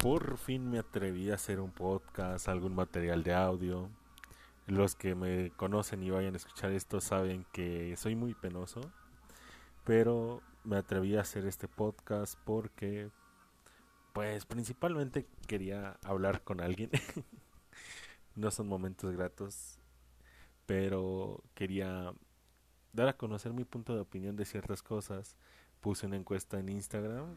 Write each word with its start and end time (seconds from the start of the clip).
por 0.00 0.38
fin 0.38 0.70
me 0.70 0.78
atreví 0.78 1.30
a 1.30 1.34
hacer 1.34 1.60
un 1.60 1.70
podcast, 1.70 2.48
algún 2.48 2.74
material 2.74 3.22
de 3.22 3.34
audio. 3.34 3.90
Los 4.66 4.94
que 4.94 5.14
me 5.14 5.50
conocen 5.50 6.02
y 6.02 6.10
vayan 6.10 6.32
a 6.32 6.38
escuchar 6.38 6.72
esto 6.72 7.02
saben 7.02 7.44
que 7.52 7.94
soy 7.98 8.14
muy 8.14 8.32
penoso, 8.32 8.80
pero 9.84 10.40
me 10.64 10.76
atreví 10.76 11.16
a 11.16 11.20
hacer 11.20 11.44
este 11.44 11.68
podcast 11.68 12.38
porque, 12.44 13.10
pues 14.14 14.46
principalmente 14.46 15.26
quería 15.46 15.98
hablar 16.02 16.42
con 16.44 16.62
alguien. 16.62 16.90
no 18.36 18.50
son 18.50 18.68
momentos 18.68 19.12
gratos, 19.12 19.78
pero 20.64 21.42
quería 21.54 22.14
dar 22.94 23.08
a 23.08 23.18
conocer 23.18 23.52
mi 23.52 23.64
punto 23.64 23.94
de 23.94 24.00
opinión 24.00 24.34
de 24.36 24.46
ciertas 24.46 24.82
cosas. 24.82 25.36
Puse 25.82 26.06
una 26.06 26.16
encuesta 26.16 26.58
en 26.58 26.70
Instagram 26.70 27.36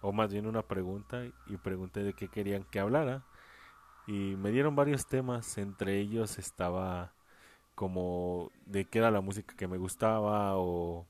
o 0.00 0.12
más 0.12 0.32
bien 0.32 0.46
una 0.46 0.62
pregunta 0.62 1.24
y 1.46 1.56
pregunté 1.56 2.02
de 2.02 2.14
qué 2.14 2.28
querían 2.28 2.64
que 2.64 2.80
hablara. 2.80 3.24
Y 4.06 4.36
me 4.36 4.50
dieron 4.50 4.76
varios 4.76 5.06
temas, 5.06 5.58
entre 5.58 5.98
ellos 5.98 6.38
estaba 6.38 7.12
como 7.74 8.50
de 8.66 8.86
qué 8.86 8.98
era 8.98 9.10
la 9.10 9.20
música 9.20 9.54
que 9.56 9.68
me 9.68 9.78
gustaba 9.78 10.56
o 10.56 11.06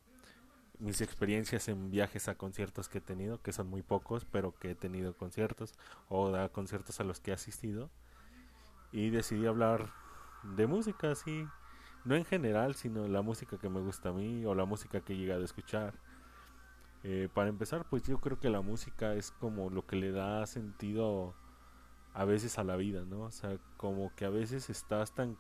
mis 0.79 1.01
experiencias 1.01 1.69
en 1.69 1.91
viajes 1.91 2.29
a 2.29 2.37
conciertos 2.37 2.89
que 2.89 2.99
he 2.99 3.01
tenido, 3.01 3.41
que 3.43 3.53
son 3.53 3.69
muy 3.69 3.83
pocos, 3.83 4.25
pero 4.25 4.55
que 4.59 4.73
he 4.73 4.75
tenido 4.75 5.17
conciertos 5.17 5.75
o 6.09 6.35
a 6.35 6.49
conciertos 6.51 7.01
a 7.01 7.05
los 7.05 7.21
que 7.21 7.31
he 7.31 7.35
asistido. 7.35 7.91
Y 8.93 9.11
decidí 9.11 9.47
hablar 9.47 9.93
de 10.43 10.67
música 10.67 11.11
así, 11.11 11.47
no 12.05 12.15
en 12.17 12.25
general, 12.25 12.75
sino 12.75 13.07
la 13.09 13.23
música 13.23 13.59
que 13.59 13.69
me 13.69 13.81
gusta 13.81 14.11
a 14.11 14.13
mí 14.13 14.45
o 14.45 14.55
la 14.55 14.65
música 14.65 15.01
que 15.01 15.15
he 15.15 15.17
llegado 15.17 15.43
a 15.43 15.45
escuchar 15.45 15.95
eh, 17.05 17.29
para 17.33 17.49
empezar, 17.49 17.87
pues 17.89 18.03
yo 18.05 18.19
creo 18.19 18.39
que 18.41 18.51
la 18.51 18.61
música 18.61 19.15
es 19.15 19.31
como 19.31 19.71
lo 19.71 19.87
que 19.87 19.97
le 19.97 20.13
da 20.13 20.47
sentido 20.47 21.35
a 22.15 22.25
veces 22.25 22.59
a 22.59 22.65
la 22.65 22.77
vida, 22.77 23.05
¿no? 23.05 23.23
O 23.23 23.31
sea, 23.31 23.59
como 23.77 24.15
que 24.17 24.25
a 24.25 24.31
veces 24.31 24.71
estás 24.71 25.13
tan 25.13 25.37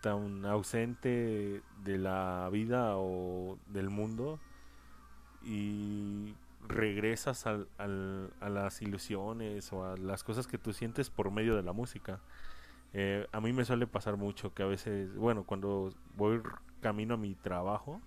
tan 0.00 0.44
ausente 0.44 1.62
de 1.82 1.98
la 1.98 2.50
vida 2.52 2.98
o 2.98 3.58
del 3.68 3.88
mundo 3.88 4.38
y 5.42 6.34
regresas 6.68 7.46
al, 7.46 7.68
a 7.78 8.48
las 8.50 8.82
ilusiones 8.82 9.72
o 9.72 9.84
a 9.84 9.96
las 9.96 10.22
cosas 10.22 10.46
que 10.46 10.58
tú 10.58 10.74
sientes 10.74 11.08
por 11.08 11.30
medio 11.30 11.56
de 11.56 11.62
la 11.62 11.72
música. 11.72 12.20
Eh, 12.92 13.26
a 13.32 13.40
mí 13.40 13.54
me 13.54 13.64
suele 13.64 13.86
pasar 13.86 14.18
mucho 14.18 14.52
que 14.52 14.62
a 14.62 14.66
veces, 14.66 15.16
bueno, 15.16 15.44
cuando 15.44 15.90
voy 16.16 16.42
camino 16.80 17.14
a 17.14 17.16
mi 17.16 17.34
trabajo, 17.34 18.02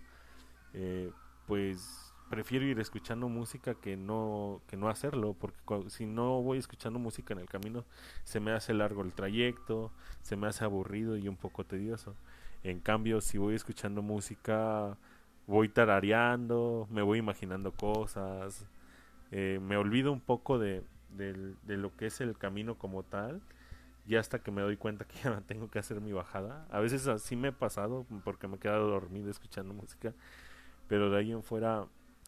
eh, 0.73 1.11
pues 1.47 2.06
prefiero 2.29 2.65
ir 2.65 2.79
escuchando 2.79 3.29
música 3.29 3.75
que 3.75 3.97
no 3.97 4.61
que 4.67 4.77
no 4.77 4.89
hacerlo 4.89 5.33
porque 5.33 5.89
si 5.89 6.05
no 6.05 6.41
voy 6.41 6.57
escuchando 6.57 6.99
música 6.99 7.33
en 7.33 7.39
el 7.39 7.47
camino 7.47 7.85
se 8.23 8.39
me 8.39 8.51
hace 8.51 8.73
largo 8.73 9.01
el 9.01 9.13
trayecto 9.13 9.91
se 10.21 10.35
me 10.35 10.47
hace 10.47 10.63
aburrido 10.63 11.17
y 11.17 11.27
un 11.27 11.37
poco 11.37 11.65
tedioso. 11.65 12.15
En 12.63 12.79
cambio 12.79 13.21
si 13.21 13.37
voy 13.37 13.55
escuchando 13.55 14.01
música 14.01 14.97
voy 15.47 15.69
tarareando 15.69 16.87
me 16.91 17.01
voy 17.01 17.19
imaginando 17.19 17.71
cosas 17.71 18.65
eh, 19.31 19.59
me 19.61 19.77
olvido 19.77 20.11
un 20.11 20.21
poco 20.21 20.59
de, 20.59 20.83
de, 21.15 21.33
de 21.63 21.77
lo 21.77 21.95
que 21.95 22.07
es 22.07 22.21
el 22.21 22.37
camino 22.37 22.75
como 22.77 23.03
tal 23.03 23.41
y 24.05 24.15
hasta 24.15 24.39
que 24.39 24.51
me 24.51 24.61
doy 24.61 24.77
cuenta 24.77 25.05
que 25.05 25.17
ya 25.23 25.41
tengo 25.41 25.69
que 25.69 25.79
hacer 25.79 25.99
mi 25.99 26.13
bajada. 26.13 26.65
A 26.71 26.79
veces 26.79 27.07
así 27.07 27.35
me 27.35 27.49
he 27.49 27.51
pasado 27.51 28.05
porque 28.23 28.47
me 28.47 28.55
he 28.55 28.59
quedado 28.59 28.87
dormido 28.87 29.29
escuchando 29.29 29.73
música 29.73 30.13
pero 30.87 31.09
de 31.09 31.19
ahí 31.19 31.31
en 31.31 31.43
fuera 31.43 31.85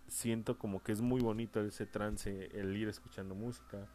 siento 0.09 0.57
como 0.57 0.83
que 0.83 0.91
es 0.91 1.01
muy 1.01 1.21
bonito 1.21 1.61
ese 1.61 1.85
trance, 1.85 2.49
el 2.53 2.75
ir 2.75 2.87
escuchando 2.87 3.35
música, 3.35 3.87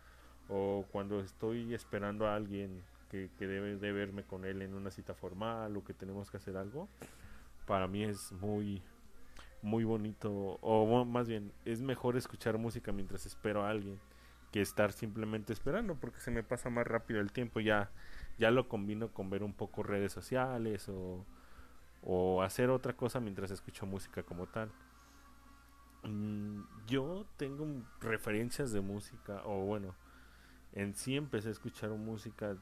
o 0.48 0.86
cuando 0.90 1.20
estoy 1.20 1.74
esperando 1.74 2.26
a 2.26 2.34
alguien 2.34 2.82
que, 3.10 3.30
que 3.38 3.46
debe 3.46 3.76
de 3.76 3.92
verme 3.92 4.24
con 4.24 4.44
él 4.44 4.62
en 4.62 4.74
una 4.74 4.90
cita 4.90 5.14
formal 5.14 5.76
o 5.76 5.84
que 5.84 5.94
tenemos 5.94 6.30
que 6.30 6.36
hacer 6.36 6.56
algo, 6.56 6.88
para 7.66 7.88
mí 7.88 8.04
es 8.04 8.32
muy, 8.32 8.82
muy 9.62 9.84
bonito, 9.84 10.30
o 10.60 11.04
más 11.04 11.28
bien, 11.28 11.52
es 11.64 11.80
mejor 11.80 12.16
escuchar 12.16 12.58
música 12.58 12.92
mientras 12.92 13.26
espero 13.26 13.64
a 13.64 13.70
alguien 13.70 13.98
que 14.52 14.60
estar 14.60 14.92
simplemente 14.92 15.52
esperando, 15.52 15.96
porque 15.96 16.20
se 16.20 16.30
me 16.30 16.44
pasa 16.44 16.70
más 16.70 16.86
rápido 16.86 17.20
el 17.20 17.32
tiempo, 17.32 17.58
ya, 17.58 17.90
ya 18.38 18.52
lo 18.52 18.68
combino 18.68 19.08
con 19.08 19.28
ver 19.28 19.42
un 19.42 19.52
poco 19.52 19.82
redes 19.82 20.12
sociales 20.12 20.88
o, 20.88 21.24
o 22.02 22.42
hacer 22.42 22.70
otra 22.70 22.92
cosa 22.92 23.18
mientras 23.18 23.50
escucho 23.50 23.84
música 23.84 24.22
como 24.22 24.46
tal. 24.46 24.70
Mm, 26.04 26.62
yo 26.86 27.26
tengo 27.36 27.66
referencias 28.00 28.72
de 28.72 28.80
música, 28.80 29.42
o 29.44 29.64
bueno, 29.64 29.94
en 30.72 30.94
sí 30.94 31.16
empecé 31.16 31.48
a 31.48 31.52
escuchar 31.52 31.90
música 31.90 32.56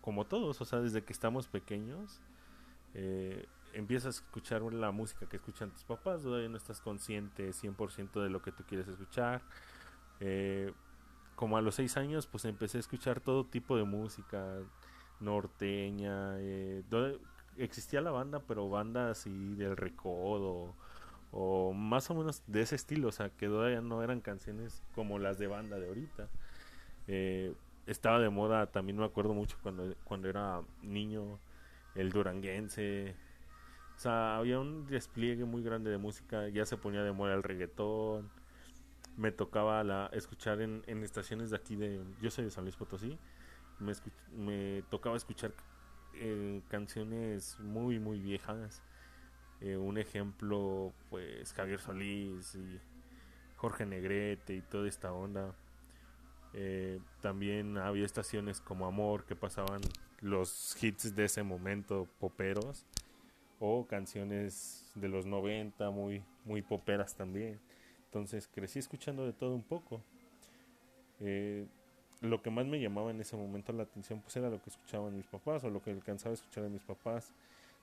como 0.00 0.26
todos, 0.26 0.60
o 0.60 0.64
sea, 0.64 0.80
desde 0.80 1.04
que 1.04 1.12
estamos 1.12 1.46
pequeños, 1.48 2.20
eh, 2.94 3.46
empiezas 3.74 4.16
a 4.16 4.24
escuchar 4.24 4.62
la 4.62 4.90
música 4.90 5.26
que 5.28 5.36
escuchan 5.36 5.70
tus 5.70 5.84
papás, 5.84 6.22
todavía 6.22 6.48
no 6.48 6.56
estás 6.56 6.80
consciente 6.80 7.52
100% 7.52 8.22
de 8.22 8.30
lo 8.30 8.42
que 8.42 8.52
tú 8.52 8.64
quieres 8.64 8.88
escuchar. 8.88 9.42
Eh, 10.20 10.72
como 11.36 11.56
a 11.56 11.62
los 11.62 11.76
6 11.76 11.96
años, 11.96 12.26
pues 12.26 12.44
empecé 12.44 12.78
a 12.78 12.80
escuchar 12.80 13.20
todo 13.20 13.46
tipo 13.46 13.76
de 13.76 13.84
música 13.84 14.58
norteña. 15.20 16.34
Eh, 16.38 16.84
existía 17.56 18.00
la 18.00 18.10
banda, 18.10 18.40
pero 18.46 18.68
banda 18.68 19.10
así 19.10 19.54
del 19.54 19.76
recodo 19.76 20.74
o 21.32 21.72
más 21.72 22.10
o 22.10 22.14
menos 22.14 22.42
de 22.46 22.60
ese 22.60 22.76
estilo, 22.76 23.08
o 23.08 23.12
sea, 23.12 23.30
que 23.30 23.46
todavía 23.46 23.80
no 23.80 24.02
eran 24.02 24.20
canciones 24.20 24.82
como 24.94 25.18
las 25.18 25.38
de 25.38 25.46
banda 25.46 25.78
de 25.78 25.88
ahorita. 25.88 26.28
Eh, 27.08 27.54
estaba 27.86 28.20
de 28.20 28.28
moda, 28.28 28.66
también 28.66 28.98
me 28.98 29.04
acuerdo 29.04 29.32
mucho 29.32 29.56
cuando, 29.62 29.94
cuando 30.04 30.28
era 30.28 30.62
niño, 30.82 31.40
el 31.94 32.10
duranguense. 32.12 33.16
O 33.96 33.98
sea, 33.98 34.36
había 34.36 34.60
un 34.60 34.86
despliegue 34.86 35.44
muy 35.44 35.62
grande 35.62 35.90
de 35.90 35.98
música, 35.98 36.48
ya 36.48 36.66
se 36.66 36.76
ponía 36.76 37.02
de 37.02 37.12
moda 37.12 37.34
el 37.34 37.42
reggaetón. 37.42 38.30
Me 39.16 39.32
tocaba 39.32 39.82
la, 39.84 40.10
escuchar 40.12 40.60
en, 40.60 40.82
en 40.86 41.02
estaciones 41.02 41.50
de 41.50 41.56
aquí 41.56 41.76
de... 41.76 42.02
Yo 42.20 42.30
soy 42.30 42.44
de 42.44 42.50
San 42.50 42.64
Luis 42.64 42.76
Potosí. 42.76 43.18
Me, 43.78 43.92
me 44.36 44.82
tocaba 44.90 45.16
escuchar 45.16 45.52
eh, 46.14 46.60
canciones 46.68 47.58
muy, 47.60 47.98
muy 47.98 48.20
viejas 48.20 48.82
eh, 49.64 49.76
un 49.76 49.96
ejemplo, 49.96 50.92
pues 51.08 51.52
Javier 51.52 51.78
Solís 51.78 52.56
y 52.56 52.80
Jorge 53.56 53.86
Negrete 53.86 54.56
y 54.56 54.60
toda 54.60 54.88
esta 54.88 55.12
onda. 55.12 55.54
Eh, 56.52 56.98
también 57.20 57.78
había 57.78 58.04
estaciones 58.04 58.60
como 58.60 58.86
Amor 58.86 59.24
que 59.24 59.36
pasaban 59.36 59.80
los 60.20 60.76
hits 60.82 61.14
de 61.14 61.24
ese 61.24 61.44
momento 61.44 62.08
poperos 62.18 62.84
o 63.60 63.86
canciones 63.86 64.90
de 64.94 65.08
los 65.08 65.26
90 65.26 65.90
muy 65.90 66.24
muy 66.44 66.62
poperas 66.62 67.14
también. 67.14 67.60
Entonces 68.06 68.48
crecí 68.48 68.80
escuchando 68.80 69.24
de 69.24 69.32
todo 69.32 69.54
un 69.54 69.62
poco. 69.62 70.02
Eh, 71.20 71.66
lo 72.20 72.42
que 72.42 72.50
más 72.50 72.66
me 72.66 72.80
llamaba 72.80 73.12
en 73.12 73.20
ese 73.20 73.36
momento 73.36 73.72
la 73.72 73.84
atención 73.84 74.20
pues 74.20 74.36
era 74.36 74.50
lo 74.50 74.60
que 74.60 74.70
escuchaban 74.70 75.16
mis 75.16 75.26
papás 75.26 75.62
o 75.62 75.70
lo 75.70 75.80
que 75.80 75.92
alcanzaba 75.92 76.32
a 76.32 76.34
escuchar 76.34 76.64
de 76.64 76.70
mis 76.70 76.82
papás. 76.82 77.32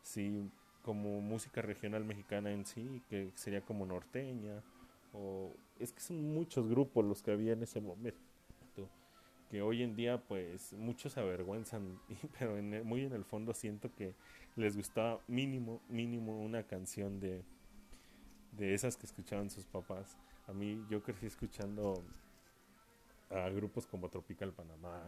Si 0.01 0.50
como 0.89 1.22
música 1.22 1.61
regional 1.61 2.03
mexicana 2.03 2.51
en 2.51 2.66
sí, 2.66 3.03
que 3.11 3.31
sería 3.35 3.61
como 3.61 3.85
norteña, 3.85 4.63
o 5.13 5.53
es 5.77 5.94
que 5.94 6.01
son 6.01 6.33
muchos 6.33 6.67
grupos 6.67 7.05
los 7.05 7.22
que 7.22 7.29
había 7.29 7.53
en 7.53 7.61
ese 7.61 7.79
momento, 7.79 8.17
que 9.51 9.61
hoy 9.61 9.83
en 9.83 9.95
día 9.95 10.17
pues 10.17 10.73
muchos 10.73 11.13
se 11.13 11.19
avergüenzan, 11.19 12.00
pero 12.39 12.57
en 12.57 12.83
muy 12.88 13.05
en 13.05 13.13
el 13.13 13.23
fondo 13.23 13.53
siento 13.53 13.94
que 13.94 14.16
les 14.55 14.75
gustaba 14.75 15.19
mínimo, 15.27 15.79
mínimo 15.89 16.41
una 16.41 16.63
canción 16.63 17.19
de, 17.19 17.44
de 18.53 18.73
esas 18.73 18.97
que 18.97 19.06
escuchaban 19.06 19.51
sus 19.51 19.67
papás. 19.67 20.17
A 20.47 20.53
mí 20.53 20.83
yo 20.89 21.03
crecí 21.03 21.27
escuchando 21.27 22.03
a 23.29 23.47
grupos 23.50 23.85
como 23.85 24.09
Tropical 24.09 24.53
Panamá, 24.53 25.03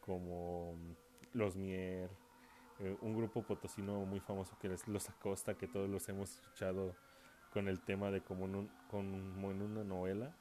como 0.00 0.74
Los 1.32 1.54
Mier, 1.54 2.10
eh, 2.78 2.96
un 3.00 3.16
grupo 3.16 3.42
potosino 3.42 4.04
muy 4.04 4.20
famoso 4.20 4.56
que 4.60 4.72
es 4.72 4.86
Los 4.88 5.08
Acosta, 5.08 5.54
que 5.54 5.66
todos 5.66 5.88
los 5.88 6.08
hemos 6.08 6.34
escuchado 6.34 6.94
con 7.52 7.68
el 7.68 7.80
tema 7.80 8.10
de 8.10 8.20
como 8.20 8.44
en, 8.44 9.62
una 9.62 9.84
novela. 9.84 10.34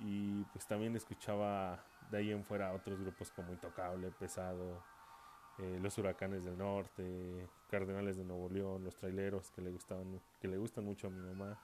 Y 0.00 0.42
pues 0.52 0.66
también 0.66 0.94
escuchaba 0.96 1.84
de 2.10 2.18
ahí 2.18 2.30
en 2.30 2.44
fuera 2.44 2.72
otros 2.72 3.00
grupos 3.00 3.30
como 3.30 3.52
Intocable, 3.52 4.10
Pesado, 4.12 4.82
eh, 5.58 5.78
Los 5.80 5.98
Huracanes 5.98 6.44
del 6.44 6.58
Norte, 6.58 7.48
Cardenales 7.68 8.16
de 8.16 8.24
Nuevo 8.24 8.48
León, 8.48 8.84
Los 8.84 8.96
Traileros, 8.96 9.50
que 9.50 9.62
le, 9.62 9.70
gustaban, 9.70 10.20
que 10.40 10.48
le 10.48 10.56
gustan 10.56 10.84
mucho 10.84 11.08
a 11.08 11.10
mi 11.10 11.20
mamá. 11.20 11.58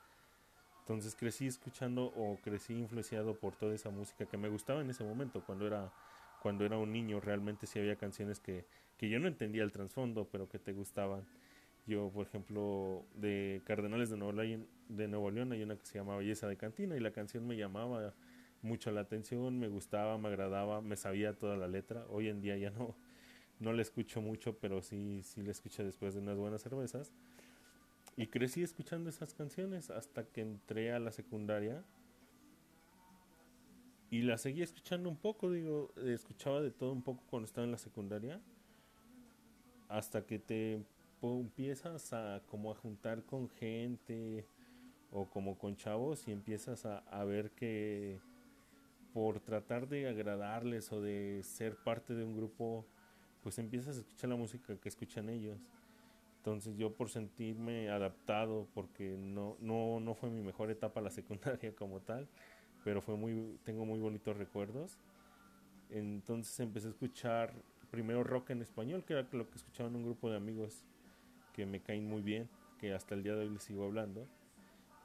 Entonces 0.81 1.15
crecí 1.15 1.47
escuchando 1.47 2.07
o 2.17 2.37
crecí 2.43 2.75
influenciado 2.75 3.39
por 3.39 3.55
toda 3.55 3.75
esa 3.75 3.91
música 3.91 4.27
que 4.27 4.37
me 4.37 4.49
gustaba 4.49 4.81
en 4.81 4.91
ese 4.91 5.05
momento, 5.05 5.45
cuando 5.45 5.67
era, 5.67 5.93
cuando 6.41 6.65
era 6.65 6.79
un 6.79 6.93
niño, 6.93 7.21
realmente 7.21 7.67
sí 7.67 7.79
había 7.79 7.97
canciones 7.97 8.41
que, 8.41 8.67
que 8.97 9.09
yo 9.09 9.19
no 9.19 9.29
entendía 9.29 9.63
el 9.63 9.73
trasfondo, 9.73 10.29
pero 10.31 10.49
que 10.49 10.59
te 10.59 10.73
gustaban. 10.73 11.27
Yo, 11.87 12.11
por 12.11 12.27
ejemplo, 12.27 13.05
de 13.15 13.63
Cardenales 13.65 14.11
de 14.11 14.17
Nuevo, 14.17 14.33
León, 14.33 14.67
de 14.89 15.09
Nuevo 15.09 15.31
León 15.31 15.53
hay 15.53 15.63
una 15.63 15.77
que 15.77 15.87
se 15.87 15.99
llama 15.99 16.17
Belleza 16.17 16.47
de 16.47 16.57
Cantina 16.57 16.97
y 16.97 17.01
la 17.01 17.11
canción 17.11 17.47
me 17.47 17.57
llamaba 17.57 18.15
mucho 18.63 18.91
la 18.91 19.01
atención, 19.01 19.59
me 19.59 19.69
gustaba, 19.69 20.19
me 20.19 20.29
agradaba, 20.29 20.81
me 20.83 20.97
sabía 20.97 21.33
toda 21.35 21.57
la 21.57 21.69
letra. 21.69 22.05
Hoy 22.11 22.29
en 22.29 22.41
día 22.41 22.57
ya 22.57 22.71
no, 22.71 22.95
no 23.59 23.73
la 23.73 23.83
escucho 23.83 24.21
mucho, 24.21 24.57
pero 24.59 24.83
sí, 24.83 25.23
sí 25.23 25.43
la 25.43 25.51
escucho 25.51 25.85
después 25.85 26.15
de 26.15 26.21
unas 26.21 26.37
buenas 26.37 26.63
cervezas. 26.63 27.13
Y 28.17 28.27
crecí 28.27 28.63
escuchando 28.63 29.09
esas 29.09 29.33
canciones 29.35 29.91
hasta 29.91 30.25
que 30.25 30.43
entré 30.43 30.93
a 30.93 30.99
la 30.99 31.13
secundaria. 31.13 31.83
Y 34.11 34.23
la 34.23 34.39
seguí 34.39 34.63
escuchando 34.63 35.09
un 35.09 35.17
poco, 35.17 35.51
digo, 35.51 35.93
escuchaba 36.05 36.61
de 36.61 36.73
todo 36.73 36.93
un 36.93 37.03
poco 37.03 37.23
cuando 37.31 37.47
estaba 37.47 37.65
en 37.65 37.71
la 37.71 37.79
secundaria. 37.79 38.41
Hasta 39.89 40.27
que 40.27 40.39
te 40.39 40.85
empiezas 41.23 42.13
a 42.13 42.43
como 42.51 42.73
a 42.73 42.75
juntar 42.75 43.23
con 43.25 43.49
gente 43.49 44.45
o 45.13 45.27
como 45.27 45.57
con 45.59 45.77
chavos 45.77 46.27
y 46.27 46.33
empiezas 46.33 46.87
a, 46.87 46.99
a 46.99 47.25
ver 47.25 47.51
que 47.53 48.19
por 49.13 49.41
tratar 49.41 49.89
de 49.89 50.09
agradarles 50.09 50.91
o 50.93 51.01
de 51.01 51.43
ser 51.45 51.77
parte 51.77 52.15
de 52.15 52.25
un 52.25 52.37
grupo, 52.37 52.87
pues 53.43 53.59
empiezas 53.59 53.97
a 53.97 54.01
escuchar 54.01 54.31
la 54.31 54.37
música 54.37 54.77
que 54.77 54.89
escuchan 54.89 55.29
ellos. 55.29 55.59
Entonces 56.39 56.77
yo 56.77 56.95
por 56.95 57.11
sentirme 57.11 57.91
adaptado, 57.91 58.67
porque 58.75 59.17
no, 59.19 59.57
no, 59.61 60.01
no 60.01 60.15
fue 60.15 60.31
mi 60.31 60.43
mejor 60.43 60.71
etapa 60.71 61.01
la 61.01 61.11
secundaria 61.11 61.75
como 61.75 62.01
tal, 62.01 62.29
pero 62.85 63.01
fue 63.01 63.17
muy, 63.17 63.59
tengo 63.65 63.85
muy 63.85 63.99
bonitos 63.99 64.37
recuerdos. 64.37 64.99
Entonces 65.91 66.59
empecé 66.61 66.89
a 66.89 66.91
escuchar 66.91 67.53
primero 67.91 68.23
rock 68.23 68.51
en 68.51 68.63
español, 68.63 69.05
que 69.05 69.15
era 69.15 69.27
lo 69.33 69.49
que 69.49 69.57
escuchaba 69.57 69.89
en 69.89 69.97
un 69.97 70.05
grupo 70.05 70.31
de 70.31 70.37
amigos 70.37 70.85
que 71.53 71.67
me 71.67 71.81
caen 71.81 72.09
muy 72.09 72.23
bien, 72.23 72.49
que 72.79 72.95
hasta 72.95 73.15
el 73.15 73.23
día 73.23 73.35
de 73.35 73.41
hoy 73.41 73.51
les 73.51 73.63
sigo 73.63 73.85
hablando. 73.85 74.27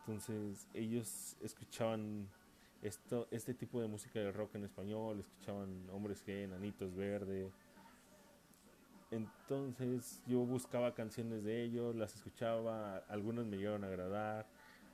Entonces 0.01 0.67
ellos 0.73 1.35
escuchaban 1.41 2.29
esto, 2.83 3.27
este 3.31 3.55
tipo 3.55 3.81
de 3.81 3.87
música 3.87 4.19
de 4.19 4.31
rock 4.31 4.55
en 4.55 4.65
español, 4.65 5.19
escuchaban 5.19 5.89
Hombres 5.91 6.23
G, 6.25 6.47
Nanitos 6.47 6.95
Verde. 6.95 7.51
Entonces 9.09 10.21
yo 10.27 10.39
buscaba 10.39 10.93
canciones 10.93 11.43
de 11.43 11.63
ellos, 11.63 11.95
las 11.95 12.15
escuchaba, 12.15 12.97
algunas 13.09 13.45
me 13.45 13.57
llegaron 13.57 13.83
a 13.83 13.87
agradar. 13.87 14.47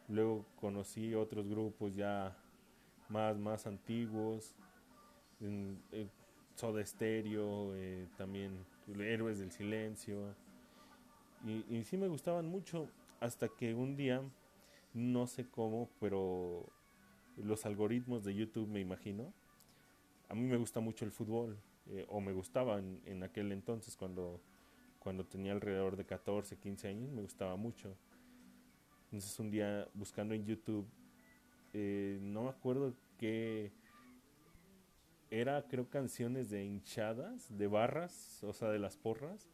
Luego 0.07 0.45
conocí 0.56 1.13
otros 1.13 1.48
grupos 1.48 1.94
ya 1.95 2.38
más, 3.12 3.38
más 3.38 3.68
antiguos, 3.68 4.56
en, 5.40 5.81
Soda 6.56 6.86
Stereo, 6.86 7.75
eh, 7.75 8.08
también 8.18 8.66
Héroes 8.88 9.40
del 9.40 9.52
Silencio. 9.52 10.36
Y, 11.46 11.66
y 11.75 11.84
sí 11.84 11.98
me 11.98 12.08
gustaban 12.08 12.48
mucho 12.48 12.90
hasta 13.19 13.48
que 13.50 13.74
un 13.74 13.96
día, 13.96 14.22
no 14.94 15.28
sé 15.28 15.48
cómo, 15.50 15.90
pero 16.00 16.68
los 17.38 17.66
algoritmos 17.66 18.24
de 18.24 18.36
YouTube, 18.36 18.68
me 18.68 18.80
imagino. 18.80 19.34
A 20.30 20.36
mí 20.36 20.44
me 20.44 20.57
gusta 20.57 20.80
mucho 20.80 21.06
el 21.06 21.12
fútbol, 21.12 21.57
eh, 21.88 22.06
o 22.10 22.22
me 22.22 22.34
gustaba 22.34 22.80
en, 22.80 23.02
en, 23.06 23.24
aquel 23.24 23.52
entonces 23.52 23.96
cuando, 23.98 24.40
cuando 25.00 25.25
tenía 25.25 25.52
alrededor 25.52 25.96
de 25.98 26.06
14, 26.06 26.57
15 26.57 26.88
años, 26.88 27.12
me 27.12 27.22
gustaba 27.22 27.56
mucho. 27.56 27.96
Entonces 29.06 29.38
un 29.40 29.52
día 29.52 29.88
buscando 29.94 30.34
en 30.34 30.46
YouTube, 30.46 30.88
eh, 31.73 32.19
no 32.21 32.44
me 32.44 32.50
acuerdo 32.50 32.94
qué 33.18 33.71
era, 35.29 35.63
creo, 35.68 35.89
canciones 35.89 36.50
de 36.50 36.65
hinchadas, 36.65 37.57
de 37.57 37.68
barras, 37.68 38.44
o 38.44 38.53
sea, 38.53 38.69
de 38.69 38.79
las 38.79 38.97
porras. 38.97 39.47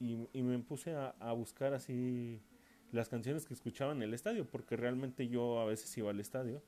Y, 0.00 0.28
y 0.32 0.42
me 0.42 0.58
puse 0.60 0.94
a, 0.94 1.32
buscar 1.32 1.74
así 1.74 2.40
las 2.92 3.08
canciones 3.08 3.46
que 3.46 3.54
escuchaba 3.54 3.92
en 3.92 4.02
el 4.02 4.14
estadio, 4.14 4.48
porque 4.48 4.76
realmente 4.76 5.28
yo 5.28 5.60
a 5.60 5.64
veces 5.64 5.96
iba 5.98 6.10
al 6.10 6.20
estadio 6.20 6.62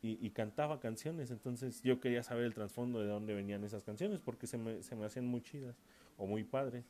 y, 0.00 0.30
cantaba 0.30 0.78
canciones, 0.78 1.30
entonces 1.32 1.82
yo 1.82 2.00
quería 2.00 2.22
saber 2.22 2.44
el 2.44 2.54
trasfondo 2.54 3.00
de 3.00 3.08
dónde 3.08 3.34
venían 3.34 3.64
esas 3.64 3.82
canciones, 3.82 4.20
porque 4.20 4.46
se 4.46 4.56
me, 4.56 4.82
se 4.82 4.94
me 4.94 5.04
hacían 5.04 5.26
muy 5.26 5.42
chidas 5.42 5.76
o 6.16 6.26
muy 6.26 6.44
padres. 6.44 6.84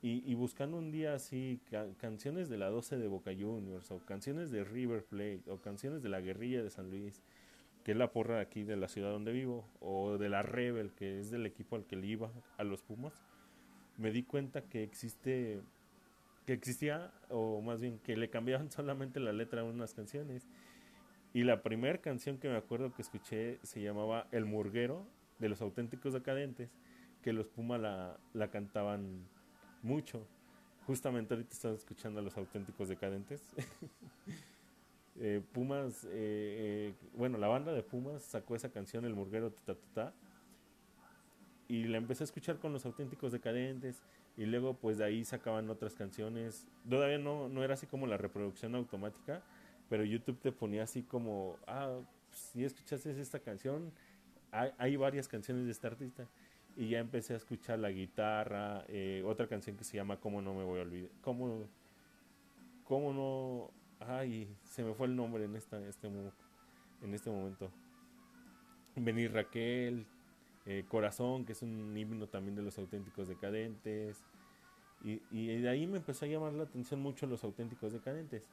Y, 0.00 0.32
buscando 0.34 0.76
un 0.76 0.92
día 0.92 1.14
así 1.14 1.60
canciones 1.98 2.48
de 2.48 2.56
la 2.56 2.68
12 2.68 2.98
de 2.98 3.08
Boca 3.08 3.32
Juniors, 3.36 3.90
o 3.90 3.98
canciones 3.98 4.52
de 4.52 4.62
River 4.62 5.04
Plate, 5.04 5.42
o 5.48 5.58
canciones 5.58 6.04
de 6.04 6.08
la 6.08 6.20
guerrilla 6.20 6.62
de 6.62 6.70
San 6.70 6.88
Luis, 6.88 7.20
que 7.82 7.92
es 7.92 7.98
la 7.98 8.12
porra 8.12 8.38
aquí 8.38 8.62
de 8.62 8.76
la 8.76 8.86
ciudad 8.86 9.10
donde 9.10 9.32
vivo, 9.32 9.68
o 9.80 10.16
de 10.16 10.28
la 10.28 10.42
Rebel, 10.42 10.92
que 10.92 11.18
es 11.18 11.32
del 11.32 11.46
equipo 11.46 11.74
al 11.74 11.84
que 11.84 11.96
le 11.96 12.06
iba, 12.06 12.30
a 12.58 12.62
los 12.62 12.82
Pumas, 12.82 13.24
me 13.96 14.12
di 14.12 14.22
cuenta 14.22 14.62
que 14.62 14.84
existe 14.84 15.60
que 16.46 16.54
existía, 16.54 17.12
o 17.28 17.60
más 17.60 17.82
bien 17.82 17.98
que 17.98 18.16
le 18.16 18.30
cambiaban 18.30 18.70
solamente 18.72 19.20
la 19.20 19.32
letra 19.32 19.60
a 19.60 19.64
unas 19.64 19.92
canciones. 19.92 20.48
Y 21.34 21.42
la 21.42 21.62
primera 21.62 21.98
canción 21.98 22.38
que 22.38 22.48
me 22.48 22.56
acuerdo 22.56 22.94
que 22.94 23.02
escuché 23.02 23.58
se 23.62 23.82
llamaba 23.82 24.28
El 24.32 24.46
Murguero 24.46 25.06
de 25.40 25.50
los 25.50 25.60
auténticos 25.60 26.14
decadentes, 26.14 26.70
que 27.20 27.34
los 27.34 27.48
Puma 27.48 27.76
la, 27.76 28.18
la 28.32 28.50
cantaban 28.50 29.28
mucho. 29.82 30.26
Justamente 30.86 31.34
ahorita 31.34 31.52
estaba 31.52 31.74
escuchando 31.74 32.20
a 32.20 32.22
los 32.22 32.36
auténticos 32.36 32.88
decadentes. 32.88 33.42
eh, 35.20 35.42
Pumas, 35.52 36.04
eh, 36.04 36.08
eh, 36.12 36.94
bueno, 37.14 37.38
la 37.38 37.48
banda 37.48 37.72
de 37.72 37.82
Pumas 37.82 38.22
sacó 38.22 38.56
esa 38.56 38.70
canción, 38.70 39.04
El 39.04 39.14
Murguero, 39.14 39.50
ta, 39.50 39.74
ta, 39.74 39.80
ta, 39.94 40.14
y 41.68 41.84
la 41.84 41.98
empecé 41.98 42.22
a 42.22 42.26
escuchar 42.26 42.58
con 42.58 42.72
los 42.72 42.86
auténticos 42.86 43.32
decadentes 43.32 44.02
y 44.36 44.46
luego 44.46 44.74
pues 44.74 44.98
de 44.98 45.04
ahí 45.04 45.24
sacaban 45.24 45.68
otras 45.68 45.94
canciones. 45.94 46.66
Todavía 46.88 47.18
no, 47.18 47.48
no 47.48 47.62
era 47.62 47.74
así 47.74 47.86
como 47.86 48.06
la 48.06 48.16
reproducción 48.16 48.74
automática, 48.74 49.42
pero 49.90 50.04
YouTube 50.04 50.38
te 50.40 50.52
ponía 50.52 50.84
así 50.84 51.02
como, 51.02 51.58
ah, 51.66 51.98
si 52.30 52.64
escuchaste 52.64 53.20
esta 53.20 53.40
canción, 53.40 53.92
hay, 54.50 54.70
hay, 54.78 54.96
varias 54.96 55.28
canciones 55.28 55.66
de 55.66 55.72
este 55.72 55.86
artista. 55.86 56.26
Y 56.78 56.90
ya 56.90 57.00
empecé 57.00 57.34
a 57.34 57.38
escuchar 57.38 57.80
la 57.80 57.90
guitarra, 57.90 58.84
eh, 58.86 59.24
otra 59.26 59.48
canción 59.48 59.76
que 59.76 59.82
se 59.82 59.96
llama 59.96 60.20
Cómo 60.20 60.40
no 60.40 60.54
me 60.54 60.62
voy 60.62 60.78
a 60.78 60.82
olvidar, 60.82 61.10
cómo, 61.22 61.64
cómo 62.84 63.12
no, 63.12 64.06
ay, 64.06 64.48
se 64.62 64.84
me 64.84 64.94
fue 64.94 65.08
el 65.08 65.16
nombre 65.16 65.42
en, 65.42 65.56
este, 65.56 65.76
en 65.76 67.14
este 67.14 67.30
momento. 67.30 67.68
Venir 68.94 69.32
Raquel, 69.32 70.06
eh, 70.66 70.84
Corazón, 70.86 71.44
que 71.44 71.50
es 71.50 71.62
un 71.62 71.96
himno 71.96 72.28
también 72.28 72.54
de 72.54 72.62
los 72.62 72.78
auténticos 72.78 73.26
decadentes. 73.26 74.24
Y, 75.02 75.20
y, 75.32 75.60
de 75.60 75.68
ahí 75.68 75.84
me 75.88 75.96
empezó 75.96 76.26
a 76.26 76.28
llamar 76.28 76.52
la 76.52 76.62
atención 76.62 77.00
mucho 77.00 77.26
los 77.26 77.42
auténticos 77.42 77.92
decadentes. 77.92 78.48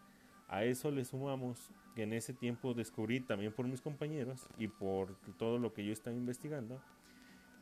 A 0.48 0.63
eso 0.63 0.89
le 0.89 1.06
sumamos 1.06 1.69
que 1.94 2.04
en 2.04 2.13
ese 2.13 2.33
tiempo 2.33 2.74
descubrí 2.74 3.19
también 3.19 3.54
por 3.54 3.68
mis 3.68 3.81
compañeros 3.81 4.48
y 4.57 4.68
por 4.68 5.16
todo 5.38 5.60
lo 5.60 5.74
que 5.74 5.86
yo 5.86 5.94
estaba 5.94 6.15
investigando 6.15 6.82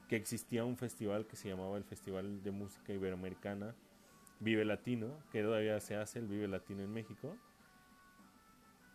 que 0.07 0.15
existía 0.15 0.65
un 0.65 0.77
festival 0.77 1.25
que 1.25 1.35
se 1.35 1.49
llamaba 1.49 1.77
el 1.77 1.83
Festival 1.83 2.43
de 2.43 2.51
Música 2.51 2.93
Iberoamericana 2.93 3.75
Vive 4.39 4.65
Latino, 4.65 5.07
que 5.31 5.41
todavía 5.41 5.79
se 5.79 5.95
hace 5.95 6.19
el 6.19 6.27
Vive 6.27 6.47
Latino 6.47 6.83
en 6.83 6.91
México. 6.91 7.37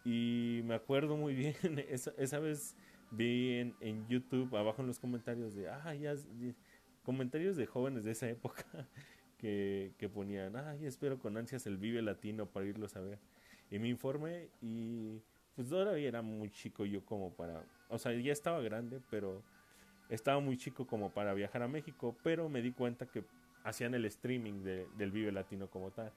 Y 0.04 0.60
me 0.64 0.74
acuerdo 0.74 1.16
muy 1.16 1.34
bien, 1.34 1.54
esa, 1.88 2.12
esa 2.18 2.38
vez 2.38 2.76
vi 3.10 3.54
en, 3.54 3.74
en, 3.80 4.06
YouTube 4.08 4.54
abajo 4.56 4.82
en 4.82 4.88
los 4.88 4.98
comentarios 4.98 5.54
de, 5.54 5.68
ah, 5.68 5.94
ya, 5.94 6.14
comentarios 7.02 7.56
de 7.56 7.66
jóvenes 7.66 8.04
de 8.04 8.10
esa 8.10 8.28
época 8.28 8.64
que, 9.38 9.92
que 9.98 10.08
ponían, 10.08 10.56
ay, 10.56 10.84
espero 10.84 11.18
con 11.18 11.36
ansias 11.36 11.66
el 11.66 11.78
Vive 11.78 12.02
Latino 12.02 12.46
para 12.46 12.66
irlos 12.66 12.96
a 12.96 13.00
ver. 13.00 13.18
Y 13.70 13.78
me 13.78 13.88
informé 13.88 14.48
y 14.60 15.22
pues 15.54 15.68
todavía 15.68 16.08
era 16.08 16.22
muy 16.22 16.50
chico 16.50 16.84
yo 16.84 17.04
como 17.04 17.34
para, 17.34 17.64
o 17.88 17.98
sea, 17.98 18.12
ya 18.12 18.32
estaba 18.32 18.60
grande, 18.60 19.00
pero 19.10 19.42
estaba 20.08 20.40
muy 20.40 20.56
chico 20.56 20.86
como 20.86 21.10
para 21.10 21.34
viajar 21.34 21.62
a 21.62 21.68
México, 21.68 22.16
pero 22.22 22.48
me 22.48 22.62
di 22.62 22.72
cuenta 22.72 23.06
que 23.06 23.24
hacían 23.64 23.94
el 23.94 24.04
streaming 24.06 24.62
de, 24.62 24.86
del 24.96 25.10
Vive 25.10 25.32
Latino 25.32 25.68
como 25.68 25.90
tal. 25.90 26.12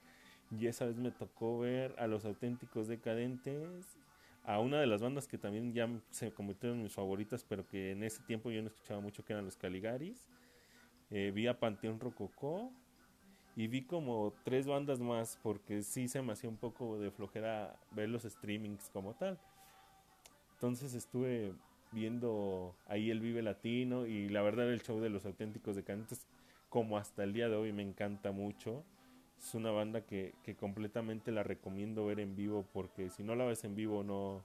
Y 0.50 0.66
esa 0.66 0.86
vez 0.86 0.96
me 0.96 1.10
tocó 1.10 1.60
ver 1.60 1.94
a 1.98 2.06
los 2.06 2.24
auténticos 2.24 2.88
decadentes 2.88 3.98
a 4.44 4.58
una 4.58 4.80
de 4.80 4.86
las 4.86 5.00
bandas 5.00 5.28
que 5.28 5.38
también 5.38 5.72
ya 5.72 5.88
se 6.10 6.32
convirtieron 6.32 6.78
en 6.78 6.84
mis 6.84 6.94
favoritas, 6.94 7.44
pero 7.48 7.66
que 7.66 7.92
en 7.92 8.02
ese 8.02 8.22
tiempo 8.24 8.50
yo 8.50 8.60
no 8.60 8.68
escuchaba 8.68 9.00
mucho, 9.00 9.24
que 9.24 9.32
eran 9.32 9.44
los 9.44 9.56
Caligaris. 9.56 10.28
Eh, 11.10 11.30
vi 11.34 11.46
a 11.46 11.58
Panteón 11.58 12.00
Rococó 12.00 12.72
y 13.54 13.66
vi 13.68 13.82
como 13.82 14.34
tres 14.44 14.66
bandas 14.66 15.00
más, 15.00 15.38
porque 15.42 15.82
sí 15.82 16.08
se 16.08 16.22
me 16.22 16.32
hacía 16.32 16.50
un 16.50 16.56
poco 16.56 16.98
de 16.98 17.10
flojera 17.10 17.76
ver 17.92 18.08
los 18.08 18.22
streamings 18.22 18.90
como 18.90 19.14
tal. 19.14 19.38
Entonces 20.54 20.94
estuve 20.94 21.54
viendo 21.92 22.74
ahí 22.86 23.10
el 23.10 23.20
Vive 23.20 23.42
Latino 23.42 24.06
y 24.06 24.28
la 24.28 24.42
verdad 24.42 24.70
el 24.72 24.82
show 24.82 25.00
de 25.00 25.10
los 25.10 25.24
auténticos 25.24 25.76
decantes, 25.76 26.26
como 26.68 26.98
hasta 26.98 27.22
el 27.24 27.32
día 27.32 27.48
de 27.48 27.56
hoy 27.56 27.72
me 27.72 27.82
encanta 27.82 28.32
mucho. 28.32 28.84
Es 29.38 29.54
una 29.54 29.70
banda 29.70 30.02
que, 30.02 30.34
que 30.44 30.54
completamente 30.54 31.32
la 31.32 31.42
recomiendo 31.42 32.06
ver 32.06 32.20
en 32.20 32.36
vivo 32.36 32.64
porque 32.72 33.10
si 33.10 33.22
no 33.22 33.34
la 33.34 33.44
ves 33.44 33.64
en 33.64 33.74
vivo 33.74 34.04
no 34.04 34.44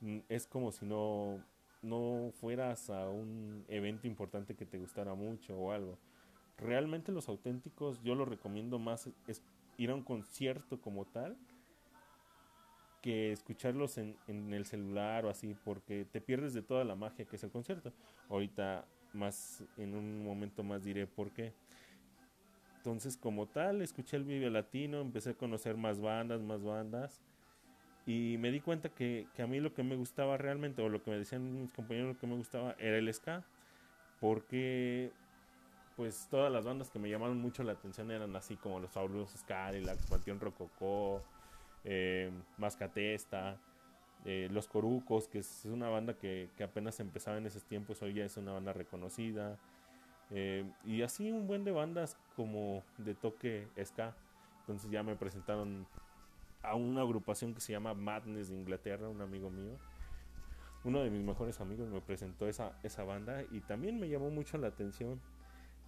mm, 0.00 0.18
es 0.28 0.46
como 0.46 0.70
si 0.70 0.84
no 0.84 1.42
no 1.82 2.30
fueras 2.40 2.90
a 2.90 3.08
un 3.08 3.64
evento 3.68 4.06
importante 4.06 4.54
que 4.54 4.64
te 4.64 4.78
gustara 4.78 5.14
mucho 5.14 5.56
o 5.56 5.72
algo. 5.72 5.98
Realmente 6.58 7.10
los 7.10 7.28
auténticos 7.28 8.00
yo 8.02 8.14
lo 8.14 8.24
recomiendo 8.24 8.78
más 8.78 9.08
es 9.26 9.42
ir 9.78 9.90
a 9.90 9.94
un 9.94 10.02
concierto 10.02 10.80
como 10.80 11.04
tal 11.06 11.36
que 13.02 13.32
escucharlos 13.32 13.98
en, 13.98 14.16
en 14.28 14.54
el 14.54 14.64
celular 14.64 15.26
o 15.26 15.30
así, 15.30 15.54
porque 15.64 16.06
te 16.10 16.20
pierdes 16.20 16.54
de 16.54 16.62
toda 16.62 16.84
la 16.84 16.94
magia 16.94 17.26
que 17.26 17.36
es 17.36 17.44
el 17.44 17.50
concierto. 17.50 17.92
Ahorita 18.30 18.86
más, 19.12 19.62
en 19.76 19.94
un 19.94 20.24
momento 20.24 20.62
más 20.62 20.84
diré 20.84 21.06
por 21.06 21.30
qué. 21.32 21.52
Entonces, 22.78 23.16
como 23.16 23.46
tal, 23.46 23.80
escuché 23.82 24.16
el 24.16 24.24
Vive 24.24 24.50
Latino, 24.50 25.00
empecé 25.00 25.30
a 25.30 25.34
conocer 25.34 25.76
más 25.76 26.00
bandas, 26.00 26.40
más 26.42 26.64
bandas. 26.64 27.20
Y 28.06 28.36
me 28.38 28.50
di 28.50 28.60
cuenta 28.60 28.88
que, 28.88 29.28
que, 29.34 29.42
a 29.42 29.46
mí 29.46 29.60
lo 29.60 29.72
que 29.72 29.84
me 29.84 29.94
gustaba 29.94 30.36
realmente, 30.36 30.82
o 30.82 30.88
lo 30.88 31.02
que 31.02 31.12
me 31.12 31.18
decían 31.18 31.62
mis 31.62 31.72
compañeros, 31.72 32.14
lo 32.14 32.20
que 32.20 32.26
me 32.26 32.34
gustaba 32.34 32.74
era 32.80 32.98
el 32.98 33.12
ska. 33.14 33.44
Porque, 34.20 35.12
pues, 35.94 36.26
todas 36.28 36.52
las 36.52 36.64
bandas 36.64 36.90
que 36.90 36.98
me 36.98 37.08
llamaron 37.08 37.38
mucho 37.38 37.62
la 37.62 37.72
atención 37.72 38.10
eran 38.10 38.34
así 38.34 38.56
como 38.56 38.80
los 38.80 38.90
Fabulosos 38.90 39.44
la 39.48 39.94
Panteón 40.08 40.40
Rococó, 40.40 41.22
eh, 41.84 42.30
Mascatesta, 42.58 43.58
eh, 44.24 44.48
Los 44.50 44.68
Corucos, 44.68 45.28
que 45.28 45.38
es 45.38 45.64
una 45.64 45.88
banda 45.88 46.14
que, 46.14 46.50
apenas 46.62 47.00
empezaba 47.00 47.38
en 47.38 47.46
esos 47.46 47.64
tiempos, 47.64 48.02
hoy 48.02 48.14
ya 48.14 48.24
es 48.24 48.36
una 48.36 48.52
banda 48.52 48.72
reconocida. 48.72 49.58
Eh, 50.30 50.64
y 50.84 51.02
así 51.02 51.30
un 51.30 51.46
buen 51.46 51.64
de 51.64 51.72
bandas 51.72 52.16
como 52.36 52.82
de 52.98 53.14
toque 53.14 53.68
ska. 53.84 54.14
Entonces 54.60 54.90
ya 54.90 55.02
me 55.02 55.16
presentaron 55.16 55.86
a 56.62 56.76
una 56.76 57.02
agrupación 57.02 57.52
que 57.54 57.60
se 57.60 57.72
llama 57.72 57.94
Madness 57.94 58.48
de 58.48 58.56
Inglaterra, 58.56 59.08
un 59.08 59.20
amigo 59.20 59.50
mío. 59.50 59.76
Uno 60.84 61.02
de 61.02 61.10
mis 61.10 61.22
mejores 61.22 61.60
amigos 61.60 61.88
me 61.88 62.00
presentó 62.00 62.48
esa, 62.48 62.78
esa 62.82 63.04
banda 63.04 63.44
y 63.50 63.60
también 63.60 64.00
me 64.00 64.08
llamó 64.08 64.30
mucho 64.30 64.56
la 64.58 64.68
atención. 64.68 65.20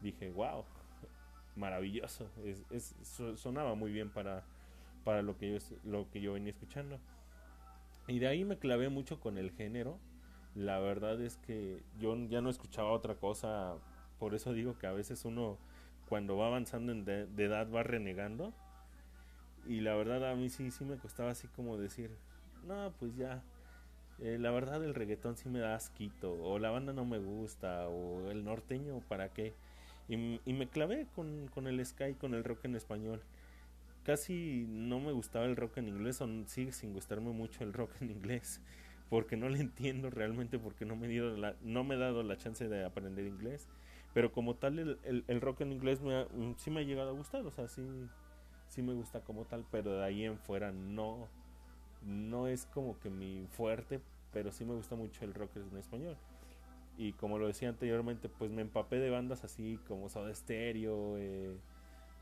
Dije, 0.03 0.31
wow, 0.31 0.65
maravilloso. 1.57 2.29
sonaba 3.37 3.75
muy 3.75 3.93
bien 3.93 4.11
para, 4.11 4.45
para 5.04 5.23
lo 5.23 5.37
que 5.37 5.52
yo, 5.52 5.58
lo 5.84 6.11
que 6.11 6.20
yo 6.20 6.32
venía 6.32 6.50
escuchando. 6.52 6.99
Y 8.06 8.18
de 8.18 8.26
ahí 8.26 8.44
me 8.44 8.58
clavé 8.58 8.88
mucho 8.88 9.20
con 9.20 9.38
el 9.38 9.50
género. 9.52 9.99
La 10.54 10.78
verdad 10.78 11.20
es 11.20 11.37
que 11.38 11.82
yo 11.99 12.16
ya 12.28 12.40
no 12.40 12.50
escuchaba 12.50 12.90
otra 12.90 13.14
cosa. 13.14 13.76
Por 14.18 14.34
eso 14.34 14.52
digo 14.52 14.78
que 14.78 14.87
a 14.87 14.92
veces 14.92 15.25
uno 15.25 15.58
cuando 16.08 16.37
va 16.37 16.49
avanzando 16.49 16.92
en 16.92 17.04
de, 17.04 17.23
edad 17.38 17.70
va 17.70 17.82
renegando. 17.82 18.52
Y 19.66 19.80
la 19.80 19.94
verdad 19.94 20.30
a 20.30 20.34
mí 20.34 20.50
sí, 20.50 20.70
me 20.84 20.96
costaba 20.96 21.30
así 21.30 21.49
como 21.49 21.78
decir, 21.78 22.11
no, 22.66 22.92
pues 22.99 23.16
ya. 23.16 23.42
Eh, 24.20 24.38
la 24.38 24.52
verdad 24.52 24.84
el 24.84 24.94
reggaetón 24.94 25.37
sí 25.37 25.49
me 25.49 25.58
da 25.58 25.75
asquito. 25.75 26.32
O 26.42 26.58
la 26.58 26.70
banda 26.70 26.92
no 26.92 27.04
me 27.04 27.18
gusta. 27.18 27.88
O 27.88 28.30
el 28.30 28.44
norteño, 28.44 29.00
¿para 29.08 29.30
qué? 29.30 29.54
Y, 30.08 30.40
y 30.44 30.52
me 30.52 30.68
clavé 30.68 31.06
con, 31.14 31.49
con 31.49 31.66
el 31.66 31.84
sky, 31.84 32.14
con 32.14 32.34
el 32.34 32.44
rock 32.44 32.66
en 32.66 32.76
español 32.76 33.23
casi 34.04 34.66
no 34.68 35.00
me 35.00 35.12
gustaba 35.12 35.46
el 35.46 35.56
rock 35.56 35.78
en 35.78 35.88
inglés, 35.88 36.20
o 36.20 36.28
sigue 36.46 36.73
sin 36.73 36.92
gustarme 36.92 37.30
mucho 37.30 37.64
el 37.64 37.73
rock 37.73 37.90
en 38.00 38.11
inglés, 38.11 38.61
porque 39.08 39.37
no 39.37 39.49
le 39.49 39.61
entiendo 39.61 40.11
realmente, 40.11 40.58
porque 40.58 40.84
no 40.84 40.96
me, 40.96 41.08
dio 41.08 41.37
la, 41.37 41.56
no 41.62 41.84
me 41.84 41.96
he 41.96 41.99
dado 41.99 42.23
la 42.23 42.37
chance 42.37 42.68
de 42.68 42.84
aprender 42.84 43.26
inglés. 43.26 43.68
Pero 44.12 44.30
como 44.30 44.54
tal, 44.54 44.78
el, 44.78 45.25
el, 45.26 45.40
rock 45.40 45.62
en 45.62 45.73
inglés 45.73 46.00
me 46.00 46.25
mm, 46.25 46.54
sí 46.56 46.70
me 46.70 46.80
ha 46.80 46.84
llegado 46.84 47.11
a 47.11 47.14
gustar, 47.14 47.44
o 47.44 47.50
sea, 47.50 47.66
sí, 47.66 47.82
sí 48.68 48.82
me 48.82 48.94
gusta 48.94 49.20
como 49.20 49.44
tal, 49.44 49.64
pero 49.73 49.96
de 49.96 50.04
ahí 50.04 50.25
en 50.25 50.38
fuera 50.38 50.70
no, 50.70 51.26
no 52.02 52.46
es 52.46 52.66
como 52.66 52.99
que 53.00 53.11
mi 53.11 53.46
fuerte, 53.50 54.00
pero 54.32 54.52
sí 54.52 54.64
me 54.64 54.75
gusta 54.75 54.94
mucho 54.94 55.25
el 55.25 55.34
rock 55.34 55.56
en 55.56 55.76
español. 55.78 56.16
Y 56.96 57.12
como 57.14 57.38
lo 57.38 57.49
decía 57.49 57.68
anteriormente, 57.68 58.28
pues 58.28 58.52
me 58.52 58.62
empapé 58.62 59.00
de 59.00 59.11
bandas 59.11 59.42
así 59.42 59.80
como 59.88 60.08
Soda 60.08 60.32
Stereo, 60.32 61.18
eh, 61.18 61.56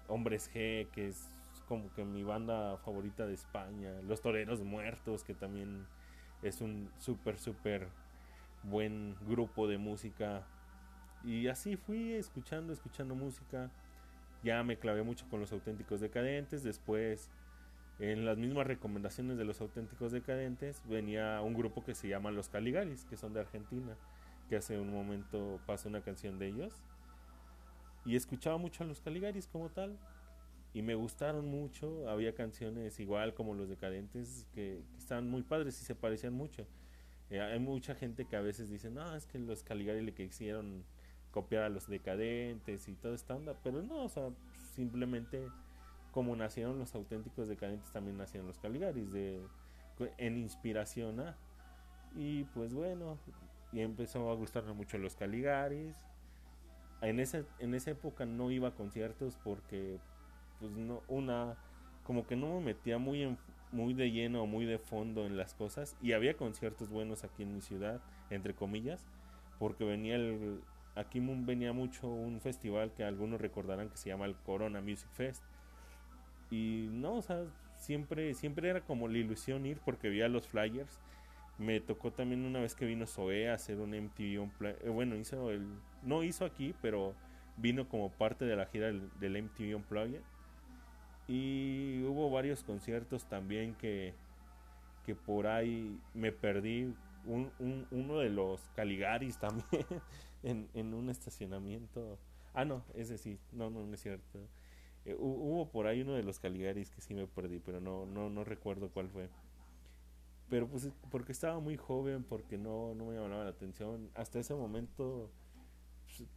Hombres 0.09 0.51
G, 0.51 0.89
que 0.93 1.09
es 1.09 1.29
como 1.73 1.91
que 1.95 2.05
mi 2.05 2.23
banda 2.23 2.77
favorita 2.85 3.27
de 3.27 3.33
España, 3.33 3.95
Los 4.07 4.21
Toreros 4.21 4.61
Muertos, 4.61 5.25
que 5.25 5.33
también 5.33 5.87
es 6.43 6.61
un 6.61 6.91
súper, 6.99 7.39
súper 7.39 7.89
buen 8.63 9.17
grupo 9.27 9.67
de 9.67 9.79
música. 9.79 10.47
Y 11.25 11.49
así 11.49 11.77
fui 11.77 12.13
escuchando, 12.13 12.75
escuchando 12.75 13.15
música. 13.15 13.71
Ya 14.43 14.63
me 14.65 14.77
clavé 14.77 15.03
mucho 15.03 15.25
con 15.31 15.41
los 15.41 15.51
auténticos 15.51 16.01
decadentes. 16.01 16.63
Después, 16.63 17.31
en 17.99 18.27
las 18.27 18.37
mismas 18.37 18.67
recomendaciones 18.67 19.39
de 19.39 19.47
los 19.47 19.63
auténticos 19.63 20.13
decadentes, 20.13 20.83
venía 20.87 21.41
un 21.41 21.55
grupo 21.55 21.83
que 21.83 21.95
se 21.95 22.07
llama 22.07 22.31
Los 22.31 22.51
Caligaris, 22.51 23.07
que 23.07 23.17
son 23.17 23.33
de 23.33 23.41
Argentina, 23.41 23.97
que 24.51 24.57
hace 24.57 24.79
un 24.79 24.93
momento 24.93 25.59
pasó 25.65 25.89
una 25.89 26.03
canción 26.03 26.39
de 26.39 26.49
ellos. 26.49 26.83
Y 28.05 28.15
escuchaba 28.15 28.59
mucho 28.59 28.85
a 28.85 28.87
los 28.87 29.01
Caligaris 29.01 29.47
como 29.47 29.71
tal 29.71 29.97
y 30.75 30.83
me 30.83 30.95
gustaron 30.95 31.47
mucho. 31.47 32.09
Había 32.09 32.35
canciones 32.35 32.99
igual 33.01 33.35
como 33.35 33.55
los 33.55 33.69
decadentes 33.69 34.47
que, 34.55 34.83
estaban 34.99 35.29
muy 35.29 35.43
padres 35.43 35.81
y 35.81 35.85
se 35.85 35.95
parecían 35.95 36.35
mucho. 36.35 36.67
Eh, 37.31 37.41
hay 37.41 37.59
mucha 37.59 37.95
gente 37.95 38.27
que 38.27 38.37
a 38.37 38.41
veces 38.41 38.71
dice, 38.71 38.91
no, 38.91 39.15
es 39.15 39.27
que 39.27 39.39
los 39.39 39.63
Caligari 39.63 40.03
le 40.03 40.15
quisieron 40.15 40.85
copiar 41.31 41.63
a 41.65 41.69
los 41.69 41.89
decadentes 41.89 42.89
y 42.89 42.95
toda 42.95 43.15
esta 43.15 43.35
onda, 43.35 43.57
pero 43.63 43.83
no, 43.83 44.05
o 44.05 44.09
sea, 44.09 44.29
simplemente 44.75 45.49
como 46.13 46.37
nacieron 46.37 46.79
los 46.79 46.95
auténticos 46.95 47.49
decadentes, 47.49 47.91
también 47.91 48.19
nacieron 48.19 48.47
los 48.47 48.59
Caligaris, 48.59 49.13
de, 49.13 49.43
en 50.19 50.39
inspiración 50.39 51.21
a. 51.21 51.37
Y 52.15 52.45
pues 52.45 52.75
bueno, 52.75 53.19
y 53.73 53.81
empezó 53.81 54.31
a 54.31 54.35
gustarme 54.35 54.75
mucho 54.75 54.99
los 54.99 55.17
Caligaris. 55.17 55.97
En 57.01 57.19
esa, 57.19 57.45
en 57.59 57.75
esa 57.75 57.91
época 57.91 58.27
no 58.27 58.51
iba 58.51 58.69
a 58.69 58.75
conciertos 58.75 59.39
porque 59.43 59.99
pues 60.69 60.87
no, 60.87 61.03
una, 61.09 61.57
como 62.05 62.27
que 62.27 62.37
no 62.37 62.55
me 62.55 62.61
metía 62.61 62.99
muy, 62.99 63.23
en, 63.23 63.39
muy 63.73 63.95
de 63.95 64.11
lleno 64.11 64.43
o 64.43 64.47
muy 64.47 64.65
de 64.65 64.79
fondo 64.79 65.27
en 65.27 65.37
las 65.37 65.55
cosas. 65.55 65.97
Y 66.01 66.13
había 66.13 66.35
conciertos 66.37 66.89
buenos 66.89 67.25
aquí 67.25 67.43
en 67.43 67.55
mi 67.55 67.61
ciudad, 67.61 68.01
entre 68.31 68.55
comillas, 68.55 69.05
porque 69.59 69.85
venía 69.85 70.17
el, 70.17 70.61
aquí 70.95 71.21
venía 71.21 71.73
mucho 71.73 72.09
un 72.09 72.41
festival 72.41 72.93
que 72.93 73.05
algunos 73.05 73.41
recordarán 73.41 73.89
que 73.89 73.97
se 73.97 74.11
llama 74.11 74.27
el 74.27 74.37
Corona 74.37 74.81
Music 74.81 75.09
Fest. 75.13 75.43
Y 76.51 76.89
no, 76.93 77.15
o 77.15 77.23
sea, 77.23 77.45
siempre, 77.77 78.35
siempre 78.35 78.69
era 78.69 78.83
como 78.83 79.09
la 79.09 79.19
ilusión 79.19 79.67
ir 79.67 79.81
porque 79.85 80.09
veía 80.09 80.29
los 80.29 80.47
flyers. 80.49 81.01
Me 81.59 81.81
tocó 81.81 82.13
también 82.13 82.45
una 82.45 82.61
vez 82.61 82.75
que 82.75 82.87
vino 82.87 83.07
Zoe 83.07 83.49
a 83.51 83.55
hacer 83.55 83.79
un 83.79 83.91
MTV 83.91 84.49
eh, 84.83 84.89
bueno, 84.89 85.17
hizo 85.17 85.51
el 85.51 85.67
no 86.03 86.23
hizo 86.25 86.45
aquí, 86.45 86.75
pero 86.83 87.15
vino 87.57 87.89
como 87.89 88.11
parte 88.11 88.45
de 88.45 88.57
la 88.57 88.67
gira 88.67 88.87
del, 88.87 89.11
del 89.21 89.43
MTV 89.43 89.77
Unplugged 89.77 90.23
y 91.29 92.03
hubo 92.05 92.31
varios 92.31 92.63
conciertos 92.65 93.25
también 93.27 93.75
que, 93.75 94.15
que 95.05 95.15
por 95.15 95.47
ahí 95.47 95.99
me 96.15 96.33
perdí. 96.33 96.95
Un, 97.25 97.53
uno 97.93 98.19
de 98.19 98.31
los 98.31 98.61
Caligaris 98.75 99.39
también 99.39 99.87
en, 100.43 100.69
en 100.75 100.95
un 100.95 101.09
estacionamiento. 101.09 102.19
Ah, 102.53 102.65
no, 102.65 102.85
ese 102.95 103.17
sí, 103.17 103.39
no, 103.53 103.71
no, 103.71 103.87
no 103.87 103.95
es 103.95 104.01
cierto. 104.01 104.41
Eh, 105.05 105.17
hubo 105.19 105.69
por 105.71 105.87
ahí 105.87 106.03
uno 106.03 106.15
de 106.15 106.23
los 106.23 106.39
Caligaris 106.39 106.91
que 106.91 107.01
sí 107.01 107.15
me 107.15 107.27
perdí, 107.27 107.61
pero 107.61 107.81
no, 107.81 108.07
no, 108.07 108.29
no 108.29 108.45
recuerdo 108.45 108.91
cuál 108.91 109.09
fue. 109.09 109.29
Pero 110.49 110.69
pues 110.69 110.91
porque 111.11 111.33
estaba 111.33 111.61
muy 111.61 111.77
joven, 111.77 112.25
porque 112.25 112.59
no, 112.59 112.95
no 112.95 113.07
me 113.07 113.15
llamaba 113.15 113.45
la 113.45 113.51
atención. 113.51 114.11
Hasta 114.15 114.39
ese 114.39 114.55
momento 114.55 115.31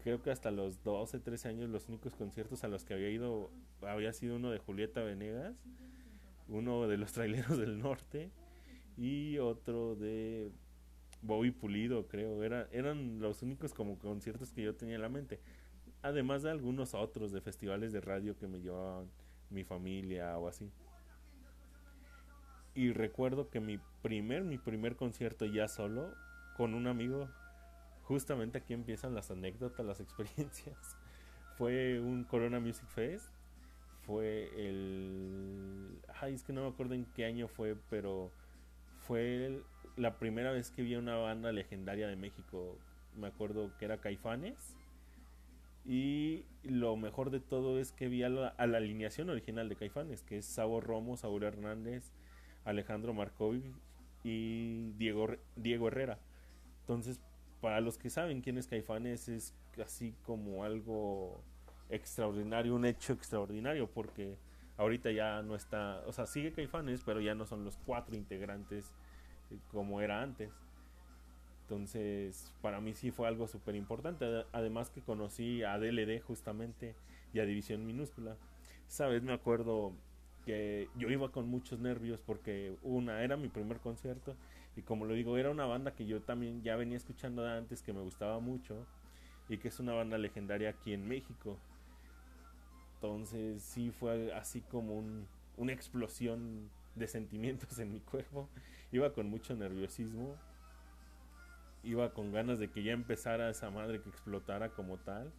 creo 0.03 0.22
que 0.22 0.32
hasta 0.32 0.51
los 0.51 0.84
12, 0.84 1.20
13 1.20 1.50
años 1.50 1.70
los 1.70 1.88
únicos 1.88 2.15
conciertos 2.15 2.63
a 2.63 2.67
los 2.67 2.84
que 2.84 2.94
había 2.94 3.10
ido 3.10 3.50
había 3.82 4.13
sido 4.13 4.36
uno 4.36 4.51
de 4.51 4.60
Julieta 4.60 5.01
Venegas, 5.01 5.55
uno 6.48 6.88
de 6.88 6.98
los 6.98 7.12
traileros 7.13 7.58
del 7.58 7.79
norte 7.79 8.32
y 8.98 9.38
otro 9.39 9.96
de 9.96 10.51
Bobby 11.22 11.51
Pulido, 11.51 12.08
creo. 12.08 12.44
Era, 12.44 12.67
eran 12.72 13.20
los 13.20 13.41
únicos 13.41 13.74
como 13.74 13.98
conciertos 14.00 14.51
que 14.51 14.63
yo 14.63 14.75
tenía 14.75 14.96
en 14.96 15.01
la 15.01 15.10
mente. 15.10 15.39
Además 16.01 16.44
de 16.44 16.51
algunos 16.51 16.94
otros 16.94 17.32
de 17.32 17.41
festivales 17.41 17.91
de 17.91 18.01
radio 18.01 18.38
que 18.38 18.48
me 18.48 18.62
llevaban 18.62 19.10
mi 19.50 19.63
familia 19.63 20.38
o 20.38 20.48
así. 20.48 20.72
Y 22.75 22.91
recuerdo 22.91 23.50
que 23.50 23.60
mi 23.60 23.79
primer, 24.01 24.44
mi 24.44 24.58
primer 24.58 24.96
concierto 24.96 25.46
ya 25.46 25.67
solo 25.67 26.13
con 26.58 26.74
un 26.74 26.88
amigo 26.88 27.29
justamente 28.05 28.59
aquí 28.59 28.74
empiezan 28.74 29.13
las 29.13 29.31
anécdotas, 29.31 29.85
las 29.85 30.00
experiencias. 30.01 30.97
Fue 31.57 32.00
un 32.00 32.24
Corona 32.24 32.59
Music 32.59 32.88
Fest. 32.88 33.27
Fue 34.05 34.50
el... 34.55 36.00
Ay, 36.21 36.35
es 36.35 36.43
que 36.43 36.53
no 36.53 36.62
me 36.62 36.69
acuerdo 36.69 36.93
en 36.93 37.05
qué 37.15 37.25
año 37.25 37.47
fue, 37.47 37.75
pero 37.89 38.31
fue 39.00 39.62
la 39.97 40.19
primera 40.19 40.51
vez 40.51 40.69
que 40.69 40.83
vi 40.83 40.95
una 40.95 41.15
banda 41.15 41.51
legendaria 41.51 42.07
de 42.07 42.15
México. 42.15 42.77
Me 43.15 43.27
acuerdo 43.27 43.71
que 43.79 43.85
era 43.85 43.97
Caifanes. 43.97 44.75
Y 45.85 46.45
lo 46.63 46.97
mejor 46.97 47.29
de 47.29 47.39
todo 47.39 47.79
es 47.79 47.91
que 47.91 48.07
vi 48.07 48.24
a 48.24 48.29
la, 48.29 48.47
alineación 48.57 49.29
original 49.29 49.69
de 49.69 49.75
Caifanes, 49.75 50.24
que 50.24 50.39
es 50.39 50.45
Sabo 50.45 50.81
Romo, 50.81 51.15
Saúl 51.15 51.43
Hernández, 51.43 52.12
Alejandro 52.63 53.13
Markovic 53.13 53.63
y 54.24 54.91
Diego, 54.93 55.27
Diego 55.55 55.88
Herrera. 55.88 56.19
Entonces 56.81 57.19
para 57.65 57.81
los 57.81 57.98
que 57.98 58.12
saben 58.12 58.41
quién 58.41 58.60
es 58.60 58.67
Caifanes 58.67 59.27
es 59.27 59.55
así 59.84 60.13
como 60.24 60.63
algo 60.63 61.41
extraordinario, 61.89 62.75
un 62.75 62.86
hecho 62.86 63.13
extraordinario, 63.13 63.89
porque 63.89 64.38
Ahorita 64.77 65.10
ya 65.12 65.41
no 65.41 65.55
está, 65.55 66.03
o 66.05 66.12
sea, 66.12 66.25
sigue 66.25 66.51
Caifanes, 66.51 67.01
pero 67.05 67.22
ya 67.22 67.34
no 67.34 67.45
son 67.45 67.63
los 67.63 67.77
cuatro 67.86 68.15
integrantes 68.15 68.93
eh, 69.50 69.57
como 69.72 70.01
era 70.01 70.22
antes. 70.22 70.51
Entonces, 71.62 72.51
para 72.62 72.81
mí 72.81 72.93
sí 72.93 73.10
fue 73.10 73.27
algo 73.27 73.48
súper 73.48 73.75
importante. 73.75 74.25
Además 74.51 74.89
que 74.89 75.01
conocí 75.01 75.63
a 75.63 75.79
DLD 75.79 76.22
justamente 76.22 76.93
y 77.34 77.39
a 77.39 77.45
División 77.45 77.86
Minúscula. 77.86 78.36
Sabes, 78.88 79.24
me 79.24 79.34
acuerdo 79.34 79.93
que 80.45 80.89
yo 80.95 81.10
iba 81.10 81.31
con 81.31 81.48
muchos 81.48 81.79
nervios 81.79 82.22
porque 82.22 82.75
una, 82.84 83.24
era 83.24 83.38
mi 83.38 83.48
primer 83.48 83.79
concierto 83.79 84.36
y 84.75 84.82
como 84.82 85.05
lo 85.05 85.13
digo, 85.13 85.38
era 85.38 85.50
una 85.50 85.65
banda 85.65 85.96
que 85.96 86.05
yo 86.05 86.22
también 86.22 86.62
ya 86.62 86.75
venía 86.75 86.98
escuchando 86.98 87.48
antes, 87.48 87.82
que 87.82 87.94
me 87.94 88.01
gustaba 88.01 88.39
mucho 88.39 88.86
y 89.48 89.58
que 89.58 89.70
es 89.70 89.79
una 89.79 89.94
banda 89.94 90.17
legendaria 90.17 90.70
aquí 90.70 90.94
en 90.94 91.08
México. 91.08 91.58
Entonces 92.96 93.63
sí 93.63 93.91
fue 93.91 94.34
así 94.34 94.62
como 94.62 94.98
un, 94.98 95.27
una 95.58 95.72
explosión 95.72 96.70
de 96.96 97.08
sentimientos 97.08 97.79
en 97.79 97.94
mi 97.94 98.00
cuerpo. 98.01 98.50
Iba 98.91 99.13
con 99.13 99.29
mucho 99.29 99.55
nerviosismo. 99.55 100.36
Iba 101.84 102.13
con 102.13 102.34
ganas 102.34 102.60
de 102.60 102.70
que 102.70 102.84
ya 102.84 102.91
empezara 102.91 103.50
esa 103.50 103.70
madre 103.70 104.01
que 104.01 104.10
explotara 104.10 104.70
como 104.70 104.98
tal. 104.98 105.32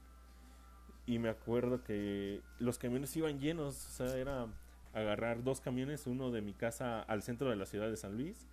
Y 1.04 1.18
me 1.18 1.28
acuerdo 1.28 1.82
que 1.84 2.40
los 2.58 2.78
camiones 2.78 3.14
iban 3.16 3.38
llenos. 3.38 3.74
O 3.86 3.90
sea, 3.90 4.16
era 4.16 4.46
agarrar 4.94 5.42
dos 5.42 5.60
camiones, 5.60 6.06
uno 6.06 6.30
de 6.30 6.40
mi 6.40 6.54
casa 6.54 7.02
al 7.02 7.22
centro 7.22 7.50
de 7.50 7.56
la 7.56 7.66
ciudad 7.66 7.90
de 7.90 7.96
San 7.98 8.16
Luis 8.16 8.46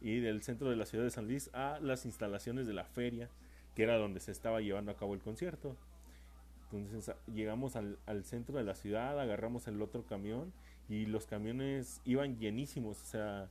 y 0.00 0.20
del 0.20 0.42
centro 0.42 0.70
de 0.70 0.76
la 0.76 0.86
ciudad 0.86 1.04
de 1.04 1.10
San 1.10 1.26
Luis 1.26 1.50
a 1.52 1.78
las 1.80 2.04
instalaciones 2.04 2.66
de 2.66 2.74
la 2.74 2.84
feria, 2.84 3.30
que 3.74 3.82
era 3.82 3.96
donde 3.96 4.20
se 4.20 4.32
estaba 4.32 4.60
llevando 4.60 4.92
a 4.92 4.96
cabo 4.96 5.14
el 5.14 5.20
concierto. 5.20 5.76
Entonces 6.70 7.14
llegamos 7.32 7.76
al, 7.76 7.98
al, 8.06 8.24
centro 8.24 8.58
de 8.58 8.64
la 8.64 8.74
ciudad, 8.74 9.18
agarramos 9.18 9.66
el 9.68 9.80
otro 9.80 10.04
camión 10.04 10.52
y 10.88 11.06
los 11.06 11.26
camiones 11.26 12.00
iban 12.04 12.38
llenísimos, 12.38 13.00
o 13.02 13.06
sea, 13.06 13.48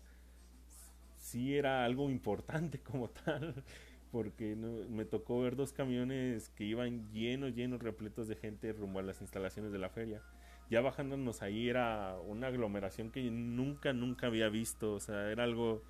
sí 1.17 1.55
era 1.55 1.83
algo 1.83 2.09
importante 2.09 2.79
como 2.83 3.09
tal, 3.09 3.63
porque 4.11 4.55
me 4.55 5.05
tocó 5.05 5.41
ver 5.41 5.55
dos 5.55 5.73
camiones 5.73 6.49
que 6.49 6.63
iban 6.63 7.11
llenos, 7.11 7.53
llenos, 7.53 7.81
repletos 7.81 8.27
de 8.27 8.35
gente 8.35 8.71
rumbo 8.73 8.99
a 8.99 9.03
las 9.03 9.21
instalaciones 9.21 9.71
de 9.71 9.77
la 9.79 9.89
feria. 9.89 10.21
Ya 10.69 10.81
bajándonos 10.81 11.41
ahí 11.41 11.69
era 11.69 12.17
una 12.25 12.47
aglomeración 12.47 13.11
que 13.11 13.29
nunca, 13.31 13.93
nunca 13.93 14.27
había 14.27 14.49
visto, 14.49 14.93
o 14.93 14.99
sea, 14.99 15.31
era 15.31 15.43
algo 15.43 15.81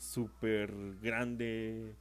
súper 0.00 0.72
grande, 1.02 1.94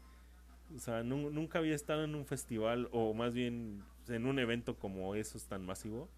o 0.74 0.80
sea, 0.80 1.04
nunca 1.04 1.60
había 1.60 1.76
estado 1.76 2.06
en 2.06 2.16
un 2.16 2.26
festival 2.26 2.88
o 2.92 3.14
más 3.14 3.34
bien 3.34 3.84
en 4.08 4.26
un 4.26 4.40
evento 4.40 4.78
como 4.78 5.16
esos 5.16 5.46
tan 5.46 5.66
masivo. 5.66 6.10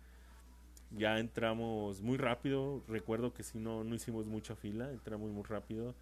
Ya 0.92 1.20
entramos 1.20 2.02
muy 2.02 2.18
rápido, 2.18 2.84
recuerdo 2.88 3.34
que 3.34 3.44
si 3.44 3.58
no, 3.58 3.84
no 3.84 3.96
hicimos 3.96 4.28
mucha 4.28 4.56
fila, 4.56 4.92
entramos 4.92 5.32
muy 5.32 5.44
rápido. 5.44 5.96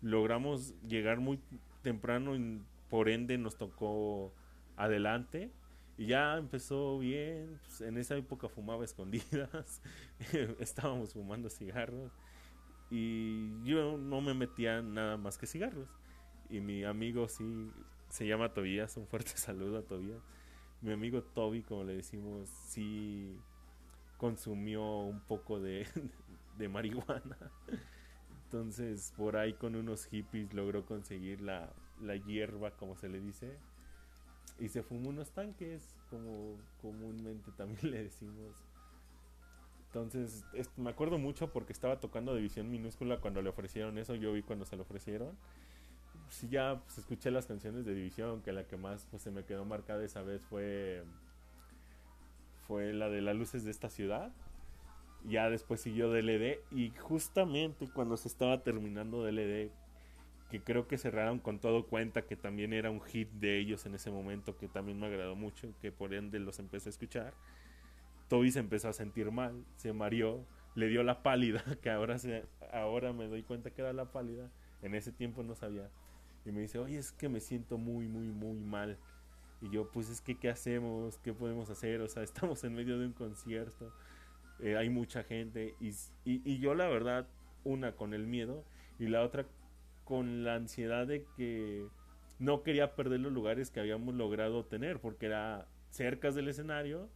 Logramos 0.00 0.74
llegar 0.86 1.18
muy 1.18 1.40
temprano 1.82 2.36
y 2.36 2.62
por 2.88 3.08
ende 3.08 3.36
nos 3.36 3.56
tocó 3.56 4.32
adelante. 4.76 5.50
Y 5.98 6.06
ya 6.06 6.36
empezó 6.36 6.98
bien, 6.98 7.58
pues, 7.64 7.80
en 7.80 7.96
esa 7.98 8.16
época 8.16 8.48
fumaba 8.48 8.84
escondidas, 8.84 9.82
estábamos 10.60 11.14
fumando 11.14 11.50
cigarros 11.50 12.12
y 12.90 13.62
yo 13.64 13.98
no 13.98 14.20
me 14.20 14.34
metía 14.34 14.82
nada 14.82 15.16
más 15.16 15.38
que 15.38 15.46
cigarros. 15.46 15.88
Y 16.48 16.60
mi 16.60 16.84
amigo 16.84 17.28
sí 17.28 17.70
se 18.08 18.26
llama 18.26 18.54
Tobías, 18.54 18.96
un 18.96 19.06
fuerte 19.06 19.30
saludo 19.36 19.78
a 19.78 19.82
Tobías. 19.82 20.22
Mi 20.82 20.92
amigo 20.92 21.22
Toby, 21.22 21.62
como 21.62 21.84
le 21.84 21.96
decimos, 21.96 22.48
sí 22.48 23.36
consumió 24.18 24.82
un 25.00 25.20
poco 25.20 25.60
de, 25.60 25.86
de 26.58 26.68
marihuana. 26.68 27.36
Entonces, 28.44 29.12
por 29.16 29.36
ahí 29.36 29.54
con 29.54 29.74
unos 29.74 30.06
hippies 30.06 30.54
logró 30.54 30.86
conseguir 30.86 31.40
la, 31.40 31.72
la 32.00 32.16
hierba, 32.16 32.70
como 32.72 32.96
se 32.96 33.08
le 33.08 33.20
dice. 33.20 33.58
Y 34.58 34.68
se 34.68 34.82
fumó 34.82 35.10
unos 35.10 35.30
tanques, 35.32 35.96
como 36.08 36.56
comúnmente 36.80 37.50
también 37.52 37.78
le 37.90 38.04
decimos. 38.04 38.54
Entonces, 39.96 40.44
me 40.76 40.90
acuerdo 40.90 41.16
mucho 41.16 41.50
porque 41.50 41.72
estaba 41.72 42.00
tocando 42.00 42.34
División 42.34 42.70
Minúscula 42.70 43.18
cuando 43.18 43.40
le 43.40 43.48
ofrecieron 43.48 43.96
eso, 43.96 44.14
yo 44.14 44.30
vi 44.34 44.42
cuando 44.42 44.66
se 44.66 44.76
lo 44.76 44.82
ofrecieron. 44.82 45.38
Sí, 46.28 46.48
ya 46.50 46.82
pues, 46.84 46.98
escuché 46.98 47.30
las 47.30 47.46
canciones 47.46 47.86
de 47.86 47.94
División, 47.94 48.42
que 48.42 48.52
la 48.52 48.64
que 48.64 48.76
más 48.76 49.06
pues, 49.10 49.22
se 49.22 49.30
me 49.30 49.44
quedó 49.44 49.64
marcada 49.64 50.04
esa 50.04 50.20
vez 50.20 50.44
fue, 50.44 51.02
fue 52.66 52.92
la 52.92 53.08
de 53.08 53.22
las 53.22 53.36
luces 53.36 53.64
de 53.64 53.70
esta 53.70 53.88
ciudad. 53.88 54.32
Ya 55.24 55.48
después 55.48 55.80
siguió 55.80 56.10
DLD 56.10 56.58
y 56.72 56.90
justamente 56.90 57.88
cuando 57.90 58.18
se 58.18 58.28
estaba 58.28 58.62
terminando 58.62 59.24
DLD, 59.24 59.70
que 60.50 60.62
creo 60.62 60.86
que 60.88 60.98
cerraron 60.98 61.38
con 61.38 61.58
todo 61.58 61.86
cuenta 61.86 62.26
que 62.26 62.36
también 62.36 62.74
era 62.74 62.90
un 62.90 63.00
hit 63.00 63.30
de 63.30 63.58
ellos 63.58 63.86
en 63.86 63.94
ese 63.94 64.10
momento, 64.10 64.58
que 64.58 64.68
también 64.68 65.00
me 65.00 65.06
agradó 65.06 65.36
mucho, 65.36 65.72
que 65.80 65.90
por 65.90 66.12
ende 66.12 66.38
los 66.38 66.58
empecé 66.58 66.90
a 66.90 66.90
escuchar 66.90 67.32
Toby 68.28 68.50
se 68.50 68.60
empezó 68.60 68.88
a 68.88 68.92
sentir 68.92 69.30
mal, 69.30 69.64
se 69.76 69.92
mareó, 69.92 70.44
le 70.74 70.88
dio 70.88 71.02
la 71.02 71.22
pálida, 71.22 71.62
que 71.82 71.90
ahora, 71.90 72.18
se, 72.18 72.44
ahora 72.72 73.12
me 73.12 73.26
doy 73.26 73.42
cuenta 73.42 73.70
que 73.70 73.82
era 73.82 73.92
la 73.92 74.12
pálida, 74.12 74.50
en 74.82 74.94
ese 74.94 75.12
tiempo 75.12 75.42
no 75.42 75.54
sabía. 75.54 75.90
Y 76.44 76.52
me 76.52 76.60
dice, 76.60 76.78
oye, 76.78 76.98
es 76.98 77.12
que 77.12 77.28
me 77.28 77.40
siento 77.40 77.78
muy, 77.78 78.06
muy, 78.06 78.26
muy 78.26 78.58
mal. 78.60 78.98
Y 79.60 79.70
yo, 79.70 79.90
pues 79.90 80.10
es 80.10 80.20
que, 80.20 80.38
¿qué 80.38 80.48
hacemos? 80.48 81.18
¿Qué 81.18 81.32
podemos 81.32 81.70
hacer? 81.70 82.00
O 82.00 82.08
sea, 82.08 82.22
estamos 82.22 82.62
en 82.64 82.74
medio 82.74 82.98
de 82.98 83.06
un 83.06 83.12
concierto, 83.12 83.92
eh, 84.60 84.76
hay 84.76 84.88
mucha 84.88 85.22
gente. 85.24 85.74
Y, 85.80 85.90
y, 86.24 86.42
y 86.44 86.58
yo, 86.58 86.74
la 86.74 86.88
verdad, 86.88 87.28
una 87.64 87.96
con 87.96 88.14
el 88.14 88.26
miedo 88.26 88.64
y 88.98 89.08
la 89.08 89.22
otra 89.22 89.46
con 90.04 90.44
la 90.44 90.54
ansiedad 90.54 91.06
de 91.06 91.26
que 91.36 91.84
no 92.38 92.62
quería 92.62 92.94
perder 92.94 93.20
los 93.20 93.32
lugares 93.32 93.70
que 93.70 93.80
habíamos 93.80 94.14
logrado 94.14 94.64
tener, 94.64 95.00
porque 95.00 95.26
era 95.26 95.66
cerca 95.90 96.30
del 96.30 96.48
escenario 96.48 97.08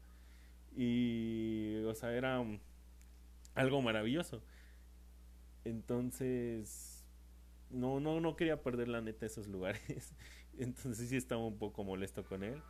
y, 0.77 1.83
o 1.85 1.95
sea, 1.95 2.13
era 2.13 2.43
algo 3.55 3.83
maravilloso. 3.83 4.43
Entonces, 5.65 7.05
no, 7.71 8.01
no, 8.01 8.21
no 8.21 8.37
quería 8.37 8.63
perder 8.63 8.89
la 8.89 9.01
neta 9.01 9.27
esos 9.27 9.47
lugares. 9.47 10.15
Entonces 10.59 11.09
sí 11.09 11.17
estaba 11.17 11.45
un 11.45 11.59
poco 11.59 11.85
molesto 11.85 12.25
con 12.25 12.43
él. 12.43 12.61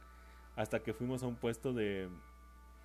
Hasta 0.57 0.83
que 0.83 0.93
fuimos 0.93 1.23
a 1.23 1.27
un 1.27 1.37
puesto 1.37 1.73
de, 1.73 2.09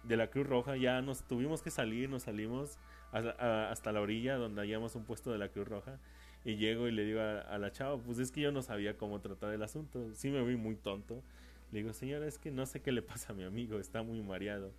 de 0.04 0.18
la 0.18 0.30
Cruz 0.30 0.48
Roja, 0.48 0.78
ya 0.78 1.02
nos 1.02 1.24
tuvimos 1.28 1.62
que 1.62 1.72
salir, 1.72 2.10
nos 2.10 2.24
salimos 2.24 2.78
hasta, 3.12 3.92
la 3.92 4.02
orilla 4.02 4.36
donde 4.36 4.62
hallamos 4.62 4.96
un 4.96 5.06
puesto 5.06 5.32
de 5.32 5.38
la 5.38 5.50
Cruz 5.50 5.68
Roja. 5.68 6.00
Y 6.44 6.58
llego 6.58 6.88
y 6.88 6.92
le 6.92 7.06
digo 7.06 7.22
a, 7.22 7.58
la 7.58 7.72
chava, 7.72 7.98
pues 7.98 8.20
es 8.20 8.32
que 8.32 8.42
yo 8.42 8.52
no 8.52 8.62
sabía 8.62 8.98
cómo 8.98 9.20
tratar 9.20 9.52
el 9.54 9.64
asunto. 9.64 10.14
Sí 10.14 10.30
me 10.30 10.44
vi 10.44 10.56
muy 10.56 10.76
tonto. 10.76 11.24
Le 11.72 11.80
digo, 11.80 11.94
señora, 11.94 12.28
es 12.28 12.38
que 12.38 12.52
no 12.52 12.66
sé 12.66 12.82
qué 12.82 12.92
le 12.92 13.02
pasa 13.02 13.34
a 13.34 13.36
mi 13.36 13.44
amigo, 13.44 13.80
está 13.80 14.04
muy 14.04 14.22
mareado. 14.22 14.72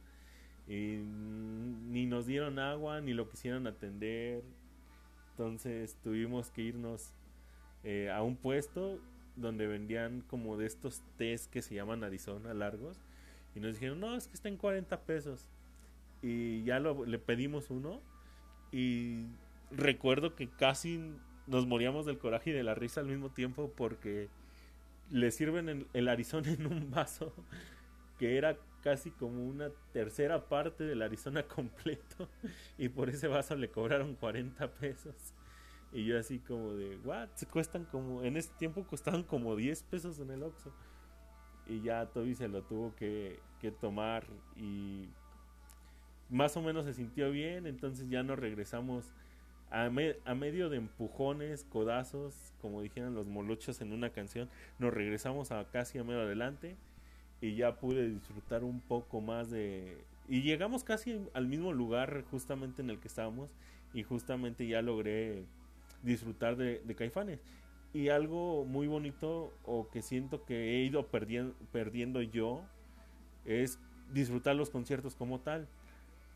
Y 0.68 0.98
ni 1.90 2.06
nos 2.06 2.26
dieron 2.26 2.58
agua, 2.58 3.00
ni 3.00 3.14
lo 3.14 3.28
quisieron 3.28 3.66
atender. 3.66 4.42
Entonces 5.30 5.96
tuvimos 6.02 6.50
que 6.50 6.62
irnos 6.62 7.12
eh, 7.84 8.10
a 8.10 8.22
un 8.22 8.36
puesto 8.36 8.98
donde 9.36 9.66
vendían 9.66 10.22
como 10.22 10.56
de 10.56 10.66
estos 10.66 11.02
tés 11.16 11.46
que 11.46 11.62
se 11.62 11.74
llaman 11.74 12.02
Arizona 12.02 12.54
largos. 12.54 12.98
Y 13.54 13.60
nos 13.60 13.74
dijeron, 13.74 14.00
no, 14.00 14.16
es 14.16 14.28
que 14.28 14.34
está 14.34 14.48
en 14.48 14.56
40 14.56 15.00
pesos. 15.02 15.48
Y 16.22 16.64
ya 16.64 16.80
lo, 16.80 17.04
le 17.04 17.18
pedimos 17.18 17.70
uno. 17.70 18.00
Y 18.72 19.26
recuerdo 19.70 20.34
que 20.34 20.48
casi 20.48 21.00
nos 21.46 21.66
moríamos 21.66 22.06
del 22.06 22.18
coraje 22.18 22.50
y 22.50 22.52
de 22.52 22.64
la 22.64 22.74
risa 22.74 23.00
al 23.00 23.06
mismo 23.06 23.30
tiempo 23.30 23.72
porque 23.76 24.28
le 25.10 25.30
sirven 25.30 25.86
el 25.92 26.08
Arizona 26.08 26.50
en 26.50 26.66
un 26.66 26.90
vaso 26.90 27.32
que 28.18 28.36
era 28.36 28.56
casi 28.82 29.10
como 29.10 29.44
una 29.44 29.70
tercera 29.92 30.48
parte 30.48 30.84
del 30.84 31.02
Arizona 31.02 31.42
completo 31.48 32.28
y 32.78 32.88
por 32.88 33.10
ese 33.10 33.28
vaso 33.28 33.56
le 33.56 33.70
cobraron 33.70 34.14
40 34.14 34.70
pesos. 34.72 35.14
Y 35.92 36.04
yo 36.04 36.18
así 36.18 36.38
como 36.40 36.74
de, 36.74 36.96
what? 37.04 37.28
Se 37.34 37.46
cuestan 37.46 37.84
como, 37.84 38.22
en 38.22 38.36
ese 38.36 38.50
tiempo 38.58 38.84
costaban 38.84 39.22
como 39.22 39.56
10 39.56 39.82
pesos 39.84 40.18
en 40.20 40.30
el 40.30 40.42
Oxxo. 40.42 40.72
Y 41.66 41.80
ya 41.82 42.06
Toby 42.06 42.34
se 42.34 42.48
lo 42.48 42.62
tuvo 42.62 42.94
que, 42.94 43.40
que 43.60 43.70
tomar 43.70 44.24
y 44.56 45.08
más 46.28 46.56
o 46.56 46.62
menos 46.62 46.84
se 46.84 46.94
sintió 46.94 47.30
bien, 47.30 47.66
entonces 47.66 48.08
ya 48.08 48.22
nos 48.22 48.38
regresamos 48.38 49.12
a, 49.70 49.84
a, 49.84 50.34
medio 50.34 50.68
de 50.70 50.76
empujones, 50.76 51.64
codazos, 51.64 52.52
como 52.60 52.82
dijeron 52.82 53.14
los 53.14 53.26
molochos 53.26 53.80
en 53.80 53.92
una 53.92 54.10
canción, 54.10 54.48
nos 54.78 54.92
regresamos 54.92 55.50
a 55.50 55.64
casi 55.70 55.98
a 55.98 56.04
medio 56.04 56.20
adelante 56.20 56.76
y 57.40 57.56
ya 57.56 57.76
pude 57.76 58.08
disfrutar 58.08 58.64
un 58.64 58.80
poco 58.80 59.20
más 59.20 59.50
de... 59.50 60.04
Y 60.28 60.42
llegamos 60.42 60.82
casi 60.82 61.20
al 61.34 61.46
mismo 61.46 61.72
lugar 61.72 62.24
justamente 62.30 62.82
en 62.82 62.90
el 62.90 62.98
que 62.98 63.08
estábamos 63.08 63.54
y 63.94 64.02
justamente 64.02 64.66
ya 64.66 64.82
logré 64.82 65.44
disfrutar 66.02 66.56
de, 66.56 66.82
Caifanes. 66.96 67.40
Y 67.92 68.08
algo 68.08 68.64
muy 68.64 68.86
bonito 68.86 69.52
o 69.64 69.88
que 69.88 70.02
siento 70.02 70.44
que 70.44 70.74
he 70.74 70.84
ido 70.84 71.06
perdiendo, 71.06 71.54
perdiendo 71.72 72.20
yo 72.22 72.62
es 73.44 73.78
disfrutar 74.12 74.56
los 74.56 74.70
conciertos 74.70 75.14
como 75.14 75.40
tal. 75.40 75.68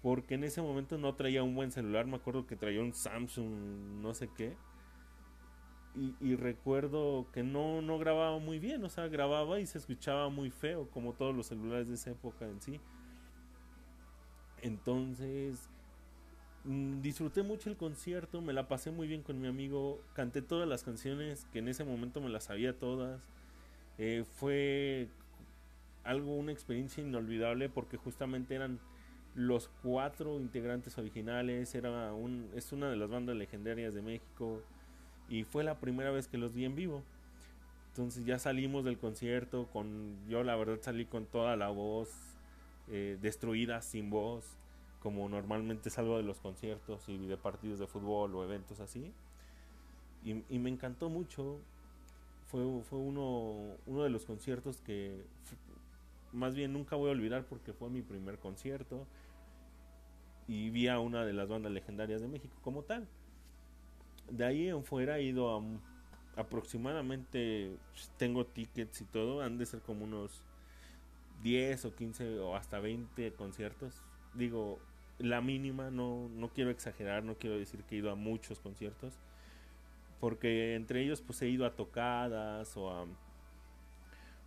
porque 0.03 0.35
en 0.35 0.45
ese 0.45 0.63
momento 0.63 0.97
no 0.97 1.15
traía 1.15 1.43
un 1.43 1.55
buen 1.55 1.71
celular, 1.71 2.07
me 2.07 2.17
acuerdo 2.17 2.47
que 2.47 2.57
traía 2.57 2.81
un 2.81 2.95
Samsung, 2.95 4.01
no 4.01 4.15
sé 4.15 4.31
qué. 4.35 4.57
Y, 5.95 6.37
recuerdo 6.37 7.27
que 7.33 7.43
no, 7.43 7.83
no 7.83 7.99
grababa 7.99 8.39
muy 8.39 8.61
bien, 8.61 8.85
o 8.85 8.89
sea, 8.89 9.09
grababa 9.09 9.59
y 9.59 9.67
se 9.67 9.79
escuchaba 9.79 10.29
muy 10.29 10.51
feo, 10.51 10.89
como 10.91 11.15
todos 11.15 11.35
los 11.35 11.47
celulares 11.49 11.89
de 11.89 11.95
esa 11.95 12.11
época 12.11 12.47
en 12.47 12.61
sí. 12.63 12.81
Entonces, 14.63 15.69
mm, 16.65 17.01
disfruté 17.01 17.43
mucho 17.43 17.71
el 17.71 17.77
concierto, 17.77 18.41
me 18.41 18.53
la 18.53 18.69
pasé 18.69 18.93
muy 18.93 19.09
bien 19.09 19.23
con 19.23 19.41
mi 19.41 19.49
amigo, 19.49 20.01
canté 20.15 20.43
todas 20.43 20.69
las 20.69 20.85
canciones 20.85 21.47
que 21.53 21.59
en 21.59 21.69
ese 21.69 21.85
momento 21.85 22.21
me 22.21 22.29
las 22.29 22.45
sabía 22.45 22.79
todas. 22.79 23.21
Eh, 23.99 24.25
fue 24.35 25.09
algo, 26.05 26.37
una 26.37 26.53
experiencia 26.53 27.03
inolvidable 27.03 27.69
porque 27.69 27.97
justamente 27.97 28.55
eran 28.55 28.79
los 29.35 29.69
cuatro 29.83 30.39
integrantes 30.41 30.99
originales, 30.99 31.75
era 31.75 32.13
un, 32.13 32.49
es 32.55 32.73
una 32.73 32.91
de 32.91 32.97
las 32.97 33.11
bandas 33.11 33.37
legendarias 33.37 33.95
de 33.95 34.03
México 34.03 34.63
y 35.31 35.45
fue 35.45 35.65
la 35.65 35.79
primera 35.79 36.11
vez 36.11 36.29
que 36.29 36.37
los 36.37 36.53
vi 36.53 36.67
en 36.67 36.75
vivo. 36.75 37.03
Entonces 37.89 38.25
ya 38.27 38.39
salimos 38.39 38.85
del 38.85 38.99
concierto 38.99 39.69
con, 39.73 40.17
yo 40.29 40.43
la 40.43 40.57
verdad 40.57 40.79
salí 40.83 41.07
con 41.07 41.25
toda 41.27 41.57
la 41.57 41.69
voz 41.69 42.11
eh, 42.89 43.17
destruida, 43.23 43.81
sin 43.81 44.11
voz, 44.11 44.45
como 45.01 45.29
normalmente 45.29 45.89
salgo 45.89 46.17
de 46.17 46.25
los 46.25 46.41
conciertos 46.41 47.09
y 47.09 47.17
de 47.27 47.37
partidos 47.37 47.79
de 47.79 47.87
fútbol 47.87 48.35
o 48.35 48.45
eventos 48.45 48.81
así. 48.81 49.13
Y, 50.25 50.45
y 50.49 50.59
me 50.59 50.69
encantó 50.69 51.09
mucho. 51.09 51.59
Fue, 52.49 52.65
fue 52.83 52.99
uno, 52.99 53.77
uno 53.87 54.03
de 54.03 54.11
los 54.11 54.25
conciertos 54.25 54.81
que 54.81 55.25
más 56.33 56.55
bien 56.57 56.73
nunca 56.73 56.97
voy 56.97 57.09
a 57.09 57.13
olvidar 57.13 57.45
porque 57.45 57.73
fue 57.73 57.89
mi 57.91 58.03
primer 58.03 58.39
concierto 58.39 59.07
y 60.49 60.71
vi 60.71 60.89
a 60.89 60.99
una 60.99 61.25
de 61.25 61.33
las 61.33 61.49
bandas 61.49 61.71
legendarias 61.71 62.21
de 62.21 62.27
México 62.27 62.57
como 62.63 62.83
tal. 62.83 63.07
De 64.31 64.45
ahí 64.45 64.69
en 64.69 64.85
fuera 64.85 65.19
he 65.19 65.25
ido 65.25 65.57
a 65.57 65.63
aproximadamente, 66.37 67.77
tengo 68.17 68.47
tickets 68.47 69.01
y 69.03 69.05
todo, 69.05 69.43
han 69.43 69.59
de 69.59 69.67
ser 69.67 69.81
como 69.81 70.05
unos 70.05 70.43
10 71.43 71.85
o 71.85 71.95
15 71.95 72.39
o 72.39 72.57
hasta 72.57 72.79
20 72.79 73.33
conciertos. 73.33 74.03
Digo, 74.35 74.79
la 75.19 75.41
mínima, 75.41 75.91
no, 75.91 76.29
no 76.29 76.49
quiero 76.49 76.71
exagerar, 76.71 77.25
no 77.25 77.37
quiero 77.37 77.59
decir 77.59 77.83
que 77.85 77.97
he 77.97 77.99
ido 77.99 78.11
a 78.11 78.15
muchos 78.15 78.61
conciertos, 78.61 79.19
porque 80.21 80.75
entre 80.77 81.03
ellos 81.03 81.21
pues 81.21 81.43
he 81.43 81.49
ido 81.49 81.67
a 81.67 81.75
tocadas 81.75 82.77
o 82.77 82.91
a 82.91 83.07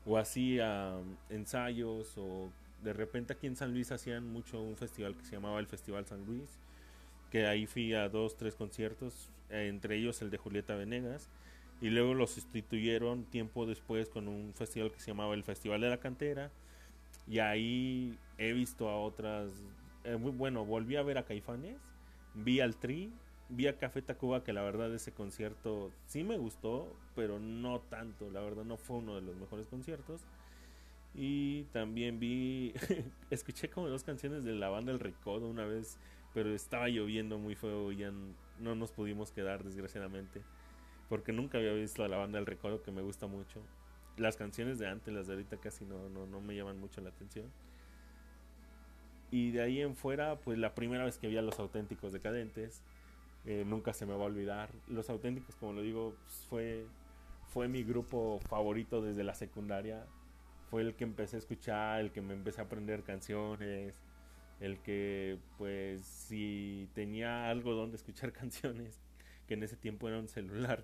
o 0.05 0.17
hacía 0.17 0.95
ensayos 1.29 2.17
o 2.17 2.49
de 2.83 2.93
repente 2.93 3.33
aquí 3.33 3.47
en 3.47 3.55
San 3.55 3.71
Luis 3.71 3.91
hacían 3.91 4.27
mucho 4.27 4.61
un 4.61 4.75
festival 4.75 5.15
que 5.15 5.23
se 5.23 5.31
llamaba 5.31 5.59
el 5.59 5.67
Festival 5.67 6.05
San 6.05 6.25
Luis, 6.25 6.59
que 7.31 7.45
ahí 7.47 7.65
fui 7.65 7.93
a 7.93 8.09
dos, 8.09 8.35
tres 8.35 8.55
conciertos, 8.55 9.29
entre 9.49 9.97
ellos 9.97 10.21
el 10.21 10.29
de 10.29 10.37
Julieta 10.37 10.75
Venegas, 10.75 11.29
y 11.81 11.89
luego 11.89 12.13
lo 12.13 12.27
sustituyeron 12.27 13.25
tiempo 13.25 13.65
después 13.65 14.09
con 14.09 14.27
un 14.27 14.53
festival 14.53 14.91
que 14.91 14.99
se 14.99 15.07
llamaba 15.07 15.33
el 15.33 15.43
Festival 15.43 15.81
de 15.81 15.89
la 15.89 15.97
Cantera, 15.97 16.51
y 17.27 17.39
ahí 17.39 18.17
he 18.37 18.53
visto 18.53 18.89
a 18.89 18.99
otras, 18.99 19.51
eh, 20.03 20.15
bueno, 20.15 20.65
volví 20.65 20.95
a 20.95 21.03
ver 21.03 21.17
a 21.17 21.25
Caifanes, 21.25 21.77
vi 22.33 22.59
al 22.59 22.75
Tri, 22.75 23.11
vi 23.49 23.67
a 23.67 23.77
Café 23.77 24.01
Tacuba 24.01 24.43
que 24.43 24.53
la 24.53 24.61
verdad 24.61 24.93
ese 24.93 25.11
concierto 25.11 25.91
sí 26.05 26.23
me 26.23 26.37
gustó, 26.37 26.95
pero 27.15 27.39
no 27.39 27.79
tanto, 27.81 28.29
la 28.29 28.41
verdad 28.41 28.63
no 28.63 28.77
fue 28.77 28.97
uno 28.97 29.15
de 29.15 29.21
los 29.21 29.35
mejores 29.35 29.67
conciertos. 29.67 30.21
Y 31.15 31.63
también 31.65 32.19
vi, 32.19 32.73
escuché 33.29 33.69
como 33.69 33.87
dos 33.87 34.03
canciones 34.03 34.43
de 34.43 34.53
la 34.53 34.69
banda 34.69 34.91
El 34.91 34.99
Recodo 34.99 35.47
una 35.47 35.65
vez, 35.65 35.99
pero 36.33 36.53
estaba 36.53 36.87
lloviendo 36.89 37.37
muy 37.37 37.55
feo 37.55 37.91
y 37.91 37.97
ya 37.97 38.11
no 38.59 38.75
nos 38.75 38.91
pudimos 38.91 39.31
quedar 39.31 39.63
desgraciadamente, 39.63 40.41
porque 41.09 41.31
nunca 41.31 41.57
había 41.57 41.73
visto 41.73 42.03
a 42.03 42.07
la 42.07 42.17
banda 42.17 42.39
El 42.39 42.45
Recodo 42.45 42.81
que 42.81 42.91
me 42.91 43.01
gusta 43.01 43.27
mucho. 43.27 43.61
Las 44.17 44.37
canciones 44.37 44.79
de 44.79 44.87
antes, 44.87 45.13
las 45.13 45.27
de 45.27 45.33
ahorita 45.33 45.57
casi 45.57 45.85
no, 45.85 46.09
no, 46.09 46.25
no 46.27 46.41
me 46.41 46.55
llaman 46.55 46.79
mucho 46.79 47.01
la 47.01 47.09
atención. 47.09 47.51
Y 49.31 49.51
de 49.51 49.61
ahí 49.61 49.81
en 49.81 49.95
fuera, 49.95 50.39
pues 50.39 50.59
la 50.59 50.75
primera 50.75 51.05
vez 51.05 51.17
que 51.17 51.27
vi 51.27 51.37
a 51.37 51.41
los 51.41 51.57
auténticos 51.57 52.13
decadentes, 52.13 52.83
eh, 53.45 53.63
nunca 53.65 53.91
se 53.91 54.05
me 54.05 54.13
va 54.13 54.23
a 54.23 54.27
olvidar. 54.27 54.69
Los 54.87 55.09
auténticos, 55.09 55.55
como 55.55 55.73
lo 55.73 55.81
digo, 55.81 56.15
pues, 56.23 56.45
fue, 56.49 56.85
fue 57.47 57.67
mi 57.67 57.83
grupo 57.83 58.39
favorito 58.47 59.01
desde 59.01 59.23
la 59.23 59.33
secundaria. 59.33 60.05
Fue 60.69 60.83
el 60.83 60.95
que 60.95 61.03
empecé 61.03 61.37
a 61.37 61.39
escuchar, 61.39 61.99
el 62.01 62.11
que 62.11 62.21
me 62.21 62.33
empecé 62.33 62.61
a 62.61 62.65
aprender 62.65 63.03
canciones, 63.03 63.99
el 64.63 64.79
que 64.79 65.37
pues 65.57 66.05
si 66.05 66.87
tenía 66.93 67.49
algo 67.49 67.73
donde 67.73 67.97
escuchar 67.97 68.31
canciones, 68.41 69.01
que 69.45 69.55
en 69.55 69.63
ese 69.63 69.75
tiempo 69.75 70.07
era 70.07 70.19
un 70.19 70.29
celular, 70.29 70.83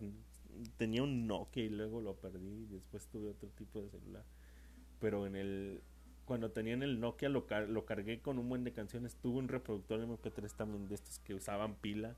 tenía 0.75 1.01
un 1.01 1.27
Nokia 1.27 1.63
y 1.63 1.69
luego 1.69 2.01
lo 2.01 2.15
perdí, 2.15 2.65
después 2.65 3.07
tuve 3.07 3.29
otro 3.29 3.47
tipo 3.49 3.81
de 3.81 3.89
celular. 3.89 4.25
Pero 4.99 5.25
en 5.25 5.37
el 5.37 5.81
cuando 6.25 6.51
tenía 6.51 6.73
en 6.73 6.83
el 6.83 6.99
Nokia 6.99 7.29
lo, 7.29 7.47
lo 7.69 7.85
cargué 7.85 8.19
con 8.19 8.37
un 8.37 8.49
buen 8.49 8.65
de 8.65 8.73
canciones, 8.73 9.15
tuve 9.15 9.39
un 9.39 9.47
reproductor 9.47 10.01
MP3 10.01 10.51
también 10.57 10.87
de 10.89 10.95
estos 10.95 11.19
que 11.19 11.33
usaban 11.33 11.75
pila 11.75 12.17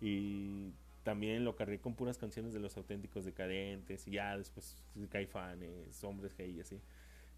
y 0.00 0.72
también 1.02 1.44
lo 1.44 1.56
cargué 1.56 1.80
con 1.80 1.94
puras 1.94 2.18
canciones 2.18 2.52
de 2.52 2.60
los 2.60 2.76
auténticos 2.76 3.24
decadentes 3.24 4.06
y 4.06 4.12
ya 4.12 4.38
después 4.38 4.76
caifanes, 5.10 6.04
hombres 6.04 6.36
gay 6.36 6.52
y 6.52 6.60
así. 6.60 6.80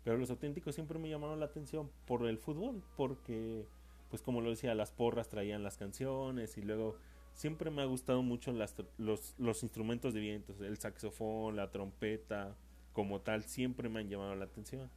Pero 0.05 0.19
los 0.19 0.31
auténticos 0.31 0.75
siempre 0.75 0.99
me 0.99 1.09
llamaron 1.09 1.41
la 1.41 1.47
atención 1.47 1.91
por 2.07 2.27
el 2.27 2.39
fútbol, 2.39 2.83
porque 2.97 3.67
pues 4.11 4.21
como 4.21 4.41
lo 4.41 4.51
decía, 4.51 4.75
las 4.75 4.93
porras 4.93 5.29
traían 5.29 5.63
las 5.63 5.79
canciones 5.79 6.59
y 6.59 6.63
luego 6.63 6.97
siempre 7.35 7.71
me 7.71 7.83
ha 7.83 7.87
gustado 7.87 8.23
mucho 8.23 8.53
las, 8.53 8.75
los, 8.99 9.35
los 9.39 9.63
instrumentos 9.63 10.13
de 10.13 10.21
vientos, 10.21 10.61
el 10.61 10.77
saxofón, 10.77 11.57
la 11.57 11.71
trompeta, 11.71 12.55
como 12.93 13.21
tal, 13.21 13.45
siempre 13.45 13.89
me 13.89 14.01
han 14.01 14.09
llamado 14.09 14.35
la 14.35 14.45
atención. 14.45 14.91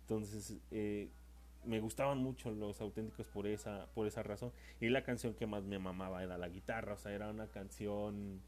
Entonces, 0.00 0.56
eh, 0.70 1.08
me 1.64 1.80
gustaban 1.80 2.18
mucho 2.18 2.50
los 2.50 2.80
auténticos 2.80 3.26
por 3.28 3.46
esa 3.46 3.86
por 3.94 4.06
esa 4.06 4.22
razón 4.22 4.52
y 4.80 4.88
la 4.88 5.04
canción 5.04 5.34
que 5.34 5.46
más 5.46 5.62
me 5.62 5.78
mamaba 5.78 6.22
era 6.22 6.36
la 6.36 6.48
guitarra 6.48 6.94
o 6.94 6.98
sea 6.98 7.12
era 7.12 7.30
una 7.30 7.46
canción 7.46 8.42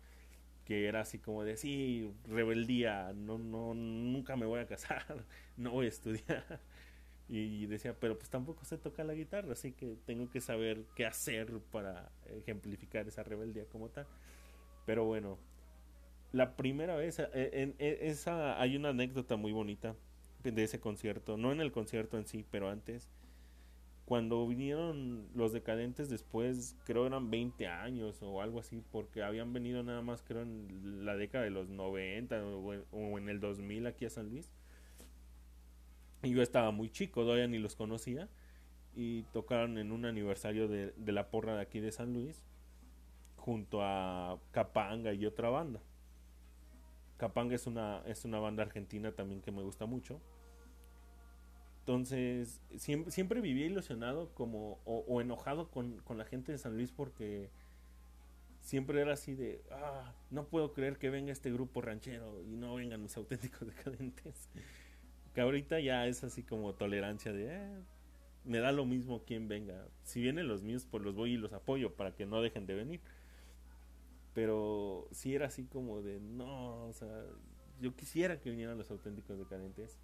que 0.65 0.87
era 0.87 1.01
así 1.01 1.19
como 1.19 1.45
de 1.45 1.57
sí 1.57 2.13
rebeldía 2.27 3.13
no 3.15 3.39
no 3.39 3.75
nunca 3.75 4.37
me 4.37 4.47
voy 4.47 4.61
a 4.61 4.67
casar 4.67 5.05
no 5.57 5.73
voy 5.73 5.87
a 5.87 5.89
estudiar 5.89 6.61
y 7.29 7.67
decía 7.67 7.95
pero 7.99 8.19
pues 8.19 8.31
tampoco 8.31 8.65
sé 8.65 8.79
tocar 8.79 9.07
la 9.07 9.15
guitarra 9.15 9.53
así 9.53 9.73
que 9.73 9.97
tengo 10.07 10.29
que 10.31 10.41
saber 10.41 10.85
qué 10.95 11.07
hacer 11.07 11.61
para 11.71 12.11
ejemplificar 12.27 13.09
esa 13.09 13.23
rebeldía 13.23 13.65
como 13.67 13.89
tal 13.89 14.07
pero 14.87 15.05
bueno 15.05 15.39
la 16.33 16.57
primera 16.57 16.97
vez 16.97 17.19
eh, 17.19 17.29
en, 17.33 17.75
en 17.79 17.97
esa 18.01 18.61
hay 18.61 18.77
una 18.77 18.91
anécdota 18.91 19.37
muy 19.37 19.53
bonita 19.53 19.95
de 20.51 20.65
ese 20.65 20.81
concierto, 20.81 21.37
no 21.37 21.53
en 21.53 21.61
el 21.61 21.73
concierto 21.73 22.19
en 22.19 22.27
sí, 22.27 22.45
pero 22.51 22.69
antes. 22.69 23.09
Cuando 24.05 24.47
vinieron 24.47 25.29
los 25.35 25.53
decadentes 25.53 26.11
después, 26.11 26.77
creo 26.85 27.07
eran 27.07 27.31
20 27.31 27.67
años 27.67 28.23
o 28.23 28.43
algo 28.43 28.61
así, 28.61 28.83
porque 28.93 29.23
habían 29.23 29.53
venido 29.53 29.83
nada 29.83 30.03
más, 30.03 30.23
creo, 30.23 30.43
en 30.43 31.05
la 31.07 31.17
década 31.17 31.45
de 31.45 31.51
los 31.51 31.71
90 31.71 32.45
o 32.45 33.19
en 33.19 33.29
el 33.29 33.41
2000 33.41 33.87
aquí 33.87 34.05
a 34.05 34.11
San 34.11 34.29
Luis. 34.29 34.53
Y 36.23 36.31
yo 36.31 36.43
estaba 36.43 36.71
muy 36.71 36.91
chico, 36.91 37.23
todavía 37.23 37.47
ni 37.47 37.59
los 37.59 37.77
conocía. 37.77 38.29
Y 38.95 39.25
tocaron 39.33 39.79
en 39.79 39.93
un 39.93 40.05
aniversario 40.05 40.69
de, 40.69 40.93
de 40.97 41.13
la 41.13 41.31
porra 41.31 41.57
de 41.57 41.63
aquí 41.63 41.81
de 41.81 41.93
San 41.93 42.13
Luis, 42.13 42.45
junto 43.37 43.83
a 43.83 44.39
Capanga 44.53 45.13
y 45.13 45.27
otra 45.27 45.51
banda. 45.51 45.81
Capanga 47.17 47.55
es 47.55 47.67
una, 47.67 48.03
es 48.07 48.25
una 48.25 48.39
banda 48.39 48.63
argentina 48.63 49.13
también 49.13 49.43
que 49.43 49.51
me 49.51 49.63
gusta 49.63 49.87
mucho. 49.87 50.21
Entonces, 51.85 52.63
siempre, 52.79 53.13
siempre 53.13 53.43
vivía 53.43 53.67
ilusionado 53.67 54.33
como, 54.33 54.81
o, 54.87 55.21
enojado 55.21 55.71
con, 55.71 56.01
la 56.17 56.25
gente 56.25 56.51
de 56.51 56.57
San 56.57 56.79
Luis 56.79 56.91
porque 56.91 57.51
siempre 58.63 59.03
era 59.03 59.13
así 59.13 59.35
de, 59.35 59.63
ah, 59.71 60.15
no 60.31 60.47
puedo 60.47 60.73
creer 60.73 60.97
que 60.97 61.11
venga 61.11 61.31
este 61.31 61.53
grupo 61.53 61.83
ranchero 61.83 62.43
y 62.43 62.57
no 62.57 62.75
vengan 62.75 63.03
los 63.03 63.15
auténticos 63.19 63.69
decadentes. 63.77 64.49
Que 65.35 65.43
ahorita 65.43 65.79
ya 65.81 66.07
es 66.07 66.25
así 66.25 66.43
como 66.43 66.73
tolerancia 66.73 67.35
de, 67.35 67.49
eh, 67.55 67.83
me 68.45 68.61
da 68.61 68.73
lo 68.73 68.87
mismo 68.87 69.23
quien 69.27 69.47
venga. 69.47 69.87
Si 70.05 70.23
vienen 70.23 70.49
los 70.49 70.63
míos, 70.63 70.89
pues 70.91 71.03
los 71.03 71.15
voy 71.15 71.33
y 71.33 71.37
los 71.37 71.53
apoyo 71.53 71.93
para 71.93 72.15
que 72.15 72.25
no 72.25 72.41
dejen 72.41 72.65
de 72.65 72.77
venir. 72.77 73.01
Pero 74.33 75.07
si 75.11 75.35
era 75.35 75.49
así 75.49 75.65
como 75.65 76.01
de, 76.01 76.19
no, 76.19 76.87
o 76.87 76.95
sea, 76.95 77.27
yo 77.79 77.95
quisiera 77.95 78.41
que 78.41 78.49
vinieran 78.49 78.79
los 78.79 78.91
auténticos 78.91 79.39
decadentes 79.39 79.99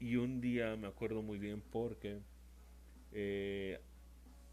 y 0.00 0.16
un 0.16 0.40
día 0.40 0.76
me 0.76 0.86
acuerdo 0.86 1.22
muy 1.22 1.38
bien 1.38 1.62
porque 1.72 2.20
eh, 3.12 3.80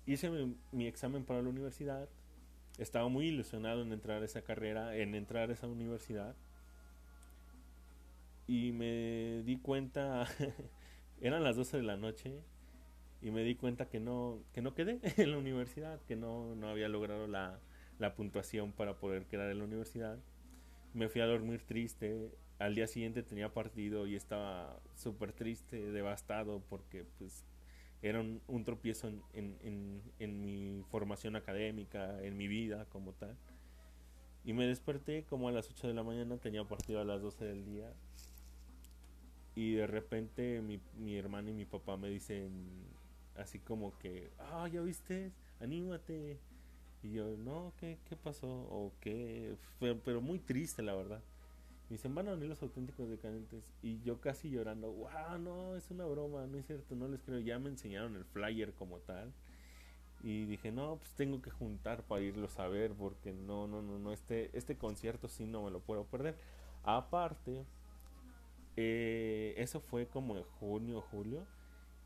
hice 0.06 0.30
mi, 0.72 0.88
examen 0.88 1.24
para 1.24 1.42
la 1.42 1.50
universidad. 1.50 2.10
Estaba 2.78 3.08
muy 3.08 3.28
ilusionado 3.28 3.82
en 3.82 3.94
entrar 3.94 4.22
a 4.22 4.26
esa 4.26 4.42
carrera, 4.42 4.96
en 4.96 5.16
entrar 5.16 5.50
a 5.50 5.54
esa 5.54 5.68
universidad. 5.68 6.36
Y 8.48 8.72
me 8.72 9.44
di 9.44 9.58
cuenta, 9.58 10.28
eran 11.22 11.44
las 11.44 11.56
12 11.56 11.78
de 11.78 11.84
la 11.84 11.98
noche 11.98 12.42
y 13.22 13.32
me 13.32 13.44
di 13.44 13.56
cuenta 13.56 13.88
que 13.90 14.00
no, 14.00 14.44
que 14.54 14.62
no 14.62 14.76
quedé 14.76 15.00
en 15.18 15.32
la 15.32 15.38
universidad, 15.38 16.02
que 16.02 16.16
no, 16.16 16.56
no 16.56 16.70
había 16.70 16.90
logrado 16.90 17.28
la, 17.28 17.60
la 17.98 18.16
puntuación 18.16 18.72
para 18.72 18.98
poder 18.98 19.26
quedar 19.26 19.50
en 19.50 19.60
la 19.60 19.64
universidad. 19.64 20.20
Me 20.94 21.10
fui 21.10 21.22
a 21.22 21.26
dormir 21.26 21.64
triste, 21.66 22.32
al 22.60 22.76
día 22.76 22.88
siguiente 22.88 23.24
tenía 23.24 23.54
partido 23.54 24.08
y 24.08 24.16
estaba 24.16 24.80
súper 24.96 25.34
triste, 25.34 25.92
devastado, 25.92 26.62
porque 26.70 27.06
pues 27.18 27.46
era 28.02 28.22
un, 28.22 28.42
un 28.48 28.64
tropiezo 28.64 29.08
en, 29.08 29.22
en, 29.34 30.02
en, 30.20 30.42
mi 30.42 30.84
formación 30.90 31.36
académica, 31.36 32.22
en 32.24 32.38
mi 32.38 32.48
vida 32.48 32.86
como 32.86 33.14
tal. 33.14 33.36
Y 34.44 34.54
me 34.54 34.68
desperté 34.68 35.24
como 35.24 35.50
a 35.50 35.52
las 35.52 35.70
8 35.70 35.88
de 35.88 35.94
la 35.94 36.04
mañana, 36.04 36.38
tenía 36.38 36.64
partido 36.64 37.02
a 37.02 37.04
las 37.04 37.22
12 37.22 37.46
del 37.46 37.66
día. 37.66 37.92
Y 39.56 39.74
de 39.74 39.88
repente 39.88 40.62
mi, 40.62 40.80
mi 40.98 41.18
hermano 41.18 41.50
y 41.50 41.54
mi 41.54 41.66
papá 41.66 41.98
me 41.98 42.10
dicen 42.10 42.86
así 43.38 43.60
como 43.60 43.98
que, 43.98 44.32
ah, 44.38 44.68
ya 44.72 44.82
viste, 44.82 45.32
anímate. 45.60 46.40
Y 47.02 47.14
yo, 47.14 47.38
no, 47.38 47.74
¿qué, 47.78 47.98
qué 48.08 48.16
pasó? 48.16 48.48
O 48.48 48.94
qué, 49.00 49.56
pero 49.80 50.22
muy 50.22 50.40
triste 50.40 50.82
la 50.82 50.96
verdad. 50.96 51.22
Me 51.90 51.98
dicen, 51.98 52.16
van 52.16 52.28
a 52.28 52.32
venir 52.32 52.50
los 52.50 52.62
auténticos 52.62 53.08
decadentes. 53.10 53.64
Y 53.84 54.02
yo 54.02 54.20
casi 54.20 54.50
llorando, 54.50 54.92
wow, 54.92 55.38
no, 55.40 55.76
es 55.76 55.92
una 55.92 56.06
broma, 56.06 56.48
no 56.48 56.58
es 56.58 56.66
cierto, 56.66 56.96
no 56.96 57.08
les 57.08 57.22
creo. 57.22 57.40
Ya 57.40 57.60
me 57.60 57.70
enseñaron 57.70 58.16
el 58.16 58.26
flyer 58.26 58.74
como 58.74 58.98
tal. 59.00 59.32
Y 60.24 60.46
dije, 60.46 60.72
no, 60.72 60.98
pues 60.98 61.12
tengo 61.12 61.42
que 61.42 61.52
juntar 61.52 62.02
para 62.04 62.22
irlos 62.22 62.58
a 62.60 62.68
ver, 62.68 62.94
porque 62.94 63.32
no, 63.34 63.68
no, 63.68 63.84
no, 63.84 64.00
no, 64.00 64.12
este, 64.12 64.50
este 64.58 64.76
concierto 64.76 65.28
sí 65.28 65.46
no 65.46 65.64
me 65.64 65.70
lo 65.72 65.80
puedo 65.82 66.06
perder. 66.06 66.36
Aparte, 66.84 67.66
eh, 68.78 69.54
eso 69.58 69.80
fue 69.80 70.08
como 70.08 70.38
en 70.38 70.44
junio, 70.44 71.02
julio. 71.02 71.46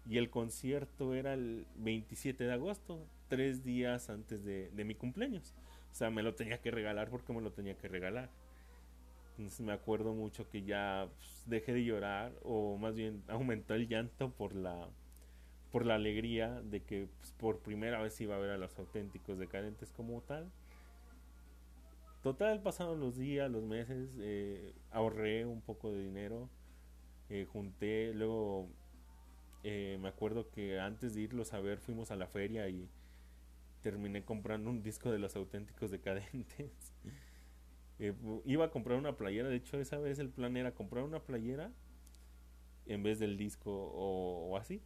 Y 0.05 0.17
el 0.17 0.29
concierto 0.29 1.13
era 1.13 1.33
el 1.33 1.65
27 1.77 2.43
de 2.43 2.53
agosto, 2.53 3.05
tres 3.29 3.63
días 3.63 4.09
antes 4.09 4.43
de, 4.43 4.69
de 4.71 4.83
mi 4.83 4.95
cumpleaños. 4.95 5.53
O 5.91 5.95
sea, 5.95 6.09
me 6.09 6.23
lo 6.23 6.35
tenía 6.35 6.59
que 6.61 6.71
regalar 6.71 7.09
porque 7.09 7.31
me 7.31 7.41
lo 7.41 7.51
tenía 7.51 7.77
que 7.77 7.87
regalar. 7.87 8.29
Me 9.60 9.71
acuerdo 9.71 10.13
mucho 10.13 10.49
que 10.49 10.63
ya 10.63 11.08
pues, 11.15 11.43
dejé 11.45 11.73
de 11.73 11.86
llorar 11.86 12.34
o 12.43 12.78
más 12.78 12.95
bien 12.95 13.23
aumentó 13.30 13.73
el 13.73 13.88
llanto 13.88 14.32
por 14.32 14.54
la 14.56 14.89
por 15.71 15.86
la 15.86 15.95
alegría 15.95 16.62
de 16.62 16.82
que 16.82 17.08
pues, 17.19 17.32
por 17.34 17.60
primera 17.60 18.02
vez 18.02 18.19
iba 18.21 18.36
a 18.36 18.39
ver 18.39 18.49
a 18.49 18.58
los 18.58 18.78
auténticos 18.78 19.38
decadentes 19.38 19.91
como 19.91 20.21
tal. 20.21 20.52
Total, 22.23 22.62
pasaron 22.62 22.99
los 22.99 23.15
días, 23.17 23.49
los 23.49 23.63
meses, 23.63 24.10
eh, 24.19 24.73
ahorré 24.91 25.45
un 25.45 25.62
poco 25.62 25.91
de 25.91 26.04
dinero, 26.04 26.49
eh, 27.30 27.45
junté, 27.45 28.13
luego 28.13 28.67
eh, 29.63 29.97
me 30.02 30.10
acuerdo 30.10 30.49
que 30.49 30.80
antes 30.80 31.13
de 31.13 31.21
irlos 31.21 31.54
a 31.54 31.62
ver 31.62 31.80
fuimos 31.80 32.12
a 32.12 32.17
la 32.17 32.28
feria 32.28 32.67
y 32.67 32.89
terminé 33.82 34.25
comprando 34.25 34.69
un 34.69 34.82
disco 34.84 35.12
de 35.12 35.19
los 35.19 35.36
auténticos 35.36 35.91
decadentes. 35.91 36.93
Eh, 37.99 38.13
iba 38.45 38.65
a 38.65 38.71
comprar 38.71 38.97
una 38.97 39.17
playera, 39.17 39.49
de 39.49 39.57
hecho 39.57 39.79
esa 39.79 39.97
vez 39.97 40.19
el 40.19 40.29
plan 40.29 40.55
era 40.55 40.73
comprar 40.73 41.03
una 41.03 41.19
playera 41.19 41.71
en 42.85 43.03
vez 43.03 43.19
del 43.19 43.38
disco 43.38 43.71
o, 43.71 44.57
así. 44.57 44.81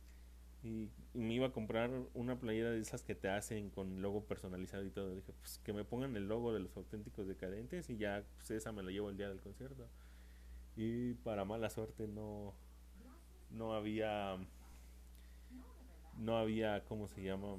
Y, 0.63 0.89
me 1.13 1.35
iba 1.35 1.47
a 1.47 1.51
comprar 1.51 1.91
una 2.15 2.39
playera 2.39 2.71
de 2.71 2.79
esas 2.79 3.03
que 3.03 3.15
te 3.15 3.29
hacen 3.29 3.69
con 3.69 4.01
logo 4.01 4.25
personalizado 4.25 4.83
y 4.83 4.89
todo. 4.89 5.13
Dije, 5.13 5.31
pues 5.39 5.59
que 5.63 5.73
me 5.73 5.85
pongan 5.85 6.15
el 6.15 6.27
logo 6.27 6.53
de 6.53 6.59
los 6.61 6.75
auténticos 6.75 7.27
decadentes 7.27 7.89
y 7.89 7.97
ya 7.97 8.23
pues 8.37 8.49
esa 8.51 8.71
me 8.71 8.81
la 8.81 8.91
llevo 8.91 9.09
el 9.09 9.17
día 9.17 9.29
del 9.29 9.41
concierto. 9.41 9.87
Y 10.75 11.13
para 11.15 11.45
mala 11.45 11.69
suerte 11.69 12.07
no, 12.07 12.55
no 13.51 13.73
había, 13.73 14.37
no 16.17 16.37
había, 16.37 16.83
¿cómo 16.85 17.07
se 17.07 17.23
llama? 17.23 17.57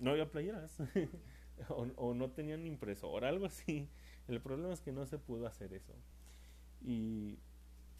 No 0.00 0.10
había 0.10 0.30
playeras. 0.30 0.78
o, 1.68 2.14
no 2.14 2.30
tenían 2.30 2.66
impresora, 2.66 3.28
algo 3.28 3.46
así. 3.46 3.88
El 4.32 4.40
problema 4.40 4.72
es 4.72 4.80
que 4.80 4.92
no 4.92 5.04
se 5.06 5.18
pudo 5.18 5.46
hacer 5.46 5.74
eso. 5.74 5.92
Y 6.80 7.38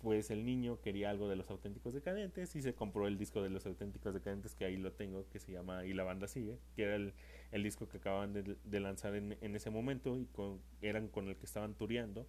pues 0.01 0.31
el 0.31 0.45
niño 0.45 0.81
quería 0.81 1.11
algo 1.11 1.29
de 1.29 1.37
los 1.37 1.49
auténticos 1.51 1.95
decadentes 1.95 2.57
y 2.57 2.63
se 2.63 2.75
compró 2.75 3.07
el 3.07 3.19
disco 3.19 3.43
de 3.43 3.51
los 3.51 3.67
auténticos 3.67 4.15
decadentes 4.15 4.55
que 4.55 4.65
ahí 4.65 4.77
lo 4.77 4.93
tengo, 4.93 5.29
que 5.29 5.39
se 5.39 5.53
llama 5.53 5.85
Y 5.85 5.93
la 5.93 6.03
banda 6.03 6.27
sigue, 6.27 6.59
que 6.75 6.85
era 6.85 6.97
el, 6.97 7.13
el 7.53 7.63
disco 7.63 7.89
que 7.89 7.99
acaban 7.99 8.33
de, 8.33 8.81
lanzar 8.81 9.15
en, 9.15 9.37
en, 9.41 9.55
ese 9.55 9.71
momento 9.71 10.19
y 10.19 10.27
con, 10.27 10.61
eran 10.81 11.07
con 11.09 11.29
el 11.29 11.37
que 11.37 11.47
estaban 11.47 11.75
tureando. 11.75 12.27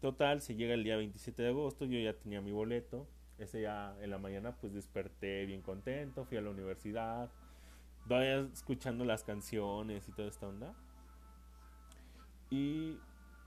Total, 0.00 0.42
se 0.42 0.56
llega 0.56 0.74
el 0.74 0.84
día 0.84 0.96
27 0.96 1.40
de 1.40 1.48
agosto, 1.48 1.86
yo 1.86 1.98
ya 1.98 2.12
tenía 2.12 2.42
mi 2.42 2.52
boleto, 2.52 3.08
ese 3.38 3.62
ya 3.62 3.96
en 4.02 4.10
la 4.10 4.18
mañana 4.18 4.56
pues 4.56 4.74
desperté 4.74 5.46
bien 5.46 5.62
contento, 5.62 6.26
fui 6.26 6.36
a 6.36 6.42
la 6.42 6.50
universidad, 6.50 7.30
todavía 8.06 8.40
escuchando 8.52 9.06
las 9.06 9.24
canciones 9.24 10.06
y 10.06 10.12
toda 10.12 10.28
esta 10.28 10.48
onda 10.48 10.74
y 12.50 12.98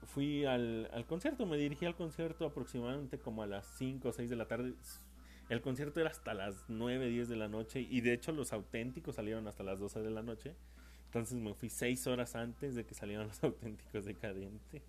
fui 0.06 0.46
al, 0.46 0.90
al, 0.94 1.06
concierto, 1.06 1.46
me 1.46 1.58
dirigí 1.58 1.86
al 1.86 1.96
concierto 1.96 2.46
aproximadamente 2.46 3.20
como 3.20 3.44
a 3.44 3.48
las 3.48 3.66
5 3.78 4.10
o 4.10 4.14
6 4.14 4.30
de 4.30 4.36
la 4.36 4.48
tarde. 4.48 4.74
El 5.50 5.62
concierto 5.62 6.00
era 6.00 6.10
hasta 6.10 6.34
las 6.34 6.66
9, 6.68 7.10
10 7.10 7.28
de 7.28 7.36
la 7.36 7.48
noche 7.48 7.82
y 7.82 8.02
de 8.02 8.14
hecho 8.14 8.32
los 8.32 8.54
auténticos 8.54 9.16
salieron 9.16 9.48
hasta 9.48 9.64
las 9.64 9.80
12 9.80 10.02
de 10.02 10.12
la 10.12 10.22
noche. 10.22 10.54
Entonces 11.06 11.40
me 11.40 11.56
fui 11.56 11.70
6 11.70 12.06
horas 12.06 12.36
antes 12.36 12.76
de 12.76 12.86
que 12.86 12.94
salieran 12.94 13.28
los 13.28 13.44
auténticos 13.44 14.06
decadentes, 14.06 14.84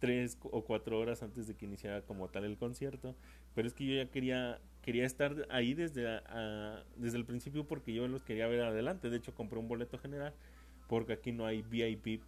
3 0.00 0.38
o 0.42 0.64
4 0.64 0.98
horas 0.98 1.22
antes 1.22 1.46
de 1.46 1.54
que 1.54 1.64
iniciara 1.64 2.02
como 2.02 2.28
tal 2.28 2.44
el 2.44 2.56
concierto. 2.56 3.14
Pero 3.54 3.68
es 3.68 3.74
que 3.74 3.86
yo 3.86 3.94
ya 3.94 4.10
quería, 4.10 4.60
quería 4.82 5.06
estar 5.06 5.46
ahí 5.48 5.74
desde, 5.74 6.20
desde 6.96 7.16
el 7.16 7.24
principio 7.24 7.68
porque 7.68 7.92
yo 7.92 8.08
los 8.08 8.24
quería 8.24 8.48
ver 8.48 8.62
adelante. 8.62 9.10
De 9.10 9.16
hecho 9.16 9.32
compré 9.32 9.60
un 9.60 9.68
boleto 9.68 9.96
general 9.96 10.34
porque 10.88 11.12
aquí 11.12 11.30
no 11.30 11.46
hay 11.46 11.62
VIP 11.62 12.20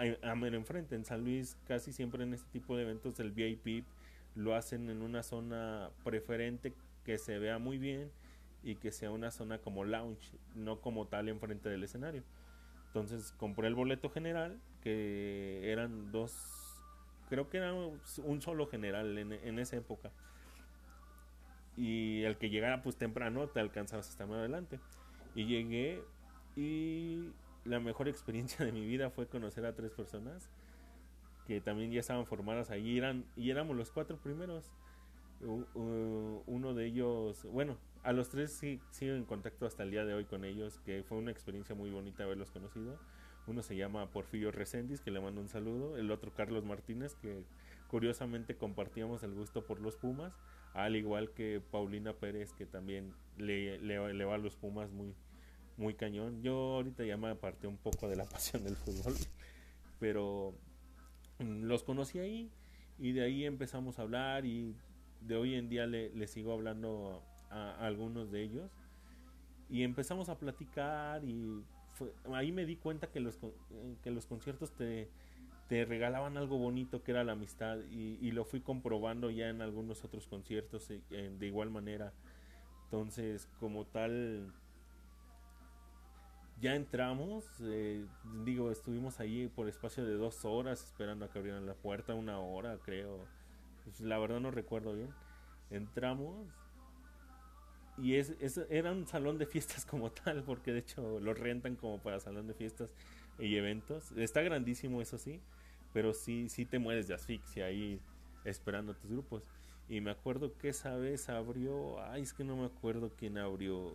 a, 0.00 0.34
mero 0.34 0.56
enfrente. 0.56 0.94
En 0.94 1.04
San 1.04 1.24
Luis 1.24 1.56
casi 1.66 1.92
siempre 1.92 2.24
en 2.24 2.34
este 2.34 2.48
tipo 2.50 2.76
de 2.76 2.82
eventos 2.82 3.18
el 3.20 3.32
VIP 3.32 3.84
lo 4.34 4.54
hacen 4.54 4.88
en 4.90 5.02
una 5.02 5.22
zona 5.22 5.90
preferente 6.04 6.72
que 7.04 7.18
se 7.18 7.38
vea 7.38 7.58
muy 7.58 7.78
bien 7.78 8.10
y 8.62 8.76
que 8.76 8.92
sea 8.92 9.10
una 9.10 9.30
zona 9.30 9.58
como 9.58 9.84
lounge, 9.84 10.32
no 10.54 10.80
como 10.80 11.06
tal 11.06 11.28
enfrente 11.28 11.68
del 11.68 11.84
escenario. 11.84 12.22
Entonces 12.86 13.32
compré 13.36 13.68
el 13.68 13.74
boleto 13.74 14.10
general, 14.10 14.60
que 14.82 15.70
eran 15.70 16.10
dos, 16.12 16.80
creo 17.28 17.48
que 17.48 17.58
era 17.58 17.72
un 17.74 18.42
solo 18.42 18.66
general 18.66 19.16
en, 19.18 19.32
en 19.32 19.58
esa 19.58 19.76
época. 19.76 20.10
Y 21.76 22.22
el 22.24 22.36
que 22.38 22.50
llegara 22.50 22.82
pues 22.82 22.96
temprano 22.96 23.48
te 23.48 23.60
alcanzabas 23.60 24.08
hasta 24.08 24.26
más 24.26 24.38
adelante. 24.38 24.80
Y 25.34 25.46
llegué 25.46 26.02
y 26.56 27.30
la 27.68 27.80
mejor 27.80 28.08
experiencia 28.08 28.64
de 28.64 28.72
mi 28.72 28.84
vida 28.84 29.10
fue 29.10 29.26
conocer 29.26 29.66
a 29.66 29.74
tres 29.74 29.92
personas 29.92 30.50
que 31.48 31.62
también 31.62 31.90
ya 31.90 32.00
estaban 32.00 32.26
formadas 32.26 32.70
ahí 32.70 32.98
eran, 32.98 33.24
y 33.34 33.50
éramos 33.50 33.74
los 33.74 33.90
cuatro 33.90 34.18
primeros. 34.18 34.70
uno 35.40 36.74
de 36.74 36.84
ellos, 36.84 37.46
bueno, 37.50 37.78
a 38.02 38.12
los 38.12 38.28
tres 38.28 38.52
sí, 38.52 38.80
sigo 38.90 39.14
en 39.14 39.24
contacto 39.24 39.64
hasta 39.64 39.82
el 39.82 39.90
día 39.90 40.04
de 40.04 40.12
hoy 40.12 40.26
con 40.26 40.44
ellos, 40.44 40.78
que 40.84 41.02
fue 41.04 41.16
una 41.16 41.30
experiencia 41.30 41.74
muy 41.74 41.90
bonita 41.90 42.24
haberlos 42.24 42.50
conocido. 42.50 42.98
Uno 43.46 43.62
se 43.62 43.76
llama 43.76 44.10
Porfirio 44.10 44.52
Recendis, 44.52 45.00
que 45.00 45.10
le 45.10 45.20
mando 45.20 45.40
un 45.40 45.48
saludo. 45.48 45.96
El 45.96 46.10
otro 46.10 46.34
Carlos 46.34 46.66
Martínez, 46.66 47.14
que 47.14 47.42
curiosamente 47.88 48.56
compartíamos 48.56 49.22
el 49.22 49.32
gusto 49.32 49.64
por 49.64 49.80
los 49.80 49.96
Pumas. 49.96 50.34
Al 50.74 50.96
igual 50.96 51.30
que 51.30 51.62
Paulina 51.70 52.12
Pérez, 52.12 52.52
que 52.52 52.66
también 52.66 53.14
le, 53.38 53.78
le, 53.78 54.12
le 54.12 54.24
va 54.26 54.34
a 54.34 54.38
los 54.38 54.54
Pumas 54.54 54.90
muy, 54.90 55.14
muy 55.78 55.94
cañón. 55.94 56.42
Yo 56.42 56.54
ahorita 56.74 57.04
ya 57.04 57.16
me 57.16 57.30
aparté 57.30 57.66
un 57.66 57.78
poco 57.78 58.08
de 58.08 58.16
la 58.16 58.24
pasión 58.28 58.64
del 58.64 58.76
fútbol, 58.76 59.14
pero 59.98 60.54
mm, 61.38 61.62
los 61.64 61.84
conocí 61.84 62.18
ahí 62.18 62.50
y 62.98 63.12
de 63.12 63.22
ahí 63.22 63.44
empezamos 63.44 63.98
a 63.98 64.02
hablar 64.02 64.44
y 64.44 64.76
de 65.20 65.36
hoy 65.36 65.54
en 65.54 65.68
día 65.68 65.86
le, 65.86 66.26
sigo 66.26 66.52
hablando 66.52 67.22
a, 67.50 67.86
algunos 67.86 68.30
de 68.30 68.42
ellos 68.42 68.70
y 69.70 69.82
empezamos 69.82 70.28
a 70.28 70.38
platicar 70.38 71.24
y 71.24 71.62
ahí 72.34 72.52
me 72.52 72.64
di 72.66 72.76
cuenta 72.76 73.08
que 73.08 73.20
los, 73.20 73.38
que 74.02 74.10
los 74.10 74.26
conciertos 74.26 74.72
te, 74.72 75.08
te 75.68 75.84
regalaban 75.84 76.36
algo 76.36 76.58
bonito 76.58 77.02
que 77.02 77.10
era 77.10 77.24
la 77.24 77.32
amistad 77.32 77.78
y, 77.90 78.18
y, 78.20 78.30
lo 78.32 78.44
fui 78.44 78.60
comprobando 78.60 79.30
ya 79.30 79.48
en 79.48 79.60
algunos 79.60 80.04
otros 80.04 80.26
conciertos 80.26 80.90
eh, 80.90 81.00
de 81.38 81.46
igual 81.46 81.70
manera. 81.70 82.12
Entonces, 82.84 83.48
como 83.60 83.84
tal, 83.84 84.54
ya 86.60 86.74
entramos, 86.74 87.44
eh, 87.62 88.04
digo, 88.44 88.70
estuvimos 88.70 89.20
ahí 89.20 89.48
por 89.48 89.68
espacio 89.68 90.04
de 90.04 90.14
dos 90.14 90.44
horas 90.44 90.82
esperando 90.82 91.24
a 91.24 91.30
que 91.30 91.38
abrieran 91.38 91.66
la 91.66 91.74
puerta, 91.74 92.14
una 92.14 92.40
hora 92.40 92.78
creo, 92.84 93.26
pues, 93.84 94.00
la 94.00 94.18
verdad 94.18 94.40
no 94.40 94.50
recuerdo 94.50 94.94
bien. 94.94 95.10
Entramos 95.70 96.46
y 97.96 98.14
es, 98.14 98.32
era 98.70 98.92
un 98.92 99.06
salón 99.06 99.38
de 99.38 99.46
fiestas 99.46 99.84
como 99.84 100.10
tal, 100.24 100.42
porque 100.42 100.72
de 100.72 100.80
hecho 100.80 101.20
lo 101.20 101.34
rentan 101.34 101.76
como 101.76 101.98
para 102.00 102.20
salón 102.20 102.46
de 102.46 102.54
fiestas 102.54 102.90
y 103.38 103.56
eventos. 103.56 104.12
Está 104.12 104.42
grandísimo, 104.42 105.00
eso 105.00 105.18
sí, 105.18 105.40
pero 105.92 106.14
sí, 106.14 106.48
sí 106.48 106.64
te 106.64 106.78
mueres 106.78 107.08
de 107.08 107.14
asfixia 107.14 107.66
ahí 107.66 108.00
esperando 108.44 108.92
a 108.92 108.94
tus 108.94 109.10
grupos. 109.10 109.42
Y 109.88 110.00
me 110.00 110.10
acuerdo 110.10 110.56
que 110.58 110.68
esa 110.68 110.96
vez 110.96 111.28
abrió, 111.28 112.00
ay, 112.02 112.22
es 112.22 112.32
que 112.32 112.44
no 112.44 112.56
me 112.56 112.66
acuerdo 112.66 113.10
quién 113.16 113.38
abrió 113.38 113.94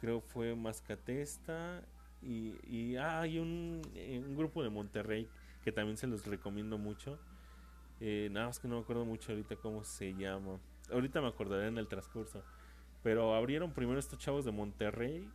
creo 0.00 0.20
fue 0.20 0.54
Mascatesta 0.56 1.82
y, 2.22 2.54
y 2.66 2.96
ah, 2.96 3.20
hay 3.20 3.38
un, 3.38 3.82
eh, 3.94 4.22
un 4.26 4.36
grupo 4.36 4.62
de 4.62 4.70
Monterrey 4.70 5.28
que 5.62 5.72
también 5.72 5.96
se 5.96 6.06
los 6.06 6.26
recomiendo 6.26 6.78
mucho. 6.78 7.18
Eh, 8.00 8.28
nada 8.32 8.46
más 8.46 8.58
que 8.58 8.66
no 8.66 8.76
me 8.76 8.82
acuerdo 8.82 9.04
mucho 9.04 9.32
ahorita 9.32 9.56
cómo 9.56 9.84
se 9.84 10.14
llama. 10.14 10.58
Ahorita 10.90 11.20
me 11.20 11.28
acordaré 11.28 11.68
en 11.68 11.78
el 11.78 11.86
transcurso. 11.86 12.42
Pero 13.02 13.34
abrieron 13.34 13.72
primero 13.72 13.98
estos 13.98 14.18
chavos 14.18 14.44
de 14.44 14.52
Monterrey. 14.52 15.28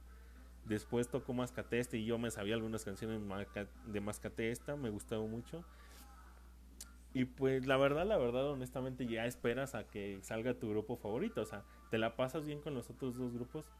Después 0.65 1.07
tocó 1.07 1.33
Mascatesta 1.33 1.95
y 1.95 2.05
yo 2.05 2.17
me 2.17 2.31
sabía 2.31 2.55
algunas 2.55 2.83
canciones 2.83 3.21
de 3.85 4.01
Mascatesta. 4.01 4.75
Me 4.75 4.89
gustaba 4.89 5.25
mucho. 5.25 5.63
Y 7.13 7.25
pues 7.25 7.65
la 7.65 7.77
verdad, 7.77 8.05
la 8.05 8.17
verdad, 8.17 8.49
honestamente 8.49 9.05
ya 9.05 9.25
esperas 9.25 9.73
a 9.73 9.87
que 9.87 10.19
salga 10.21 10.55
tu 10.55 10.69
grupo 10.69 10.97
favorito. 10.97 11.41
O 11.41 11.45
sea, 11.45 11.63
te 11.91 11.97
la 11.97 12.15
pasas 12.15 12.45
bien 12.45 12.61
con 12.61 12.73
los 12.73 12.89
otros 12.89 13.15
dos 13.15 13.31
grupos. 13.33 13.71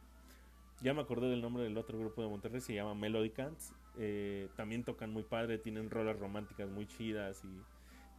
Ya 0.82 0.94
me 0.94 1.02
acordé 1.02 1.30
del 1.30 1.42
nombre 1.42 1.64
del 1.64 1.78
otro 1.78 1.98
grupo 1.98 2.22
de 2.22 2.28
Monterrey, 2.28 2.62
se 2.62 2.74
llama 2.74 2.96
Melody 2.96 3.30
Cants. 3.30 3.74
Eh, 3.98 4.50
también 4.56 4.84
tocan 4.84 5.12
muy 5.12 5.24
padre, 5.24 5.58
tienen 5.58 5.90
rolas 5.90 6.20
románticas 6.20 6.70
muy 6.70 6.86
chidas 6.86 7.44
y 7.46 7.62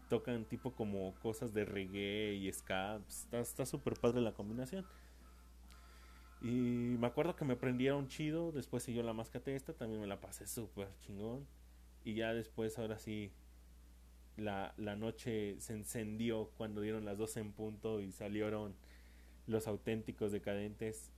tocan 0.09 0.45
tipo 0.45 0.73
como 0.73 1.15
cosas 1.17 1.53
de 1.53 1.65
reggae 1.65 2.35
y 2.35 2.51
ska. 2.53 3.01
Está 3.33 3.67
súper 3.67 3.95
padre 3.95 4.21
la 4.21 4.33
combinación. 4.33 4.87
Y 6.41 6.97
me 6.99 7.07
acuerdo 7.07 7.37
que 7.37 7.45
me 7.45 7.57
prendieron 7.57 8.09
chido, 8.09 8.53
después 8.53 8.83
siguió 8.83 9.03
la 9.03 9.13
máscate 9.13 9.55
esta, 9.55 9.73
también 9.73 10.01
me 10.01 10.07
la 10.07 10.21
pasé 10.21 10.47
súper 10.47 10.89
chingón. 11.01 11.47
Y 12.05 12.15
ya 12.15 12.33
después, 12.35 12.79
ahora 12.79 12.99
sí, 12.99 13.33
la, 14.37 14.75
la 14.77 14.97
noche 14.97 15.57
se 15.61 15.73
encendió 15.73 16.51
cuando 16.57 16.81
dieron 16.81 17.05
las 17.05 17.19
12 17.19 17.41
en 17.41 17.53
punto 17.53 18.01
y 18.01 18.13
salieron 18.13 18.75
los 19.47 19.67
auténticos 19.67 20.33
decadentes 20.33 21.13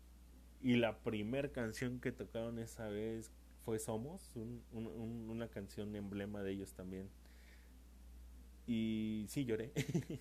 y 0.63 0.77
la 0.77 0.99
primera 0.99 1.51
canción 1.51 2.01
que 2.01 2.13
tocaron 2.13 2.59
esa 2.59 2.89
vez 2.89 3.31
fue 3.65 3.79
Somos, 3.79 4.35
una 4.73 5.49
canción 5.49 5.95
emblema 5.95 6.43
de 6.43 6.53
ellos 6.53 6.73
también. 6.73 7.09
Y 8.67 9.27
sí 9.29 9.45
lloré, 9.45 9.73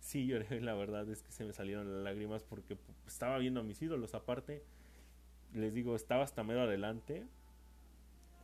sí 0.00 0.26
lloré, 0.26 0.60
la 0.60 0.74
verdad 0.74 1.08
es 1.08 1.22
que 1.22 1.32
se 1.32 1.44
me 1.44 1.52
salieron 1.52 1.92
las 1.92 2.04
lágrimas 2.04 2.44
porque 2.44 2.76
estaba 3.06 3.38
viendo 3.38 3.60
a 3.60 3.62
mis 3.64 3.80
ídolos. 3.82 4.14
Aparte, 4.14 4.62
les 5.54 5.74
digo, 5.74 5.96
estaba 5.96 6.24
hasta 6.24 6.42
medio 6.42 6.62
adelante 6.62 7.24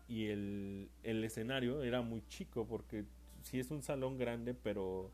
y 0.08 0.26
el, 0.26 0.88
el 1.02 1.22
escenario 1.24 1.82
era 1.82 2.02
muy 2.02 2.22
chico 2.28 2.66
porque 2.66 3.04
sí 3.42 3.58
es 3.58 3.70
un 3.70 3.82
salón 3.82 4.18
grande, 4.18 4.54
pero 4.54 5.10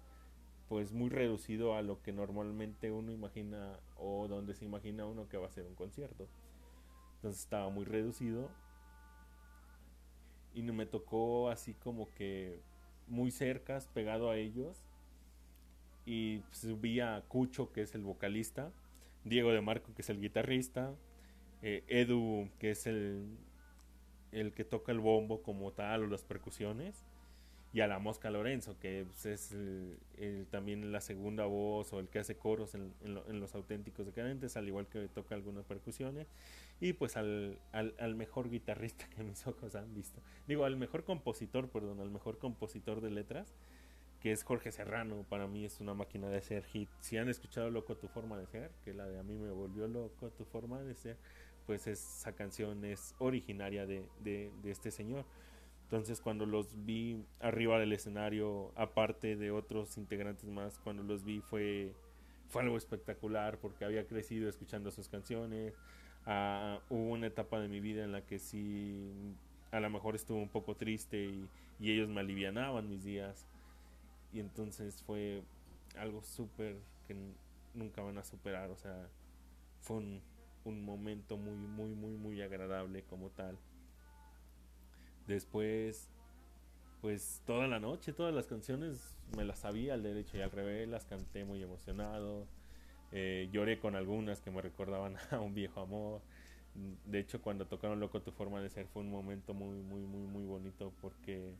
pues 0.71 0.93
muy 0.93 1.11
reducido 1.11 1.75
a 1.75 1.83
lo 1.83 2.01
que 2.01 2.13
normalmente 2.13 2.93
uno 2.93 3.11
imagina 3.11 3.77
o 3.97 4.29
donde 4.29 4.55
se 4.55 4.65
imagina 4.65 5.05
uno 5.05 5.29
que 5.29 5.37
va 5.37 5.49
a 5.49 5.51
ser 5.51 5.67
un 5.67 5.75
concierto. 5.75 6.29
Entonces 7.17 7.43
estaba 7.43 7.71
muy 7.71 7.85
reducido 7.85 8.49
y 10.55 10.63
me 10.63 10.87
tocó 10.87 11.51
así 11.51 11.75
como 11.75 12.09
que 12.13 12.61
muy 13.09 13.33
cerca, 13.33 13.81
pegado 13.93 14.31
a 14.31 14.37
ellos. 14.37 14.85
Y 16.07 16.45
vi 16.81 17.01
a 17.01 17.25
Cucho, 17.27 17.73
que 17.73 17.83
es 17.83 17.97
el 17.97 18.05
vocalista, 18.05 18.71
Diego 19.25 19.51
de 19.51 19.63
Marco, 19.63 19.93
que 19.93 20.03
es 20.03 20.09
el 20.09 20.21
guitarrista, 20.21 20.95
eh, 21.63 21.83
Edu, 21.89 22.49
que 22.61 22.71
es 22.71 22.87
el, 22.87 23.27
el 24.31 24.53
que 24.53 24.63
toca 24.63 24.93
el 24.93 25.01
bombo 25.01 25.43
como 25.43 25.73
tal 25.73 26.05
o 26.05 26.07
las 26.07 26.23
percusiones, 26.23 27.05
y 27.73 27.81
a 27.81 27.87
la 27.87 27.99
Mosca 27.99 28.31
Lorenzo, 28.31 28.77
que 28.81 29.05
pues, 29.07 29.27
es 29.27 29.53
el, 29.53 30.47
también 30.51 30.91
la 30.91 31.01
segunda 31.01 31.45
voz 31.45 31.93
o 31.93 32.01
el 32.01 32.09
que 32.09 32.19
hace 32.19 32.37
coros 32.37 32.75
en, 32.75 32.93
los 33.41 33.55
auténticos 33.55 34.07
decadentes, 34.07 34.57
al 34.57 34.67
igual 34.67 34.87
que 34.89 35.07
toca 35.09 35.37
algunas 35.37 35.65
percusiones, 35.65 36.27
y 36.81 36.95
pues 36.95 37.17
al, 37.17 37.59
al, 37.73 38.15
mejor 38.17 38.51
guitarrista 38.51 39.09
que 39.15 39.23
mis 39.23 39.47
ojos 39.47 39.75
han 39.77 39.95
visto. 39.95 40.21
Digo, 40.49 40.65
al 40.65 40.77
mejor 40.77 41.05
compositor, 41.05 41.69
perdón, 41.69 42.01
al 42.01 42.11
mejor 42.11 42.39
compositor 42.39 43.01
de 43.01 43.11
letras, 43.11 43.55
que 44.21 44.33
es 44.33 44.43
Jorge 44.43 44.73
Serrano, 44.73 45.25
para 45.29 45.47
mí 45.47 45.65
es 45.65 45.81
una 45.81 45.95
máquina 45.95 46.29
de 46.29 46.39
hacer 46.39 46.65
hit. 46.65 46.89
Si 47.01 47.17
han 47.17 47.29
escuchado 47.29 47.71
Loco 47.71 47.97
tu 47.97 48.09
forma 48.09 48.37
de 48.37 48.47
ser, 48.47 48.71
que 48.85 48.93
la 48.93 49.07
de 49.07 49.19
a 49.19 49.23
mí 49.23 49.39
me 49.39 49.51
volvió 49.51 49.89
loco 49.89 50.29
tu 50.31 50.45
forma 50.45 50.83
de 50.83 50.95
ser, 50.95 51.17
pues 51.67 51.87
esa 51.87 52.33
canción 52.35 52.85
es 52.85 53.15
originaria 53.19 53.87
de, 53.87 54.05
de, 54.23 54.51
de 54.63 54.71
este 54.71 54.91
señor. 54.91 55.25
Entonces 55.91 56.21
cuando 56.21 56.47
los 56.47 56.85
vi 56.85 57.27
arriba 57.41 57.81
del 57.81 57.93
escenario, 57.93 58.71
aparte 58.77 59.35
de 59.35 59.51
otros 59.51 59.99
integrantes 59.99 60.49
más, 60.49 60.79
cuando 60.79 61.03
los 61.03 61.25
vi 61.25 61.41
fue, 61.41 61.97
fue 62.47 62.63
algo 62.63 62.77
espectacular 62.77 63.59
porque 63.59 63.85
había 63.85 64.07
crecido 64.07 64.49
escuchando 64.49 64.93
sus 64.93 65.09
canciones. 65.09 65.75
Ah, 66.27 66.79
hubo 66.91 67.11
una 67.11 67.27
etapa 67.27 67.59
de 67.59 67.67
mi 67.67 67.81
vida 67.81 68.05
en 68.05 68.13
la 68.13 68.25
que 68.25 68.39
sí, 68.39 69.11
a 69.73 69.81
lo 69.81 69.91
mejor 69.91 70.15
estuvo 70.15 70.39
un 70.39 70.49
poco 70.49 70.77
triste 70.77 71.25
y, 71.25 71.49
ellos 71.81 72.09
me 72.09 72.21
alivianaban 72.21 72.89
mis 72.89 73.03
días. 73.03 73.49
Y 74.33 74.39
entonces 74.39 75.03
fue 75.03 75.43
algo 75.99 76.23
súper 76.23 76.77
que 77.09 77.17
nunca 77.75 78.01
van 78.01 78.17
a 78.17 78.23
superar. 78.23 78.71
O 78.71 78.77
sea, 78.77 79.09
fue 79.81 79.97
un 79.97 80.85
momento 80.85 81.37
muy, 81.37 81.57
muy, 81.57 81.97
muy, 81.97 82.13
muy 82.13 82.43
agradable 82.43 83.03
como 83.03 83.31
tal. 83.31 83.59
Después, 85.31 86.11
pues 87.01 87.41
toda 87.47 87.69
la 87.69 87.79
noche, 87.79 88.13
todas 88.13 88.35
las 88.35 88.49
canciones 88.49 89.17
me 89.37 89.45
las 89.45 89.61
sabía 89.61 89.95
al 89.95 90.03
derecho 90.03 90.37
y 90.37 90.41
al 90.41 90.51
revés, 90.51 90.89
las 90.89 91.05
canté 91.05 91.45
muy 91.45 91.63
emocionado. 91.63 92.49
Eh, 93.13 93.49
lloré 93.53 93.79
con 93.79 93.95
algunas 93.95 94.41
que 94.41 94.51
me 94.51 94.61
recordaban 94.61 95.15
a 95.31 95.39
un 95.39 95.55
viejo 95.55 95.83
amor. 95.83 96.21
De 97.07 97.21
hecho, 97.21 97.41
cuando 97.41 97.65
tocaron 97.65 98.01
Loco 98.01 98.21
tu 98.23 98.33
forma 98.33 98.61
de 98.61 98.71
ser 98.71 98.89
fue 98.89 99.03
un 99.03 99.11
momento 99.13 99.55
muy, 99.55 99.81
muy, 99.83 100.03
muy, 100.03 100.27
muy 100.27 100.45
bonito 100.45 100.93
porque 101.01 101.55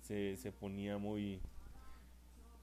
se, 0.00 0.36
se 0.36 0.50
ponía 0.50 0.98
muy, 0.98 1.40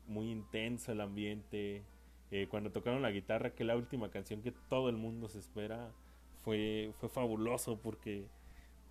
muy 0.07 0.29
intenso 0.29 0.91
el 0.91 0.99
ambiente. 0.99 1.83
Eh, 2.31 2.47
cuando 2.49 2.69
tocaron 2.73 3.01
la 3.01 3.11
guitarra, 3.11 3.51
que 3.55 3.63
la 3.63 3.77
última 3.77 4.11
canción 4.11 4.41
que 4.41 4.51
todo 4.51 4.89
el 4.89 4.97
mundo 4.97 5.29
se 5.29 5.39
espera, 5.39 5.89
fue, 6.43 6.91
fue 6.99 7.07
fabuloso 7.07 7.79
porque 7.79 8.27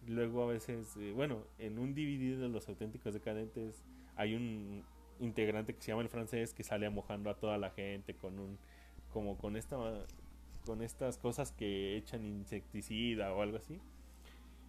Luego 0.07 0.43
a 0.43 0.47
veces, 0.47 0.97
eh, 0.97 1.13
bueno, 1.15 1.45
en 1.59 1.79
un 1.79 1.95
DVD 1.95 2.39
de 2.39 2.49
los 2.49 2.69
auténticos 2.69 3.15
decadentes 3.15 3.85
hay 4.17 4.35
un 4.35 4.83
integrante 5.21 5.75
que 5.75 5.83
se 5.83 5.89
llama 5.89 6.03
el 6.03 6.09
francés 6.09 6.55
que 6.55 6.65
sale 6.65 6.89
mojando 6.91 7.31
a 7.31 7.35
toda 7.35 7.59
la 7.59 7.71
gente 7.71 8.15
con 8.15 8.39
un 8.39 8.59
como 9.13 9.37
con 9.37 9.57
esta 9.57 9.77
con 10.65 10.83
estas 10.83 11.19
cosas 11.19 11.53
que 11.53 11.97
echan 11.97 12.25
insecticida 12.25 13.33
o 13.33 13.43
algo 13.43 13.59
así. 13.59 13.79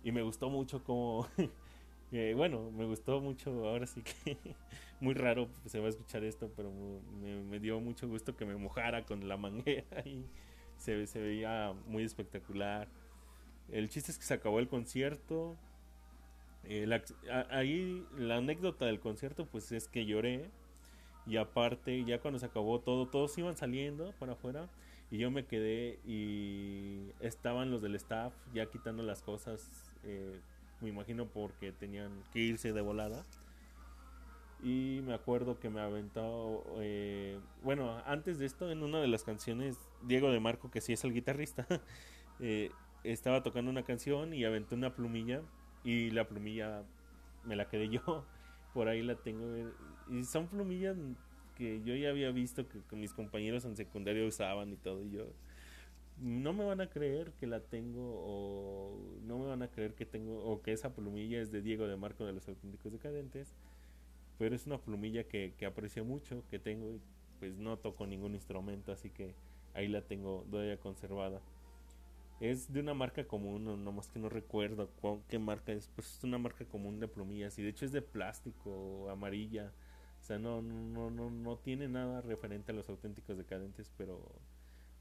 Y 0.03 0.11
me 0.11 0.21
gustó 0.21 0.49
mucho 0.49 0.83
como 0.83 1.27
eh, 2.11 2.33
bueno 2.35 2.71
me 2.71 2.85
gustó 2.85 3.21
mucho 3.21 3.67
ahora 3.67 3.87
sí 3.87 4.01
que 4.01 4.37
muy 4.99 5.13
raro 5.13 5.47
se 5.65 5.79
va 5.79 5.87
a 5.87 5.89
escuchar 5.89 6.23
esto 6.23 6.51
pero 6.55 6.71
me, 7.21 7.41
me, 7.43 7.59
dio 7.59 7.79
mucho 7.79 8.07
gusto 8.07 8.35
que 8.35 8.45
me 8.45 8.55
mojara 8.55 9.05
con 9.05 9.27
la 9.27 9.37
manguera 9.37 10.01
y 10.05 10.25
se, 10.77 11.07
se 11.07 11.21
veía 11.21 11.73
muy 11.87 12.03
espectacular 12.03 12.87
el 13.71 13.89
chiste 13.89 14.11
es 14.11 14.17
que 14.17 14.25
se 14.25 14.33
acabó 14.33 14.59
el 14.59 14.67
concierto. 14.67 15.57
Eh, 16.63 16.87
ahí 17.49 18.05
la 18.17 18.37
anécdota 18.37 18.85
del 18.85 18.99
concierto 18.99 19.45
pues 19.45 19.71
es 19.71 19.87
que 19.87 20.05
lloré. 20.05 20.49
Y 21.27 21.37
aparte, 21.37 22.03
ya 22.03 22.19
cuando 22.19 22.39
se 22.39 22.47
acabó 22.47 22.79
todo, 22.79 23.07
todos 23.07 23.37
iban 23.37 23.55
saliendo 23.55 24.13
para 24.19 24.33
afuera. 24.33 24.69
Y 25.11 25.17
yo 25.17 25.29
me 25.29 25.45
quedé 25.45 25.99
y 26.05 27.11
estaban 27.19 27.69
los 27.69 27.81
del 27.81 27.95
staff 27.95 28.33
ya 28.53 28.65
quitando 28.67 29.03
las 29.03 29.21
cosas. 29.21 29.69
Eh, 30.03 30.39
me 30.79 30.89
imagino 30.89 31.27
porque 31.27 31.71
tenían 31.71 32.23
que 32.31 32.39
irse 32.39 32.73
de 32.73 32.81
volada. 32.81 33.25
Y 34.63 35.01
me 35.05 35.13
acuerdo 35.13 35.59
que 35.59 35.69
me 35.69 35.81
aventado. 35.81 36.63
Eh, 36.77 37.39
bueno, 37.63 38.01
antes 38.05 38.37
de 38.39 38.45
esto, 38.45 38.71
en 38.71 38.83
una 38.83 38.99
de 38.99 39.07
las 39.07 39.23
canciones, 39.23 39.77
Diego 40.03 40.31
de 40.31 40.39
Marco, 40.39 40.69
que 40.69 40.81
sí 40.81 40.93
es 40.93 41.03
el 41.03 41.13
guitarrista, 41.13 41.65
eh, 42.39 42.71
estaba 43.03 43.43
tocando 43.43 43.71
una 43.71 43.83
canción 43.83 44.33
y 44.33 44.45
aventé 44.45 44.75
una 44.75 44.95
plumilla 44.95 45.41
y 45.83 46.11
la 46.11 46.27
plumilla 46.27 46.83
me 47.43 47.55
la 47.55 47.67
quedé 47.67 47.89
yo. 47.89 48.25
Por 48.73 48.87
ahí 48.87 49.01
la 49.01 49.15
tengo. 49.15 49.45
Y 50.09 50.23
son 50.23 50.47
plumillas 50.47 50.95
que 51.55 51.81
yo 51.83 51.95
ya 51.95 52.09
había 52.09 52.31
visto 52.31 52.65
que, 52.67 52.95
mis 52.95 53.13
compañeros 53.13 53.65
en 53.65 53.75
secundaria 53.75 54.25
usaban 54.25 54.71
y 54.71 54.77
todo. 54.77 55.03
Y 55.03 55.11
yo 55.11 55.25
no 56.19 56.53
me 56.53 56.63
van 56.63 56.81
a 56.81 56.87
creer 56.87 57.31
que 57.33 57.47
la 57.47 57.59
tengo 57.59 58.01
o 58.01 58.97
no 59.23 59.39
me 59.39 59.47
van 59.47 59.63
a 59.63 59.67
creer 59.67 59.93
que 59.95 60.05
tengo 60.05 60.43
o 60.43 60.61
que 60.61 60.71
esa 60.71 60.93
plumilla 60.93 61.41
es 61.41 61.51
de 61.51 61.61
Diego 61.61 61.87
de 61.87 61.97
Marco 61.97 62.25
de 62.25 62.33
los 62.33 62.47
auténticos 62.47 62.91
decadentes. 62.91 63.53
Pero 64.37 64.55
es 64.55 64.65
una 64.65 64.79
plumilla 64.79 65.25
que, 65.25 65.53
que 65.57 65.65
aprecio 65.65 66.05
mucho, 66.05 66.43
que 66.49 66.59
tengo 66.59 66.91
y 66.91 66.99
pues 67.39 67.57
no 67.57 67.77
toco 67.77 68.05
ningún 68.05 68.35
instrumento, 68.35 68.91
así 68.91 69.09
que 69.09 69.33
ahí 69.73 69.87
la 69.87 70.03
tengo 70.03 70.45
todavía 70.49 70.77
conservada. 70.77 71.41
Es 72.41 72.73
de 72.73 72.79
una 72.79 72.95
marca 72.95 73.23
común, 73.27 73.65
nomás 73.85 74.07
que 74.07 74.17
no 74.17 74.27
recuerdo 74.27 74.89
qué 75.29 75.37
marca 75.37 75.73
es, 75.73 75.87
pues 75.93 76.17
es 76.17 76.23
una 76.23 76.39
marca 76.39 76.65
común 76.65 76.99
de 76.99 77.07
plumillas 77.07 77.59
y 77.59 77.61
de 77.61 77.69
hecho 77.69 77.85
es 77.85 77.91
de 77.91 78.01
plástico, 78.01 79.07
amarilla. 79.11 79.71
O 80.19 80.23
sea, 80.23 80.39
no, 80.39 80.59
no, 80.59 81.11
no, 81.11 81.29
no 81.29 81.57
tiene 81.57 81.87
nada 81.87 82.19
referente 82.21 82.71
a 82.71 82.75
los 82.75 82.89
auténticos 82.89 83.37
decadentes, 83.37 83.91
pero 83.95 84.19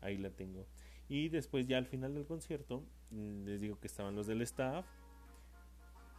ahí 0.03 0.19
la 0.19 0.29
tengo. 0.29 0.67
Y 1.09 1.31
después 1.31 1.67
ya 1.67 1.79
al 1.79 1.87
final 1.87 2.13
del 2.13 2.27
concierto, 2.27 2.85
mm, 3.11 3.45
les 3.47 3.63
digo 3.63 3.81
que 3.81 3.87
estaban 3.87 4.15
los 4.15 4.27
del 4.27 4.43
staff. 4.43 4.85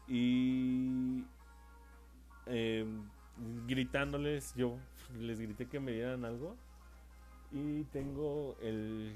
Y 0.07 1.23
em, 2.47 3.07
gritándoles, 3.67 4.55
yo 4.55 4.79
les 5.19 5.39
grité 5.39 5.67
que 5.67 5.79
me 5.79 5.91
dieran 5.91 6.25
algo. 6.25 6.57
Y 7.51 7.83
tengo 7.85 8.57
el, 8.59 9.15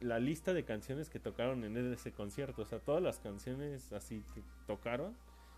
la 0.00 0.18
lista 0.18 0.52
de 0.52 0.64
canciones 0.64 1.08
que 1.08 1.18
tocaron 1.18 1.64
en 1.64 1.76
ese 1.92 2.12
concierto. 2.12 2.62
O 2.62 2.64
sea, 2.64 2.78
todas 2.78 3.02
las 3.02 3.18
canciones 3.18 3.92
así 3.92 4.22
que 4.34 4.42
tocaron 4.66 5.16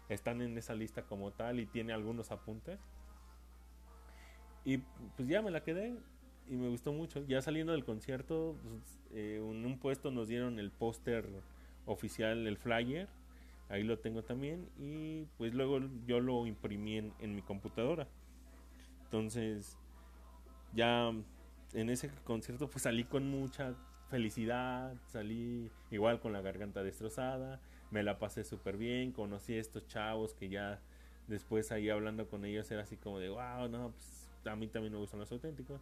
están 0.09 0.41
en 0.41 0.57
esa 0.57 0.75
lista 0.75 1.03
como 1.03 1.33
tal 1.33 1.61
y 1.61 1.67
tiene 1.67 1.93
algunos 1.93 2.31
apuntes. 2.31 2.79
Y 4.65 4.79
pues 5.17 5.29
ya 5.29 5.43
me 5.43 5.51
la 5.51 5.63
quedé 5.63 5.97
y 6.49 6.57
me 6.57 6.69
gustó 6.69 6.93
mucho. 6.93 7.25
Ya 7.27 7.43
saliendo 7.43 7.73
del 7.73 7.85
concierto, 7.85 8.57
pues, 8.63 8.99
eh, 9.13 9.37
en 9.37 9.65
un 9.65 9.79
puesto 9.79 10.11
nos 10.11 10.29
dieron 10.29 10.59
el 10.59 10.71
póster 10.71 11.29
oficial, 11.87 12.47
el 12.47 12.57
flyer. 12.57 13.09
Ahí 13.69 13.83
lo 13.83 13.99
tengo 13.99 14.23
también. 14.23 14.69
Y 14.79 15.25
pues 15.39 15.55
luego 15.55 15.81
yo 16.07 16.21
lo 16.21 16.47
imprimí 16.47 16.99
en, 16.99 17.13
en 17.19 17.35
mi 17.35 17.43
computadora. 17.43 18.07
Entonces, 19.05 19.77
ya 20.73 21.13
en 21.73 21.91
ese 21.91 22.11
concierto 22.25 22.69
pues 22.69 22.83
salí 22.83 23.05
con 23.05 23.29
mucha 23.29 23.75
felicidad, 24.09 24.95
salí 25.07 25.71
igual 25.91 26.21
con 26.21 26.33
la 26.33 26.41
garganta 26.41 26.83
destrozada, 26.83 27.61
me 27.91 28.03
la 28.03 28.19
pasé 28.19 28.45
súper 28.45 28.77
bien, 28.77 29.13
conocí 29.13 29.55
a 29.55 29.61
estos 29.61 29.87
chavos 29.89 30.35
que 30.35 30.49
ya 30.49 30.81
después 31.29 31.73
ahí 31.73 31.91
hablando 31.91 32.29
con 32.29 32.45
ellos 32.45 32.71
era 32.71 32.83
así 32.83 32.97
como 32.97 33.19
de, 33.19 33.29
wow, 33.29 33.69
no, 33.69 33.91
pues 33.91 34.29
a 34.45 34.57
mí 34.57 34.69
también 34.69 34.93
me 34.93 34.99
gustan 34.99 35.21
los 35.21 35.31
auténticos. 35.33 35.81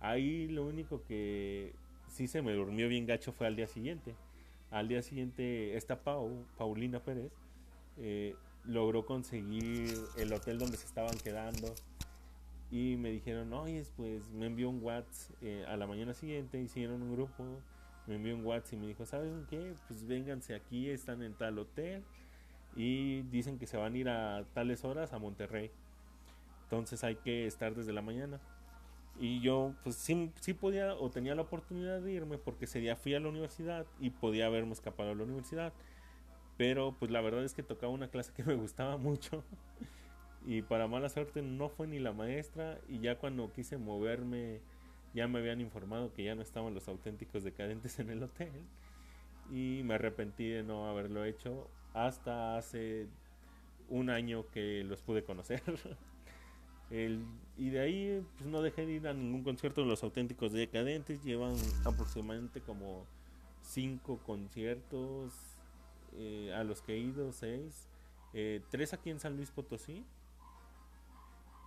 Ahí 0.00 0.48
lo 0.48 0.66
único 0.66 1.02
que 1.04 1.72
sí 2.08 2.26
se 2.26 2.42
me 2.42 2.52
durmió 2.52 2.88
bien 2.88 3.06
gacho 3.06 3.32
fue 3.32 3.46
al 3.46 3.56
día 3.56 3.66
siguiente. 3.66 4.14
Al 4.70 4.88
día 4.88 5.02
siguiente 5.02 5.76
esta 5.76 6.02
Pau, 6.02 6.44
Paulina 6.58 7.00
Pérez, 7.00 7.32
eh, 7.98 8.34
logró 8.64 9.06
conseguir 9.06 9.94
el 10.16 10.32
hotel 10.32 10.58
donde 10.58 10.76
se 10.76 10.86
estaban 10.86 11.16
quedando 11.18 11.74
y 12.74 12.96
me 12.96 13.10
dijeron, 13.10 13.52
oye, 13.52 13.84
pues 13.96 14.28
me 14.30 14.46
envió 14.46 14.68
un 14.68 14.82
WhatsApp 14.82 15.36
eh, 15.42 15.64
a 15.68 15.76
la 15.76 15.86
mañana 15.86 16.12
siguiente, 16.12 16.60
hicieron 16.60 17.02
un 17.02 17.12
grupo, 17.12 17.44
me 18.08 18.16
envió 18.16 18.34
un 18.34 18.44
WhatsApp 18.44 18.72
y 18.72 18.76
me 18.78 18.86
dijo, 18.88 19.06
¿saben 19.06 19.46
qué? 19.48 19.74
Pues 19.86 20.04
vénganse 20.04 20.56
aquí, 20.56 20.90
están 20.90 21.22
en 21.22 21.34
tal 21.34 21.56
hotel 21.60 22.02
y 22.74 23.22
dicen 23.30 23.60
que 23.60 23.68
se 23.68 23.76
van 23.76 23.94
a 23.94 23.96
ir 23.96 24.08
a 24.08 24.44
tales 24.54 24.84
horas 24.84 25.12
a 25.12 25.20
Monterrey. 25.20 25.70
Entonces 26.64 27.04
hay 27.04 27.14
que 27.14 27.46
estar 27.46 27.76
desde 27.76 27.92
la 27.92 28.02
mañana. 28.02 28.40
Y 29.20 29.40
yo, 29.40 29.72
pues 29.84 29.94
sí, 29.94 30.32
sí 30.40 30.52
podía 30.52 30.96
o 30.96 31.10
tenía 31.12 31.36
la 31.36 31.42
oportunidad 31.42 32.00
de 32.00 32.10
irme 32.10 32.38
porque 32.38 32.64
ese 32.64 32.80
día 32.80 32.96
fui 32.96 33.14
a 33.14 33.20
la 33.20 33.28
universidad 33.28 33.86
y 34.00 34.10
podía 34.10 34.46
haberme 34.46 34.72
escapado 34.72 35.12
a 35.12 35.14
la 35.14 35.22
universidad. 35.22 35.72
Pero 36.56 36.96
pues 36.98 37.12
la 37.12 37.20
verdad 37.20 37.44
es 37.44 37.54
que 37.54 37.62
tocaba 37.62 37.92
una 37.92 38.08
clase 38.08 38.32
que 38.32 38.42
me 38.42 38.56
gustaba 38.56 38.96
mucho. 38.96 39.44
Y 40.46 40.62
para 40.62 40.86
mala 40.86 41.08
suerte 41.08 41.42
no 41.42 41.68
fue 41.68 41.86
ni 41.86 41.98
la 41.98 42.12
maestra. 42.12 42.78
Y 42.88 43.00
ya 43.00 43.18
cuando 43.18 43.52
quise 43.52 43.78
moverme, 43.78 44.60
ya 45.14 45.26
me 45.26 45.38
habían 45.38 45.60
informado 45.60 46.12
que 46.12 46.24
ya 46.24 46.34
no 46.34 46.42
estaban 46.42 46.74
los 46.74 46.88
auténticos 46.88 47.44
decadentes 47.44 47.98
en 47.98 48.10
el 48.10 48.22
hotel. 48.22 48.52
Y 49.50 49.82
me 49.84 49.94
arrepentí 49.94 50.48
de 50.48 50.62
no 50.62 50.88
haberlo 50.88 51.24
hecho 51.24 51.68
hasta 51.94 52.56
hace 52.58 53.06
un 53.88 54.10
año 54.10 54.46
que 54.50 54.84
los 54.84 55.02
pude 55.02 55.24
conocer. 55.24 55.62
y 56.90 57.70
de 57.70 57.80
ahí 57.80 58.26
pues 58.36 58.48
no 58.48 58.62
dejé 58.62 58.86
de 58.86 58.92
ir 58.92 59.08
a 59.08 59.14
ningún 59.14 59.42
concierto 59.42 59.80
de 59.80 59.86
los 59.86 60.02
auténticos 60.02 60.52
decadentes. 60.52 61.22
Llevan 61.24 61.54
aproximadamente 61.84 62.60
como 62.60 63.06
cinco 63.62 64.18
conciertos 64.26 65.32
eh, 66.16 66.52
a 66.54 66.64
los 66.64 66.82
que 66.82 66.94
he 66.94 66.98
ido, 66.98 67.32
seis. 67.32 67.88
Eh, 68.34 68.60
tres 68.70 68.92
aquí 68.92 69.10
en 69.10 69.20
San 69.20 69.36
Luis 69.36 69.50
Potosí. 69.50 70.04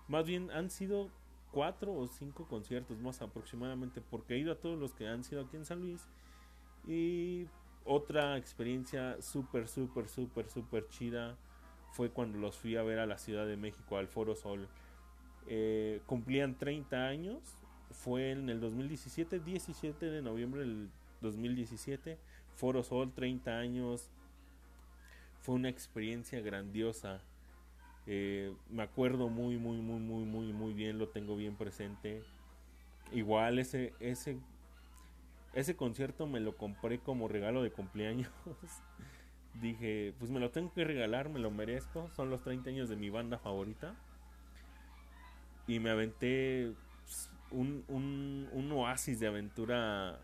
Más 0.08 0.26
bien 0.26 0.50
han 0.50 0.70
sido 0.70 1.10
cuatro 1.52 1.92
o 1.94 2.06
cinco 2.06 2.46
conciertos 2.46 2.98
más 2.98 3.22
aproximadamente 3.22 4.00
porque 4.00 4.34
he 4.34 4.38
ido 4.38 4.52
a 4.52 4.56
todos 4.56 4.78
los 4.78 4.94
que 4.94 5.06
han 5.06 5.24
sido 5.24 5.42
aquí 5.42 5.56
en 5.56 5.64
San 5.64 5.80
Luis. 5.80 6.06
Y 6.86 7.46
otra 7.84 8.36
experiencia 8.36 9.20
súper, 9.20 9.68
súper, 9.68 10.08
súper, 10.08 10.48
súper 10.48 10.88
chida 10.88 11.36
fue 11.92 12.10
cuando 12.10 12.38
los 12.38 12.56
fui 12.56 12.76
a 12.76 12.82
ver 12.82 12.98
a 12.98 13.06
la 13.06 13.18
Ciudad 13.18 13.46
de 13.46 13.56
México, 13.56 13.96
al 13.96 14.08
Foro 14.08 14.34
Sol. 14.34 14.68
Eh, 15.46 16.00
cumplían 16.06 16.56
30 16.56 17.06
años. 17.06 17.40
Fue 17.90 18.32
en 18.32 18.50
el 18.50 18.60
2017, 18.60 19.40
17 19.40 20.06
de 20.06 20.22
noviembre 20.22 20.60
del 20.60 20.90
2017. 21.22 22.18
Foro 22.54 22.82
Sol, 22.82 23.12
30 23.12 23.58
años. 23.58 24.10
Fue 25.40 25.54
una 25.54 25.68
experiencia 25.68 26.40
grandiosa. 26.40 27.20
Eh, 28.10 28.54
me 28.70 28.82
acuerdo 28.82 29.28
muy, 29.28 29.58
muy, 29.58 29.76
muy, 29.76 30.00
muy, 30.00 30.24
muy, 30.24 30.52
muy 30.54 30.72
bien. 30.72 30.98
Lo 30.98 31.08
tengo 31.08 31.36
bien 31.36 31.56
presente. 31.56 32.22
Igual 33.12 33.58
ese, 33.58 33.92
ese, 34.00 34.38
ese 35.52 35.76
concierto 35.76 36.26
me 36.26 36.40
lo 36.40 36.56
compré 36.56 37.00
como 37.00 37.28
regalo 37.28 37.62
de 37.62 37.70
cumpleaños. 37.70 38.30
Dije, 39.60 40.14
pues 40.18 40.30
me 40.30 40.40
lo 40.40 40.50
tengo 40.50 40.72
que 40.72 40.84
regalar, 40.84 41.28
me 41.28 41.38
lo 41.38 41.50
merezco. 41.50 42.08
Son 42.16 42.30
los 42.30 42.42
30 42.42 42.70
años 42.70 42.88
de 42.88 42.96
mi 42.96 43.10
banda 43.10 43.38
favorita 43.38 43.94
y 45.66 45.78
me 45.78 45.90
aventé 45.90 46.72
pues, 47.04 47.30
un, 47.50 47.84
un, 47.88 48.48
un, 48.52 48.72
oasis 48.72 49.20
de 49.20 49.26
aventura 49.26 50.18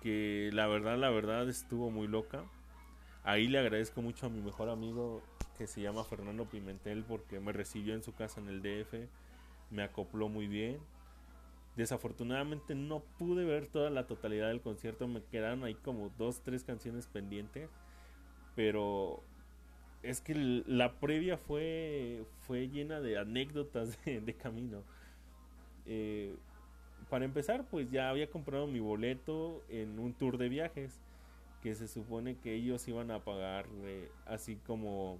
que 0.00 0.48
la 0.54 0.66
verdad, 0.66 0.96
la 0.96 1.10
verdad 1.10 1.48
estuvo 1.50 1.90
muy 1.90 2.08
loca. 2.08 2.44
Ahí 3.24 3.46
le 3.46 3.58
agradezco 3.58 4.00
mucho 4.00 4.24
a 4.24 4.30
mi 4.30 4.40
mejor 4.40 4.70
amigo 4.70 5.22
que 5.58 5.66
se 5.66 5.82
llama 5.82 6.04
Fernando 6.04 6.46
Pimentel 6.46 7.04
porque 7.04 7.40
me 7.40 7.52
recibió 7.52 7.94
en 7.94 8.04
su 8.04 8.14
casa 8.14 8.40
en 8.40 8.48
el 8.48 8.62
DF, 8.62 8.94
me 9.70 9.82
acopló 9.82 10.28
muy 10.28 10.46
bien. 10.46 10.78
Desafortunadamente 11.76 12.74
no 12.74 13.00
pude 13.18 13.44
ver 13.44 13.66
toda 13.66 13.90
la 13.90 14.06
totalidad 14.06 14.48
del 14.48 14.60
concierto, 14.60 15.08
me 15.08 15.22
quedaron 15.24 15.64
ahí 15.64 15.74
como 15.74 16.10
dos, 16.16 16.42
tres 16.42 16.62
canciones 16.62 17.08
pendientes, 17.08 17.68
pero 18.54 19.22
es 20.02 20.20
que 20.20 20.34
la 20.34 21.00
previa 21.00 21.36
fue, 21.36 22.24
fue 22.46 22.68
llena 22.68 23.00
de 23.00 23.18
anécdotas 23.18 23.98
de, 24.04 24.34
camino. 24.36 24.82
Eh, 25.86 26.36
para 27.10 27.24
empezar, 27.24 27.64
pues 27.68 27.90
ya 27.90 28.10
había 28.10 28.30
comprado 28.30 28.66
mi 28.66 28.80
boleto 28.80 29.64
en 29.68 29.98
un 29.98 30.14
tour 30.14 30.38
de 30.38 30.48
viajes 30.48 31.00
que 31.62 31.74
se 31.74 31.88
supone 31.88 32.36
que 32.36 32.54
ellos 32.54 32.86
iban 32.86 33.10
a 33.10 33.24
pagar 33.24 33.66
así 34.26 34.56
como 34.56 35.18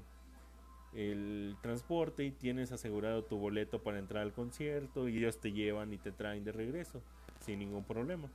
el 0.94 1.56
transporte 1.60 2.24
y 2.24 2.30
tienes 2.30 2.72
asegurado 2.72 3.24
tu 3.24 3.36
boleto 3.36 3.82
para 3.82 3.98
entrar 3.98 4.22
al 4.22 4.32
concierto 4.32 5.08
y 5.08 5.18
ellos 5.18 5.40
te 5.40 5.52
llevan 5.52 5.92
y 5.92 5.98
te 5.98 6.12
traen 6.12 6.44
de 6.44 6.52
regreso 6.52 7.02
sin 7.40 7.58
ningún 7.58 7.84
problema. 7.84 8.30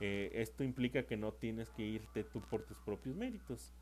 Eh, 0.00 0.30
esto 0.34 0.64
implica 0.64 1.04
que 1.04 1.16
no 1.16 1.32
tienes 1.32 1.70
que 1.70 1.82
irte 1.82 2.24
tú 2.24 2.40
por 2.40 2.62
tus 2.62 2.78
propios 2.78 3.14
méritos 3.14 3.72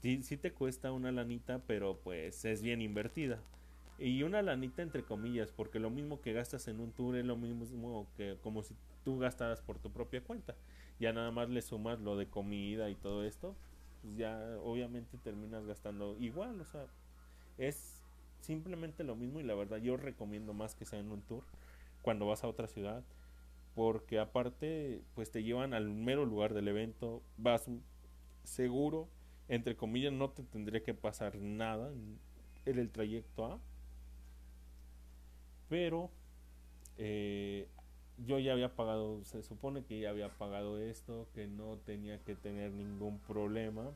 sí, 0.00 0.36
te 0.36 0.52
cuesta 0.52 0.92
una 0.92 1.12
lanita, 1.12 1.60
pero 1.66 1.98
pues 2.02 2.44
es 2.44 2.62
bien 2.62 2.82
invertida. 2.82 3.40
Y 3.98 4.22
una 4.22 4.42
lanita 4.42 4.82
entre 4.82 5.04
comillas, 5.04 5.52
porque 5.52 5.78
lo 5.78 5.90
mismo 5.90 6.20
que 6.20 6.32
gastas 6.32 6.66
en 6.68 6.80
un 6.80 6.90
tour 6.92 7.16
es 7.16 7.24
lo 7.24 7.36
mismo 7.36 8.08
que 8.16 8.36
como 8.42 8.62
si 8.62 8.74
tú 9.04 9.18
gastaras 9.18 9.60
por 9.60 9.78
tu 9.78 9.90
propia 9.90 10.20
cuenta. 10.22 10.54
Ya 10.98 11.12
nada 11.12 11.30
más 11.30 11.48
le 11.48 11.62
sumas 11.62 12.00
lo 12.00 12.16
de 12.16 12.26
comida 12.26 12.90
y 12.90 12.94
todo 12.96 13.24
esto, 13.24 13.54
pues 14.02 14.16
ya 14.16 14.38
obviamente 14.62 15.16
terminas 15.18 15.64
gastando 15.66 16.16
igual, 16.20 16.60
o 16.60 16.64
sea, 16.64 16.86
es 17.58 18.02
simplemente 18.40 19.04
lo 19.04 19.16
mismo 19.16 19.40
y 19.40 19.42
la 19.42 19.54
verdad 19.54 19.78
yo 19.78 19.96
recomiendo 19.96 20.52
más 20.52 20.74
que 20.74 20.84
sea 20.84 21.00
un 21.00 21.22
tour 21.22 21.44
cuando 22.02 22.26
vas 22.26 22.44
a 22.44 22.48
otra 22.48 22.68
ciudad 22.68 23.02
porque 23.74 24.18
aparte 24.18 25.02
pues 25.14 25.30
te 25.30 25.42
llevan 25.42 25.74
al 25.74 25.88
mero 25.88 26.24
lugar 26.24 26.54
del 26.54 26.68
evento, 26.68 27.22
vas 27.36 27.68
seguro 28.44 29.08
entre 29.48 29.76
comillas, 29.76 30.12
no 30.12 30.30
te 30.30 30.42
tendría 30.42 30.82
que 30.82 30.94
pasar 30.94 31.36
nada 31.36 31.92
en, 31.92 32.18
el 32.78 32.90
trayecto 32.90 33.44
A. 33.44 33.58
Pero 35.68 36.10
eh, 36.96 37.68
yo 38.18 38.38
ya 38.38 38.52
había 38.52 38.74
pagado, 38.74 39.22
se 39.24 39.42
supone 39.42 39.84
que 39.84 40.00
ya 40.00 40.10
había 40.10 40.30
pagado 40.30 40.78
esto, 40.78 41.28
que 41.34 41.46
no 41.46 41.76
tenía 41.84 42.18
que 42.20 42.34
tener 42.34 42.72
ningún 42.72 43.18
problema. 43.18 43.90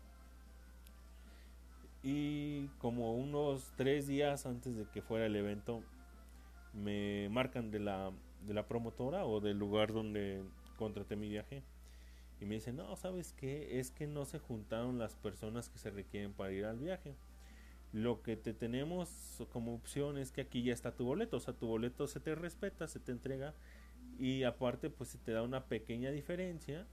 Y 2.03 2.69
como 2.79 3.17
unos 3.17 3.73
tres 3.77 4.07
días 4.07 4.47
antes 4.47 4.77
de 4.77 4.87
que 4.87 5.03
fuera 5.03 5.27
el 5.27 5.37
evento, 5.37 5.83
me 6.73 7.29
marcan 7.31 7.71
de 7.71 7.81
la, 7.81 8.13
de 8.47 8.55
la 8.55 8.67
promotora 8.67 9.25
o 9.25 9.41
del 9.41 9.59
lugar 9.59 9.93
donde 9.93 10.43
contraté 10.77 11.17
mi 11.17 11.29
viaje 11.29 11.63
y 12.41 12.45
me 12.45 12.55
dicen, 12.55 12.77
no, 12.77 12.95
¿sabes 12.97 13.33
qué? 13.33 13.81
Es 13.81 13.91
que 13.91 14.07
no 14.07 14.25
se 14.25 14.39
juntaron 14.39 14.99
las 14.99 15.17
personas 15.17 15.69
que 15.69 15.79
se 15.79 15.91
requieren 15.91 16.33
para 16.33 16.53
ir 16.53 16.65
al 16.65 16.79
viaje. 16.79 17.17
Lo 17.93 18.23
que 18.23 18.37
te 18.37 18.53
tenemos 18.53 19.43
como 19.51 19.75
opción 19.75 20.19
es 20.19 20.31
que 20.31 20.43
aquí 20.43 20.63
ya 20.63 20.73
está 20.73 20.93
tu 20.95 21.05
boleto, 21.05 21.39
o 21.39 21.41
sea, 21.41 21.55
tu 21.55 21.67
boleto 21.67 22.07
se 22.07 22.21
te 22.21 22.35
respeta, 22.35 22.87
se 22.87 23.01
te 23.01 23.13
entrega 23.13 23.55
y 24.19 24.45
aparte 24.45 24.91
pues 24.91 25.11
se 25.11 25.19
te 25.19 25.33
da 25.33 25.43
una 25.43 25.65
pequeña 25.65 26.11
diferencia 26.11 26.87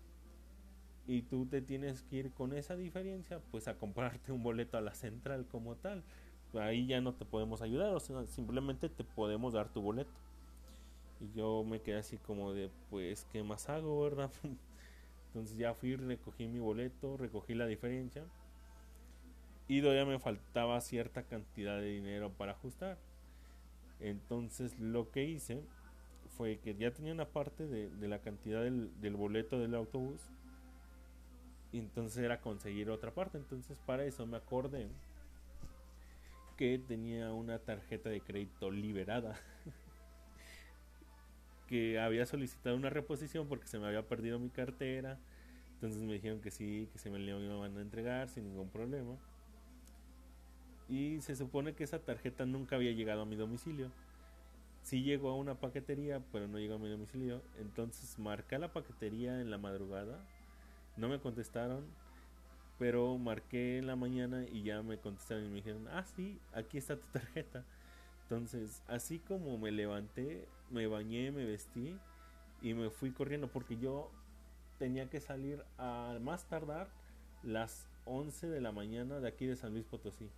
y 1.08 1.22
tú 1.24 1.46
te 1.46 1.62
tienes 1.62 2.02
que 2.04 2.18
ir 2.18 2.32
con 2.32 2.54
esa 2.54 2.76
diferencia 2.76 3.40
pues 3.52 3.68
a 3.68 3.76
comprarte 3.76 4.32
un 4.32 4.44
boleto 4.44 4.78
a 4.78 4.82
la 4.82 4.94
central 4.94 5.46
como 5.52 5.76
tal. 5.76 6.04
Ahí 6.54 6.88
ya 6.88 7.02
no 7.02 7.14
te 7.14 7.26
podemos 7.26 7.62
ayudar 7.62 7.94
o 7.94 8.00
sea 8.00 8.26
simplemente 8.28 8.90
te 8.90 9.04
podemos 9.04 9.54
dar 9.54 9.70
tu 9.70 9.82
boleto. 9.82 10.12
Y 11.22 11.38
yo 11.38 11.64
me 11.64 11.82
quedé 11.82 11.98
así 11.98 12.18
como 12.18 12.54
de 12.54 12.70
pues 12.90 13.26
qué 13.32 13.44
más 13.44 13.70
hago 13.70 14.02
verdad 14.02 14.32
entonces 15.28 15.58
ya 15.58 15.74
fui 15.74 15.96
recogí 15.96 16.48
mi 16.48 16.60
boleto 16.60 17.18
recogí 17.18 17.54
la 17.54 17.68
diferencia 17.68 18.24
y 19.68 19.82
todavía 19.82 20.06
me 20.06 20.20
faltaba 20.20 20.80
cierta 20.82 21.24
cantidad 21.24 21.78
de 21.80 21.88
dinero 21.88 22.32
para 22.32 22.52
ajustar. 22.52 22.98
Entonces 24.00 24.80
lo 24.80 25.10
que 25.12 25.24
hice 25.24 25.62
fue 26.38 26.60
que 26.60 26.76
ya 26.76 26.92
tenía 26.92 27.14
una 27.14 27.26
parte 27.26 27.66
de, 27.66 27.90
de 27.90 28.08
la 28.08 28.20
cantidad 28.20 28.62
del, 28.62 28.90
del 29.02 29.16
boleto 29.16 29.60
del 29.60 29.74
autobús 29.74 30.20
y 31.76 31.80
entonces 31.80 32.24
era 32.24 32.40
conseguir 32.40 32.90
otra 32.90 33.12
parte. 33.12 33.38
Entonces 33.38 33.78
para 33.86 34.06
eso 34.06 34.26
me 34.26 34.38
acordé 34.38 34.88
que 36.56 36.80
tenía 36.80 37.34
una 37.34 37.60
tarjeta 37.60 38.10
de 38.10 38.22
crédito 38.22 38.72
liberada. 38.72 39.38
que 41.68 42.00
había 42.00 42.26
solicitado 42.26 42.78
una 42.78 42.90
reposición 42.90 43.50
porque 43.50 43.68
se 43.68 43.78
me 43.78 43.88
había 43.88 44.08
perdido 44.08 44.40
mi 44.40 44.50
cartera. 44.50 45.20
Entonces 45.74 46.02
me 46.02 46.14
dijeron 46.14 46.40
que 46.40 46.50
sí, 46.50 46.88
que 46.94 46.98
se 46.98 47.10
me 47.10 47.20
iban 47.20 47.78
a 47.78 47.82
entregar 47.82 48.30
sin 48.30 48.46
ningún 48.46 48.70
problema. 48.70 49.18
Y 50.88 51.20
se 51.20 51.36
supone 51.36 51.74
que 51.74 51.84
esa 51.84 52.00
tarjeta 52.00 52.46
nunca 52.46 52.78
había 52.78 52.94
llegado 52.94 53.24
a 53.24 53.26
mi 53.26 53.36
domicilio. 53.36 53.92
Sí 54.82 55.04
llegó 55.04 55.30
a 55.30 55.36
una 55.36 55.56
paquetería, 55.56 56.22
pero 56.32 56.48
no 56.48 56.58
llegó 56.58 56.76
a 56.76 56.80
mi 56.80 56.88
domicilio. 56.88 57.42
Entonces 57.60 58.18
marqué 58.18 58.58
la 58.60 58.72
paquetería 58.72 59.42
en 59.42 59.52
la 59.52 59.58
madrugada 59.58 60.26
no 60.98 61.10
me 61.10 61.20
contestaron, 61.20 61.86
pero 62.78 63.18
marqué 63.18 63.78
en 63.78 63.88
la 63.88 63.96
mañana 63.96 64.46
y 64.52 64.64
ya 64.64 64.82
me 64.82 64.98
contestaron 64.98 65.46
y 65.46 65.50
me 65.50 65.56
dijeron, 65.56 65.88
ah, 65.90 66.04
sí, 66.16 66.40
aquí 66.54 66.78
está 66.78 66.98
tu 66.98 67.08
tarjeta. 67.12 67.64
Entonces, 68.24 68.82
así 68.88 69.20
como 69.20 69.58
me 69.58 69.72
levanté, 69.72 70.48
me 70.72 70.88
bañé, 70.88 71.32
me 71.32 71.46
vestí 71.46 71.98
y 72.62 72.74
me 72.74 72.90
fui 72.90 73.12
corriendo 73.12 73.48
porque 73.48 73.78
yo 73.78 74.10
tenía 74.80 75.10
que 75.10 75.22
salir 75.22 75.64
a 75.78 76.18
más 76.22 76.46
tardar 76.46 76.88
las 77.44 77.88
11 78.06 78.48
de 78.48 78.62
la 78.62 78.72
mañana 78.72 79.20
de 79.20 79.28
aquí 79.28 79.46
de 79.46 79.56
San 79.56 79.74
Luis 79.74 79.86
Potosí, 79.86 80.30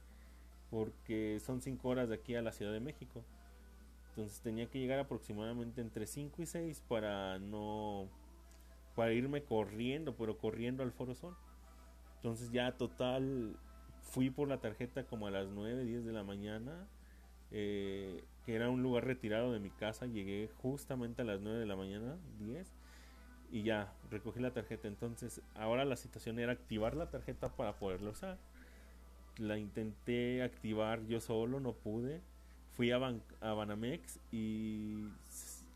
porque 0.70 1.40
son 1.46 1.62
5 1.62 1.88
horas 1.88 2.10
de 2.10 2.16
aquí 2.16 2.36
a 2.36 2.42
la 2.42 2.52
Ciudad 2.52 2.74
de 2.74 2.80
México. 2.80 3.24
Entonces 4.10 4.42
tenía 4.42 4.70
que 4.70 4.80
llegar 4.80 5.00
aproximadamente 5.00 5.80
entre 5.80 6.08
5 6.08 6.42
y 6.42 6.46
6 6.46 6.84
para 6.88 7.40
no 7.40 8.10
para 8.98 9.14
irme 9.14 9.44
corriendo, 9.44 10.16
pero 10.16 10.40
corriendo 10.40 10.82
al 10.82 10.92
Foro 10.92 11.14
Sol. 11.14 11.36
Entonces 12.16 12.52
ya 12.52 12.72
total 12.72 13.56
fui 14.02 14.32
por 14.32 14.48
la 14.48 14.60
tarjeta 14.60 15.04
como 15.04 15.28
a 15.28 15.32
las 15.32 15.48
9, 15.50 15.84
10 15.86 16.04
de 16.04 16.14
la 16.14 16.24
mañana, 16.24 16.88
eh, 17.52 18.24
que 18.44 18.56
era 18.56 18.72
un 18.72 18.82
lugar 18.82 19.06
retirado 19.06 19.54
de 19.54 19.60
mi 19.60 19.70
casa, 19.70 20.08
llegué 20.08 20.50
justamente 20.64 21.22
a 21.22 21.26
las 21.26 21.40
9 21.42 21.60
de 21.60 21.66
la 21.68 21.76
mañana, 21.76 22.18
10, 22.40 22.74
y 23.52 23.62
ya 23.62 23.94
recogí 24.10 24.40
la 24.40 24.52
tarjeta. 24.52 24.88
Entonces 24.88 25.42
ahora 25.54 25.86
la 25.86 25.96
situación 25.96 26.40
era 26.40 26.54
activar 26.54 26.96
la 26.96 27.12
tarjeta 27.12 27.56
para 27.56 27.74
poderla 27.74 28.10
usar. 28.10 28.40
La 29.38 29.60
intenté 29.60 30.42
activar 30.42 31.06
yo 31.06 31.22
solo, 31.22 31.60
no 31.60 31.74
pude. 31.74 32.22
Fui 32.74 32.90
a, 32.90 32.98
a 32.98 33.54
Banamex 33.54 34.20
y, 34.32 35.06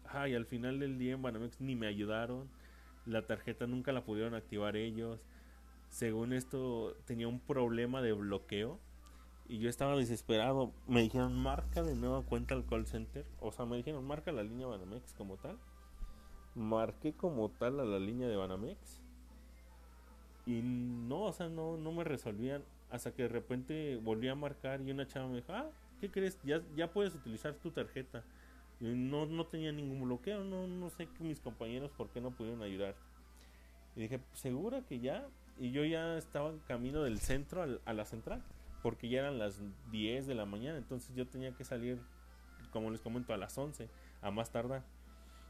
ay, 0.05 0.33
al 0.33 0.47
final 0.47 0.79
del 0.79 0.97
día 0.97 1.13
en 1.13 1.21
Banamex 1.21 1.61
ni 1.61 1.75
me 1.75 1.85
ayudaron 1.85 2.49
la 3.05 3.25
tarjeta 3.25 3.67
nunca 3.67 3.91
la 3.91 4.03
pudieron 4.03 4.33
activar 4.35 4.75
ellos. 4.75 5.19
Según 5.89 6.33
esto 6.33 6.95
tenía 7.05 7.27
un 7.27 7.39
problema 7.39 8.01
de 8.01 8.13
bloqueo 8.13 8.79
y 9.47 9.59
yo 9.59 9.69
estaba 9.69 9.97
desesperado. 9.97 10.71
Me 10.87 11.01
dijeron, 11.01 11.35
marca 11.37 11.83
de 11.83 11.95
nueva 11.95 12.23
cuenta 12.23 12.55
al 12.55 12.65
call 12.65 12.85
center. 12.87 13.25
O 13.39 13.51
sea, 13.51 13.65
me 13.65 13.77
dijeron, 13.77 14.05
marca 14.05 14.31
la 14.31 14.43
línea 14.43 14.67
Banamex 14.67 15.13
como 15.13 15.37
tal. 15.37 15.57
Marqué 16.55 17.13
como 17.13 17.49
tal 17.49 17.79
a 17.79 17.85
la 17.85 17.99
línea 17.99 18.27
de 18.27 18.37
Banamex. 18.37 19.01
Y 20.45 20.61
no, 20.63 21.23
o 21.23 21.33
sea, 21.33 21.49
no, 21.49 21.77
no 21.77 21.91
me 21.91 22.03
resolvían. 22.03 22.63
Hasta 22.89 23.13
que 23.13 23.23
de 23.23 23.29
repente 23.29 23.97
volví 24.01 24.27
a 24.27 24.35
marcar 24.35 24.81
y 24.81 24.91
una 24.91 25.07
chava 25.07 25.27
me 25.27 25.37
dijo, 25.37 25.53
ah, 25.53 25.69
¿qué 25.99 26.09
crees? 26.09 26.39
Ya, 26.43 26.61
ya 26.75 26.91
puedes 26.91 27.13
utilizar 27.15 27.53
tu 27.55 27.71
tarjeta. 27.71 28.23
No, 28.81 29.27
no 29.27 29.45
tenía 29.45 29.71
ningún 29.71 30.01
bloqueo, 30.01 30.43
no, 30.43 30.65
no 30.65 30.89
sé 30.89 31.07
que 31.07 31.23
mis 31.23 31.39
compañeros 31.39 31.91
por 31.91 32.09
qué 32.09 32.19
no 32.19 32.31
pudieron 32.31 32.63
ayudar. 32.63 32.95
Y 33.95 34.01
dije, 34.01 34.19
¿segura 34.33 34.81
que 34.81 34.99
ya? 34.99 35.27
Y 35.59 35.71
yo 35.71 35.85
ya 35.85 36.17
estaba 36.17 36.49
en 36.49 36.59
camino 36.59 37.03
del 37.03 37.19
centro 37.19 37.79
a 37.85 37.93
la 37.93 38.05
central, 38.05 38.41
porque 38.81 39.07
ya 39.07 39.19
eran 39.19 39.37
las 39.37 39.61
10 39.91 40.25
de 40.25 40.33
la 40.33 40.45
mañana, 40.45 40.79
entonces 40.79 41.15
yo 41.15 41.27
tenía 41.27 41.51
que 41.51 41.63
salir, 41.63 41.99
como 42.71 42.89
les 42.89 43.01
comento, 43.01 43.33
a 43.33 43.37
las 43.37 43.55
11, 43.55 43.87
a 44.21 44.31
más 44.31 44.51
tardar. 44.51 44.83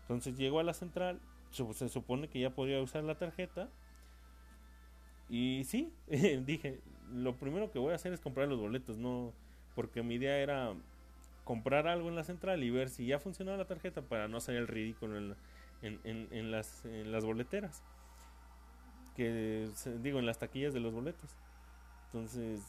Entonces 0.02 0.38
llego 0.38 0.60
a 0.60 0.64
la 0.64 0.74
central, 0.74 1.22
se 1.52 1.88
supone 1.88 2.28
que 2.28 2.42
ya 2.42 2.50
podía 2.50 2.82
usar 2.82 3.06
la 3.06 3.16
tarjeta. 3.16 3.70
Y 5.30 5.64
sí, 5.64 5.94
dije, 6.46 6.82
lo 7.14 7.38
primero 7.38 7.72
que 7.72 7.80
voy 7.80 7.94
a 7.94 7.96
hacer 7.96 8.12
es 8.12 8.20
comprar 8.20 8.50
los 8.50 8.60
boletos, 8.60 8.98
no, 8.98 9.32
porque 9.76 10.04
mi 10.04 10.16
idea 10.16 10.38
era 10.40 10.74
comprar 11.44 11.88
algo 11.88 12.10
en 12.10 12.16
la 12.16 12.24
central 12.24 12.64
y 12.64 12.70
ver 12.70 12.90
si 12.90 13.06
ya 13.06 13.20
funcionaba 13.20 13.58
la 13.58 13.66
tarjeta 13.66 14.02
para 14.02 14.28
no 14.28 14.38
hacer 14.38 14.56
el 14.56 14.68
ridículo 14.68 15.18
en, 15.18 15.36
en, 15.82 16.28
en, 16.32 16.52
las, 16.52 16.84
boleteras. 17.24 17.84
Que 19.16 19.70
digo, 20.02 20.20
en 20.20 20.26
las 20.26 20.40
taquillas 20.40 20.74
de 20.74 20.80
los 20.80 20.94
boletos. 20.94 21.36
Entonces 22.06 22.62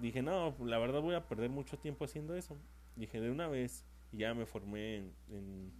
dije, 0.00 0.22
no, 0.22 0.54
la 0.60 0.78
verdad 0.78 1.00
voy 1.00 1.14
a 1.14 1.26
perder 1.28 1.50
mucho 1.50 1.78
tiempo 1.78 2.04
haciendo 2.04 2.34
eso. 2.34 2.56
Dije, 2.96 3.20
de 3.20 3.30
una 3.30 3.48
vez, 3.48 3.84
ya 4.12 4.34
me 4.34 4.46
formé 4.46 4.96
en, 5.30 5.72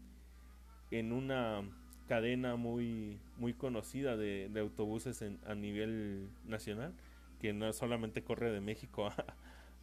en, 0.91 1.13
una 1.13 1.63
cadena 2.07 2.57
muy, 2.57 3.19
muy 3.39 3.55
conocida 3.55 4.17
de, 4.17 4.49
de 4.53 4.61
autobuses 4.61 5.25
a 5.47 5.55
nivel 5.55 6.29
nacional, 6.45 6.93
que 7.41 7.53
no 7.53 7.73
solamente 7.73 8.23
corre 8.23 8.51
de 8.51 8.61
México 8.61 9.07
a, 9.09 9.25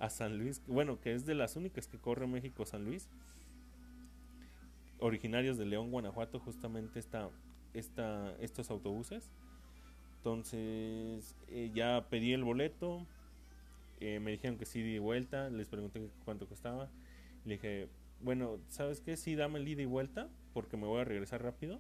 a 0.02 0.10
San 0.10 0.40
Luis, 0.40 0.64
bueno, 0.66 1.00
que 1.00 1.14
es 1.14 1.26
de 1.26 1.36
las 1.36 1.56
únicas 1.56 1.88
que 1.88 2.00
corre 2.00 2.26
México 2.26 2.66
San 2.66 2.84
Luis, 2.84 3.08
originarios 5.00 5.58
de 5.58 5.66
León, 5.66 5.92
Guanajuato, 5.92 6.40
justamente 6.40 7.00
esta, 7.00 7.30
esta, 7.74 8.36
estos 8.40 8.72
autobuses. 8.72 9.32
Entonces 10.18 11.36
eh, 11.50 11.72
ya 11.74 12.08
pedí 12.10 12.34
el 12.34 12.44
boleto, 12.44 13.06
eh, 14.00 14.20
me 14.20 14.32
dijeron 14.32 14.58
que 14.58 14.66
sí 14.66 14.82
di 14.82 14.98
vuelta, 14.98 15.50
les 15.52 15.70
pregunté 15.70 16.10
cuánto 16.26 16.48
costaba, 16.48 16.90
le 17.46 17.54
dije, 17.54 17.88
bueno, 18.22 18.60
¿sabes 18.70 19.02
qué? 19.02 19.18
Sí, 19.18 19.36
dame 19.36 19.60
el 19.60 19.68
ida 19.68 19.84
y 19.84 19.86
vuelta, 19.86 20.30
porque 20.54 20.78
me 20.78 20.88
voy 20.88 21.02
a 21.02 21.06
regresar 21.06 21.44
rápido. 21.44 21.80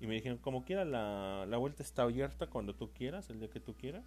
Y 0.00 0.06
me 0.06 0.14
dijeron, 0.14 0.38
como 0.38 0.64
quiera, 0.64 0.84
la, 0.84 1.44
la 1.48 1.56
vuelta 1.56 1.82
está 1.82 2.02
abierta 2.02 2.46
cuando 2.46 2.74
tú 2.74 2.92
quieras, 2.92 3.30
el 3.30 3.40
día 3.40 3.50
que 3.50 3.58
tú 3.58 3.74
quieras. 3.74 4.04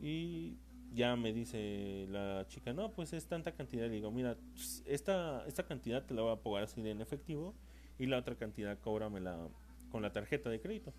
Y 0.00 0.56
ya 0.92 1.16
me 1.16 1.32
dice 1.32 2.06
la 2.08 2.46
chica, 2.48 2.72
no, 2.72 2.92
pues 2.92 3.12
es 3.12 3.26
tanta 3.26 3.52
cantidad. 3.52 3.86
Le 3.86 3.96
digo, 3.96 4.10
mira, 4.10 4.36
esta, 4.86 5.44
esta 5.46 5.64
cantidad 5.64 6.04
te 6.04 6.14
la 6.14 6.22
voy 6.22 6.32
a 6.32 6.36
pagar 6.36 6.64
así 6.64 6.80
en 6.86 7.00
efectivo 7.00 7.54
y 7.98 8.06
la 8.06 8.18
otra 8.18 8.36
cantidad 8.36 8.78
cóbramela 8.78 9.48
con 9.90 10.02
la 10.02 10.12
tarjeta 10.12 10.50
de 10.50 10.60
crédito. 10.60 10.92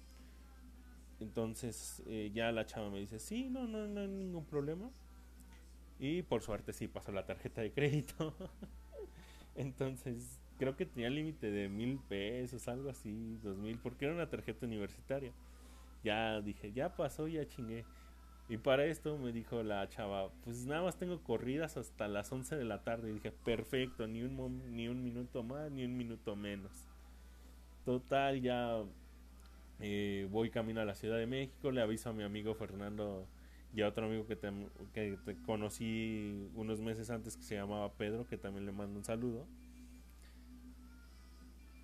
Entonces 1.19 2.01
eh, 2.07 2.31
ya 2.33 2.51
la 2.51 2.65
chava 2.65 2.89
me 2.89 2.99
dice, 2.99 3.19
sí, 3.19 3.49
no, 3.49 3.67
no, 3.67 3.87
no 3.87 4.01
hay 4.01 4.07
ningún 4.07 4.45
problema. 4.45 4.89
Y 5.99 6.21
por 6.23 6.41
suerte 6.41 6.71
sí 6.71 6.87
pasó 6.87 7.11
la 7.11 7.25
tarjeta 7.25 7.61
de 7.61 7.71
crédito. 7.71 8.33
Entonces 9.55 10.39
creo 10.57 10.75
que 10.75 10.85
tenía 10.85 11.09
límite 11.09 11.51
de 11.51 11.67
mil 11.67 11.99
pesos, 11.99 12.67
algo 12.67 12.89
así, 12.89 13.37
dos 13.43 13.57
mil, 13.57 13.77
porque 13.79 14.05
era 14.05 14.13
una 14.13 14.29
tarjeta 14.29 14.65
universitaria. 14.65 15.33
Ya 16.03 16.39
dije, 16.41 16.71
ya 16.71 16.95
pasó, 16.95 17.27
ya 17.27 17.45
chingué. 17.45 17.85
Y 18.49 18.57
para 18.57 18.85
esto 18.85 19.15
me 19.19 19.31
dijo 19.31 19.61
la 19.61 19.87
chava, 19.89 20.31
pues 20.43 20.65
nada 20.65 20.81
más 20.81 20.97
tengo 20.97 21.21
corridas 21.21 21.77
hasta 21.77 22.07
las 22.07 22.31
11 22.31 22.55
de 22.55 22.65
la 22.65 22.83
tarde. 22.83 23.11
Y 23.11 23.13
dije, 23.13 23.31
perfecto, 23.31 24.07
ni 24.07 24.23
un, 24.23 24.75
ni 24.75 24.87
un 24.87 25.03
minuto 25.03 25.43
más, 25.43 25.71
ni 25.71 25.85
un 25.85 25.95
minuto 25.95 26.35
menos. 26.35 26.71
Total, 27.85 28.41
ya 28.41 28.83
eh, 29.79 30.27
voy 30.31 30.49
camino 30.49 30.81
a 30.81 30.85
la 30.85 30.95
Ciudad 30.95 31.17
de 31.17 31.27
México, 31.27 31.71
le 31.71 31.81
aviso 31.81 32.09
a 32.09 32.13
mi 32.13 32.23
amigo 32.23 32.55
Fernando 32.55 33.27
y 33.73 33.81
a 33.83 33.87
otro 33.87 34.07
amigo 34.07 34.25
que 34.25 34.35
te, 34.35 34.51
que 34.93 35.17
conocí 35.45 36.49
unos 36.55 36.81
meses 36.81 37.11
antes 37.11 37.37
que 37.37 37.43
se 37.43 37.55
llamaba 37.55 37.93
Pedro, 37.93 38.25
que 38.27 38.37
también 38.37 38.65
le 38.65 38.71
mando 38.71 38.97
un 38.97 39.05
saludo. 39.05 39.45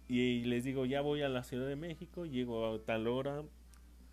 Y 0.07 0.43
les 0.45 0.63
digo, 0.63 0.85
ya 0.85 1.01
voy 1.01 1.21
a 1.21 1.29
la 1.29 1.43
Ciudad 1.43 1.67
de 1.67 1.75
México, 1.75 2.25
llego 2.25 2.73
a 2.73 2.79
tal 2.79 3.07
hora, 3.07 3.43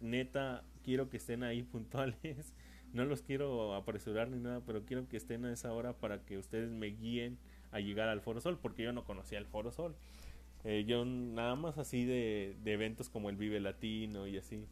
neta, 0.00 0.64
quiero 0.82 1.08
que 1.08 1.16
estén 1.16 1.42
ahí 1.42 1.62
puntuales. 1.72 2.54
No 2.92 3.04
los 3.04 3.22
quiero 3.22 3.74
apresurar 3.74 4.28
ni 4.28 4.38
nada, 4.38 4.60
pero 4.66 4.84
quiero 4.84 5.08
que 5.08 5.16
estén 5.16 5.44
a 5.46 5.52
esa 5.52 5.72
hora 5.72 5.94
para 5.94 6.18
que 6.24 6.36
ustedes 6.36 6.70
me 6.70 6.88
guíen 6.88 7.38
a 7.70 7.80
llegar 7.80 8.08
al 8.08 8.20
Foro 8.20 8.40
Sol, 8.40 8.58
porque 8.60 8.82
yo 8.82 8.92
no 8.92 9.04
conocía 9.04 9.38
el 9.38 9.46
Foro 9.46 9.70
Sol. 9.70 9.94
Eh, 10.64 10.84
yo 10.86 11.04
nada 11.04 11.56
más 11.56 11.78
así 11.78 12.04
de, 12.04 12.54
de, 12.62 12.72
eventos 12.72 13.08
como 13.08 13.30
el 13.30 13.36
Vive 13.36 13.60
Latino 13.60 14.26
y 14.26 14.36
así. 14.36 14.66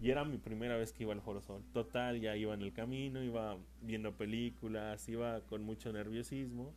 Y 0.00 0.10
era 0.10 0.24
mi 0.24 0.38
primera 0.38 0.76
vez 0.76 0.92
que 0.92 1.02
iba 1.02 1.12
al 1.12 1.20
Foro 1.20 1.40
Sol. 1.40 1.62
Total, 1.72 2.20
ya 2.20 2.36
iba 2.36 2.54
en 2.54 2.62
el 2.62 2.72
camino, 2.72 3.22
iba 3.22 3.56
viendo 3.82 4.12
películas, 4.12 5.08
iba 5.08 5.40
con 5.42 5.62
mucho 5.62 5.92
nerviosismo. 5.92 6.72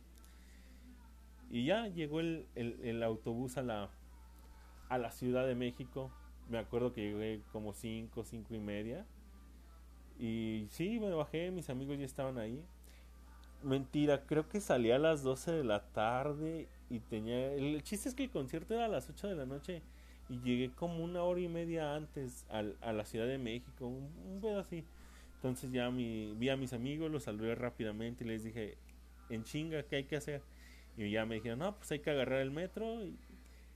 Y 1.50 1.66
ya 1.66 1.86
llegó 1.88 2.20
el, 2.20 2.46
el, 2.54 3.02
autobús 3.02 3.58
a 3.58 3.62
la, 3.62 3.90
a 4.88 4.98
la 4.98 5.10
Ciudad 5.10 5.46
de 5.46 5.54
México. 5.54 6.10
Me 6.48 6.58
acuerdo 6.58 6.92
que 6.92 7.02
llegué 7.02 7.40
como 7.52 7.72
5, 7.72 8.24
5 8.24 8.54
y 8.54 8.58
media. 8.58 9.06
Y 10.18 10.66
sí, 10.70 11.00
me 11.00 11.10
bajé, 11.10 11.50
mis 11.50 11.70
amigos 11.70 11.98
ya 11.98 12.04
estaban 12.04 12.38
ahí. 12.38 12.62
Mentira, 13.62 14.24
creo 14.26 14.48
que 14.48 14.60
salía 14.60 14.96
a 14.96 14.98
las 14.98 15.22
12 15.22 15.52
de 15.52 15.64
la 15.64 15.84
tarde 15.92 16.68
y 16.90 17.00
tenía... 17.00 17.52
El 17.54 17.82
chiste 17.82 18.08
es 18.08 18.14
que 18.14 18.24
el 18.24 18.30
concierto 18.30 18.74
era 18.74 18.86
a 18.86 18.88
las 18.88 19.08
8 19.08 19.28
de 19.28 19.34
la 19.36 19.46
noche 19.46 19.82
y 20.28 20.40
llegué 20.40 20.70
como 20.70 21.04
una 21.04 21.22
hora 21.22 21.40
y 21.40 21.48
media 21.48 21.94
antes 21.94 22.46
a 22.50 22.92
la 22.92 23.04
Ciudad 23.04 23.26
de 23.26 23.38
México, 23.38 23.86
un, 23.86 24.10
un 24.42 24.56
así. 24.56 24.84
Entonces 25.42 25.72
ya 25.72 25.90
mi, 25.90 26.32
vi 26.36 26.50
a 26.50 26.56
mis 26.56 26.72
amigos, 26.72 27.10
los 27.10 27.24
saludé 27.24 27.56
rápidamente 27.56 28.22
y 28.22 28.28
les 28.28 28.44
dije, 28.44 28.78
en 29.28 29.42
chinga, 29.42 29.82
¿qué 29.82 29.96
hay 29.96 30.04
que 30.04 30.14
hacer? 30.14 30.40
Y 30.96 31.10
ya 31.10 31.26
me 31.26 31.34
dijeron, 31.36 31.58
no, 31.58 31.76
pues 31.76 31.90
hay 31.90 31.98
que 31.98 32.10
agarrar 32.10 32.40
el 32.40 32.52
metro 32.52 33.04
y, 33.04 33.18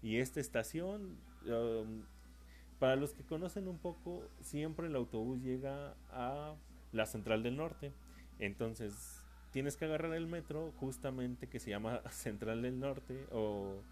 y 0.00 0.18
esta 0.18 0.38
estación. 0.38 1.16
Um, 1.44 2.04
para 2.78 2.96
los 2.96 3.14
que 3.14 3.22
conocen 3.24 3.68
un 3.68 3.78
poco, 3.78 4.28
siempre 4.40 4.86
el 4.86 4.96
autobús 4.96 5.42
llega 5.42 5.94
a 6.10 6.54
la 6.92 7.06
Central 7.06 7.42
del 7.42 7.56
Norte. 7.56 7.92
Entonces, 8.38 9.24
tienes 9.50 9.76
que 9.76 9.86
agarrar 9.86 10.12
el 10.12 10.26
metro 10.26 10.72
justamente 10.76 11.48
que 11.48 11.58
se 11.58 11.70
llama 11.70 12.02
Central 12.10 12.62
del 12.62 12.78
Norte 12.78 13.26
o 13.32 13.82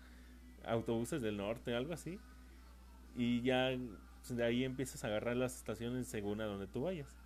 Autobuses 0.67 1.23
del 1.23 1.39
Norte, 1.39 1.75
algo 1.75 1.95
así. 1.95 2.19
Y 3.17 3.43
ya 3.43 3.71
pues, 4.21 4.37
de 4.37 4.45
ahí 4.45 4.65
empiezas 4.65 5.05
a 5.05 5.07
agarrar 5.07 5.37
las 5.37 5.57
estaciones 5.57 6.07
según 6.09 6.41
a 6.41 6.47
donde 6.47 6.67
tú 6.67 6.83
vayas. 6.83 7.17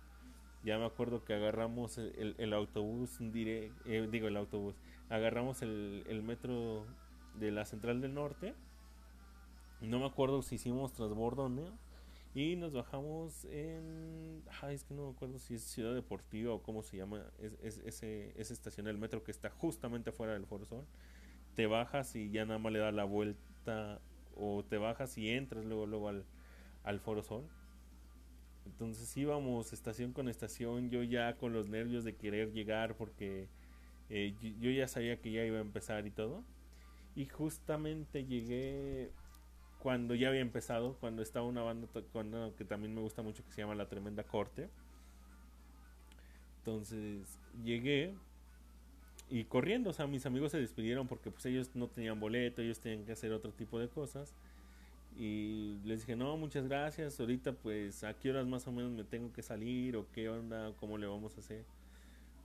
Ya 0.63 0.77
me 0.77 0.85
acuerdo 0.85 1.23
que 1.23 1.33
agarramos 1.33 1.97
el, 1.97 2.53
autobús, 2.53 3.17
diré, 3.19 3.71
eh, 3.85 4.07
digo 4.11 4.27
el 4.27 4.35
autobús, 4.35 4.75
agarramos 5.09 5.61
el 5.61 6.21
metro 6.21 6.85
de 7.35 7.51
la 7.51 7.63
Central 7.65 8.01
del 8.01 8.13
Norte. 8.13 8.55
No 9.81 9.99
me 9.99 10.05
acuerdo 10.05 10.41
si 10.41 10.55
hicimos 10.55 10.93
transbordo 10.93 11.45
o 11.45 11.49
no. 11.49 11.77
Y 12.35 12.55
nos 12.55 12.73
bajamos 12.73 13.45
en. 13.45 14.43
Ay, 14.61 14.75
es 14.75 14.83
que 14.83 14.93
no 14.93 15.05
me 15.05 15.11
acuerdo 15.11 15.39
si 15.39 15.55
es 15.55 15.63
Ciudad 15.63 15.95
Deportiva 15.95 16.53
o 16.53 16.61
cómo 16.61 16.83
se 16.83 16.97
llama 16.97 17.25
es, 17.39 17.57
es, 17.63 17.79
ese, 17.79 18.39
esa 18.39 18.53
estación 18.53 18.85
del 18.85 18.97
metro 18.97 19.23
que 19.23 19.31
está 19.31 19.49
justamente 19.49 20.11
afuera 20.11 20.33
del 20.33 20.45
Foro 20.45 20.65
Sol. 20.65 20.85
Te 21.55 21.65
bajas 21.65 22.15
y 22.15 22.29
ya 22.29 22.45
nada 22.45 22.59
más 22.59 22.71
le 22.71 22.79
das 22.79 22.93
la 22.93 23.05
vuelta. 23.05 23.99
O 24.35 24.63
te 24.63 24.77
bajas 24.77 25.17
y 25.17 25.29
entras 25.29 25.65
luego, 25.65 25.85
luego 25.85 26.09
al, 26.09 26.23
al 26.83 26.99
Foro 26.99 27.23
Sol. 27.23 27.43
Entonces 28.65 29.15
íbamos 29.17 29.73
estación 29.73 30.13
con 30.13 30.29
estación. 30.29 30.89
Yo 30.91 31.03
ya 31.03 31.35
con 31.35 31.51
los 31.51 31.67
nervios 31.67 32.03
de 32.03 32.15
querer 32.15 32.51
llegar 32.53 32.95
porque 32.95 33.47
eh, 34.09 34.35
yo 34.59 34.69
ya 34.71 34.87
sabía 34.87 35.19
que 35.19 35.31
ya 35.31 35.43
iba 35.43 35.57
a 35.57 35.61
empezar 35.61 36.05
y 36.05 36.11
todo. 36.11 36.43
Y 37.15 37.25
justamente 37.25 38.25
llegué 38.25 39.11
cuando 39.79 40.13
ya 40.13 40.27
había 40.27 40.41
empezado, 40.41 40.95
cuando 40.99 41.21
estaba 41.21 41.45
una 41.45 41.61
banda 41.61 41.87
que 42.57 42.65
también 42.65 42.93
me 42.93 43.01
gusta 43.01 43.21
mucho 43.21 43.43
que 43.45 43.51
se 43.51 43.61
llama 43.61 43.75
La 43.75 43.87
Tremenda 43.87 44.23
Corte. 44.23 44.69
Entonces 46.59 47.39
llegué 47.63 48.13
y 49.29 49.45
corriendo, 49.45 49.91
o 49.91 49.93
sea, 49.93 50.05
mis 50.05 50.25
amigos 50.25 50.51
se 50.51 50.59
despidieron 50.59 51.07
porque 51.07 51.31
pues 51.31 51.45
ellos 51.45 51.71
no 51.75 51.87
tenían 51.87 52.19
boleto, 52.19 52.61
ellos 52.61 52.79
tenían 52.79 53.05
que 53.05 53.13
hacer 53.13 53.31
otro 53.31 53.51
tipo 53.51 53.79
de 53.79 53.87
cosas. 53.87 54.35
Y 55.17 55.77
les 55.85 56.01
dije, 56.01 56.15
no, 56.15 56.35
muchas 56.37 56.67
gracias, 56.67 57.19
ahorita 57.19 57.53
pues 57.53 58.03
a 58.03 58.13
qué 58.13 58.31
horas 58.31 58.47
más 58.47 58.67
o 58.67 58.71
menos 58.71 58.91
me 58.91 59.03
tengo 59.05 59.31
que 59.31 59.41
salir 59.41 59.95
o 59.95 60.05
qué 60.11 60.29
onda, 60.29 60.73
cómo 60.79 60.97
le 60.97 61.07
vamos 61.07 61.37
a 61.37 61.39
hacer. 61.39 61.63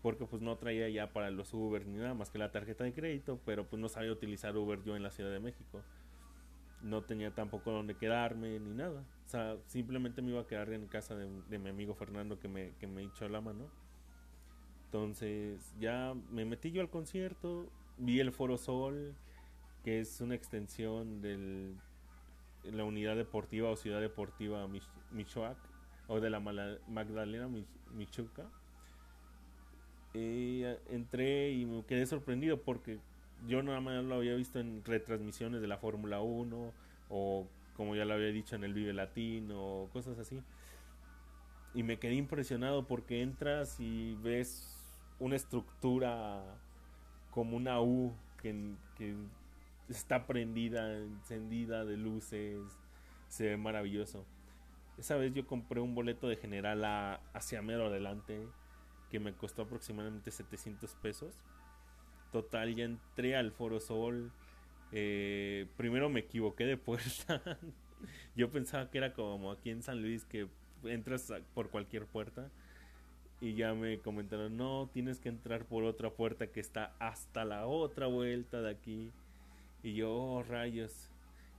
Porque 0.02 0.24
pues 0.24 0.40
no 0.40 0.56
traía 0.56 0.88
ya 0.88 1.12
para 1.12 1.30
los 1.30 1.52
Uber 1.52 1.84
ni 1.86 1.98
nada 1.98 2.14
más 2.14 2.30
que 2.30 2.38
la 2.38 2.52
tarjeta 2.52 2.84
de 2.84 2.92
crédito, 2.92 3.40
pero 3.44 3.66
pues 3.66 3.80
no 3.80 3.88
sabía 3.88 4.12
utilizar 4.12 4.56
Uber 4.56 4.82
yo 4.84 4.94
en 4.94 5.02
la 5.02 5.10
Ciudad 5.10 5.32
de 5.32 5.40
México 5.40 5.82
no 6.84 7.02
tenía 7.02 7.34
tampoco 7.34 7.72
donde 7.72 7.96
quedarme 7.96 8.60
ni 8.60 8.74
nada. 8.74 9.00
O 9.26 9.28
sea, 9.28 9.56
simplemente 9.66 10.22
me 10.22 10.30
iba 10.30 10.42
a 10.42 10.46
quedar 10.46 10.70
en 10.72 10.86
casa 10.86 11.16
de, 11.16 11.58
mi 11.58 11.70
amigo 11.70 11.94
Fernando 11.94 12.38
que 12.38 12.46
me, 12.46 12.72
que 12.78 12.86
me 12.86 13.02
echó 13.02 13.28
la 13.28 13.40
mano. 13.40 13.68
Entonces 14.84 15.74
ya 15.80 16.14
me 16.30 16.44
metí 16.44 16.70
yo 16.70 16.82
al 16.82 16.90
concierto, 16.90 17.66
vi 17.96 18.20
el 18.20 18.32
Foro 18.32 18.58
Sol, 18.58 19.14
que 19.82 20.00
es 20.00 20.20
una 20.20 20.34
extensión 20.34 21.20
de 21.20 21.74
la 22.64 22.84
unidad 22.84 23.16
deportiva 23.16 23.70
o 23.70 23.76
ciudad 23.76 24.00
deportiva 24.00 24.68
Michoac, 25.10 25.56
o 26.06 26.20
de 26.20 26.30
la 26.30 26.40
Magdalena 26.40 27.48
Michuca. 27.94 28.48
Y 30.12 30.62
eh, 30.62 30.78
entré 30.90 31.50
y 31.50 31.64
me 31.64 31.84
quedé 31.84 32.06
sorprendido 32.06 32.60
porque 32.60 33.00
yo 33.46 33.62
nada 33.62 33.80
más 33.80 34.04
lo 34.04 34.16
había 34.16 34.34
visto 34.34 34.58
en 34.58 34.84
retransmisiones 34.84 35.60
de 35.60 35.66
la 35.66 35.78
Fórmula 35.78 36.20
1 36.20 36.72
o 37.10 37.46
como 37.76 37.96
ya 37.96 38.04
lo 38.04 38.14
había 38.14 38.28
dicho 38.28 38.56
en 38.56 38.64
el 38.64 38.72
Vive 38.74 38.92
Latino 38.92 39.60
o 39.60 39.88
cosas 39.90 40.18
así. 40.18 40.40
Y 41.74 41.82
me 41.82 41.98
quedé 41.98 42.14
impresionado 42.14 42.86
porque 42.86 43.22
entras 43.22 43.80
y 43.80 44.14
ves 44.22 44.86
una 45.18 45.36
estructura 45.36 46.42
como 47.30 47.56
una 47.56 47.80
U 47.80 48.12
que, 48.40 48.74
que 48.96 49.14
está 49.88 50.26
prendida, 50.26 50.96
encendida 50.96 51.84
de 51.84 51.96
luces, 51.96 52.60
se 53.28 53.46
ve 53.46 53.56
maravilloso. 53.56 54.24
Esa 54.96 55.16
vez 55.16 55.34
yo 55.34 55.46
compré 55.46 55.80
un 55.80 55.96
boleto 55.96 56.28
de 56.28 56.36
general 56.36 56.84
a, 56.84 57.20
hacia 57.32 57.60
mero 57.60 57.86
adelante 57.86 58.46
que 59.10 59.18
me 59.18 59.32
costó 59.34 59.62
aproximadamente 59.62 60.30
700 60.30 60.94
pesos 60.94 61.34
Total, 62.34 62.74
ya 62.74 62.86
entré 62.86 63.36
al 63.36 63.52
Foro 63.52 63.78
Sol. 63.78 64.32
Eh, 64.90 65.68
primero 65.76 66.08
me 66.08 66.18
equivoqué 66.18 66.66
de 66.66 66.76
puerta. 66.76 67.40
Yo 68.34 68.50
pensaba 68.50 68.90
que 68.90 68.98
era 68.98 69.12
como 69.12 69.52
aquí 69.52 69.70
en 69.70 69.84
San 69.84 70.02
Luis 70.02 70.24
que 70.24 70.48
entras 70.82 71.32
por 71.54 71.70
cualquier 71.70 72.06
puerta. 72.06 72.50
Y 73.40 73.54
ya 73.54 73.72
me 73.74 74.00
comentaron, 74.00 74.56
no, 74.56 74.90
tienes 74.92 75.20
que 75.20 75.28
entrar 75.28 75.64
por 75.64 75.84
otra 75.84 76.10
puerta 76.10 76.48
que 76.48 76.58
está 76.58 76.92
hasta 76.98 77.44
la 77.44 77.68
otra 77.68 78.08
vuelta 78.08 78.60
de 78.62 78.70
aquí. 78.70 79.12
Y 79.84 79.94
yo, 79.94 80.12
oh, 80.12 80.42
rayos. 80.42 81.12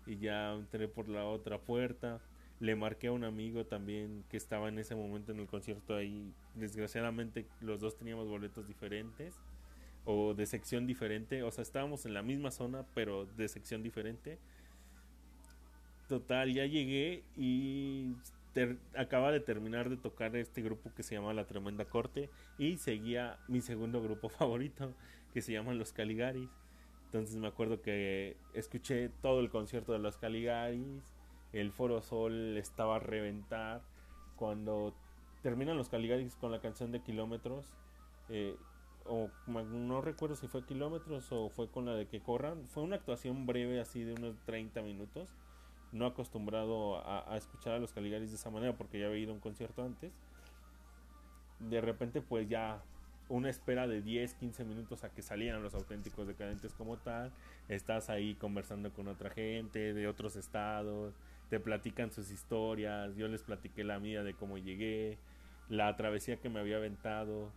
Y 0.06 0.18
ya 0.18 0.56
entré 0.56 0.90
por 0.90 1.08
la 1.08 1.24
otra 1.24 1.58
puerta. 1.58 2.20
Le 2.60 2.76
marqué 2.76 3.08
a 3.08 3.14
un 3.14 3.24
amigo 3.24 3.66
también 3.66 4.26
que 4.30 4.36
estaba 4.36 4.68
en 4.68 4.78
ese 4.78 4.94
momento 4.94 5.32
en 5.32 5.40
el 5.40 5.48
concierto 5.48 5.96
ahí. 5.96 6.34
Desgraciadamente 6.54 7.46
los 7.62 7.80
dos 7.80 7.96
teníamos 7.96 8.28
boletos 8.28 8.68
diferentes 8.68 9.40
o 10.06 10.34
de 10.34 10.46
sección 10.46 10.88
diferente. 10.88 11.44
O 11.44 11.52
sea, 11.52 11.64
estábamos 11.64 12.06
en 12.06 12.14
la 12.14 12.22
misma 12.22 12.52
zona, 12.52 12.86
pero 12.94 13.26
de 13.26 13.48
sección 13.48 13.84
diferente. 13.84 14.40
Total, 16.08 16.54
ya 16.54 16.66
llegué 16.66 17.24
y 17.36 18.14
acaba 18.96 19.32
de 19.32 19.40
terminar 19.40 19.90
de 19.90 19.98
tocar 19.98 20.36
este 20.36 20.62
grupo 20.62 20.92
que 20.96 21.04
se 21.04 21.16
llama 21.16 21.34
La 21.34 21.46
Tremenda 21.46 21.86
Corte 21.86 22.30
y 22.58 22.78
seguía 22.78 23.38
mi 23.48 23.62
segundo 23.62 24.02
grupo 24.02 24.30
favorito 24.30 24.94
que 25.34 25.42
se 25.42 25.52
llama 25.52 25.74
Los 25.74 25.92
Caligaris. 25.92 26.50
Entonces 27.06 27.36
me 27.38 27.48
acuerdo 27.48 27.82
que 27.82 28.38
escuché 28.54 29.10
todo 29.22 29.40
el 29.40 29.50
concierto 29.50 29.94
de 29.94 30.00
Los 30.00 30.18
Caligaris, 30.18 31.16
el 31.54 31.72
Foro 31.72 32.02
Sol 32.02 32.58
estaba 32.58 32.98
a 32.98 33.00
reventar. 33.00 33.82
Cuando 34.36 34.94
terminan 35.42 35.78
Los 35.78 35.90
Caligaris 35.90 36.36
con 36.36 36.52
la 36.52 36.60
canción 36.60 36.92
de 36.92 37.02
Kilómetros, 37.02 37.66
eh, 38.30 38.56
o 39.08 39.30
no 39.48 40.02
recuerdo 40.02 40.36
si 40.36 40.48
fue 40.48 40.66
kilómetros 40.66 41.32
o 41.32 41.50
fue 41.50 41.70
con 41.70 41.86
la 41.86 41.94
de 41.94 42.08
que 42.08 42.22
corran. 42.22 42.68
Fue 42.68 42.84
una 42.84 42.96
actuación 42.96 43.46
breve 43.46 43.80
así 43.80 44.04
de 44.04 44.14
unos 44.14 44.36
30 44.46 44.82
minutos. 44.82 45.30
No 45.92 46.06
acostumbrado 46.06 46.98
a, 47.08 47.38
escuchar 47.38 47.74
a 47.74 47.80
los 47.80 47.94
Caligaris 47.94 48.32
de 48.32 48.36
esa 48.36 48.50
manera 48.50 48.76
porque 48.76 49.00
ya 49.00 49.08
había 49.08 49.20
ido 49.20 49.32
a 49.32 49.36
un 49.36 49.40
concierto 49.40 49.84
antes. 49.84 50.12
De 51.60 51.82
repente 51.82 52.22
pues 52.22 52.50
ya 52.50 52.84
una 53.30 53.50
espera 53.50 53.88
de 53.88 54.02
10, 54.02 54.34
15 54.36 54.66
minutos 54.66 55.04
a 55.04 55.10
que 55.10 55.22
salieran 55.22 55.64
los 55.64 55.74
auténticos 55.76 56.28
decadentes 56.28 56.74
como 56.74 56.98
tal. 56.98 57.32
Estás 57.70 58.10
ahí 58.10 58.36
conversando 58.36 58.92
con 58.92 59.08
otra 59.08 59.30
gente 59.30 59.94
de 59.94 60.08
otros 60.08 60.36
estados. 60.36 61.14
Te 61.50 61.60
platican 61.60 62.12
sus 62.12 62.32
historias. 62.32 63.16
Yo 63.16 63.28
les 63.28 63.44
platiqué 63.44 63.84
la 63.84 64.00
mía 64.00 64.24
de 64.24 64.34
cómo 64.34 64.58
llegué. 64.58 65.18
La 65.70 65.96
travesía 65.96 66.38
que 66.38 66.50
me 66.50 66.60
había 66.60 66.78
aventado 66.78 67.52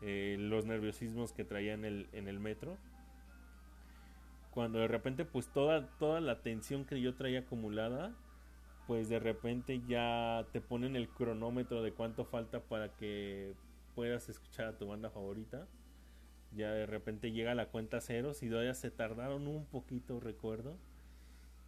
eh, 0.00 0.36
los 0.38 0.64
nerviosismos 0.66 1.32
que 1.32 1.44
traía 1.44 1.74
en 1.74 1.84
el, 1.84 2.08
en 2.12 2.28
el 2.28 2.40
metro. 2.40 2.78
Cuando 4.50 4.78
de 4.80 4.88
repente 4.88 5.24
pues 5.24 5.52
toda, 5.52 5.88
toda 5.98 6.20
la 6.20 6.42
tensión 6.42 6.84
que 6.84 7.00
yo 7.00 7.14
traía 7.14 7.40
acumulada, 7.40 8.14
pues 8.86 9.08
de 9.08 9.18
repente 9.20 9.82
ya 9.86 10.46
te 10.52 10.60
ponen 10.60 10.96
el 10.96 11.08
cronómetro 11.08 11.82
de 11.82 11.92
cuánto 11.92 12.24
falta 12.24 12.60
para 12.60 12.94
que 12.96 13.54
puedas 13.94 14.28
escuchar 14.28 14.66
a 14.66 14.78
tu 14.78 14.86
banda 14.88 15.10
favorita. 15.10 15.66
Ya 16.52 16.72
de 16.72 16.86
repente 16.86 17.30
llega 17.32 17.54
la 17.54 17.66
cuenta 17.68 18.00
cero, 18.00 18.32
si 18.34 18.48
todavía 18.48 18.74
se 18.74 18.90
tardaron 18.90 19.46
un 19.46 19.66
poquito, 19.66 20.20
recuerdo. 20.20 20.78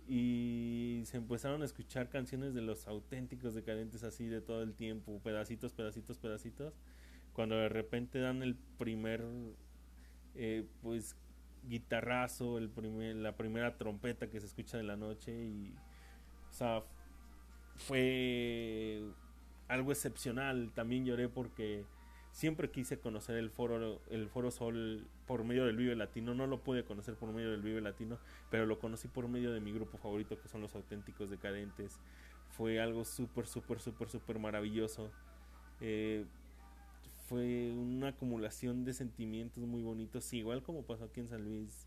y 0.09 1.03
se 1.07 1.17
empezaron 1.19 1.63
a 1.63 1.65
escuchar 1.65 2.09
canciones 2.09 2.55
de 2.55 2.63
los 2.63 2.89
auténticos 2.89 3.55
decadentes 3.55 4.03
así 4.03 4.27
de 4.27 4.41
todo 4.41 4.63
el 4.63 4.75
tiempo, 4.75 5.21
pedacitos, 5.23 5.73
pedacitos, 5.73 6.19
pedacitos, 6.19 6.75
cuando 7.33 7.57
de 7.57 7.69
repente 7.69 8.19
dan 8.19 8.43
el 8.43 8.57
primer, 8.79 9.25
eh, 10.35 10.65
pues, 10.83 11.17
guitarrazo, 11.69 12.59
el 12.59 12.69
primer, 12.71 13.17
la 13.17 13.37
primera 13.37 13.77
trompeta 13.77 14.29
que 14.29 14.41
se 14.41 14.47
escucha 14.47 14.77
de 14.77 14.85
la 14.85 14.97
noche 14.97 15.33
y, 15.33 15.75
o 16.51 16.53
sea, 16.53 16.83
fue 17.77 19.03
algo 19.69 19.93
excepcional. 19.93 20.73
También 20.75 21.05
lloré 21.05 21.29
porque 21.29 21.85
siempre 22.33 22.71
quise 22.71 22.99
conocer 22.99 23.37
el 23.37 23.51
foro 23.51 24.01
el 24.11 24.29
foro 24.29 24.51
Sol 24.51 25.07
por 25.27 25.45
medio 25.45 25.65
del 25.67 25.77
Vive 25.77 25.97
Latino. 25.97 26.35
No 26.35 26.47
lo 26.47 26.63
pude 26.63 26.85
conocer 26.85 27.15
por 27.15 27.33
medio 27.33 27.51
del 27.51 27.63
Vive 27.63 27.81
Latino 27.81 28.19
pero 28.51 28.67
lo 28.67 28.79
conocí 28.79 29.09
por 29.09 29.29
medio 29.29 29.53
de 29.53 29.61
mi 29.61 29.73
grupo 29.73 29.99
favorito 29.99 30.41
que 30.41 30.49
son 30.49 30.61
los 30.61 30.75
auténticos 30.75 31.31
decadentes. 31.31 32.01
Fue 32.51 32.81
algo 32.81 33.05
súper 33.05 33.47
súper 33.47 33.81
súper 33.81 34.09
súper 34.09 34.39
maravilloso. 34.39 35.11
Eh, 35.81 36.27
fue 37.31 37.71
una 37.71 38.09
acumulación 38.09 38.85
de 38.85 38.93
sentimientos 38.93 39.63
muy 39.63 39.83
bonitos 39.83 40.33
igual 40.33 40.65
como 40.65 40.83
pasó 40.83 41.05
aquí 41.05 41.21
en 41.21 41.29
San 41.29 41.45
Luis 41.45 41.87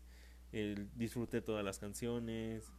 disfruté 0.96 1.42
todas 1.42 1.62
las 1.62 1.78
canciones 1.78 2.72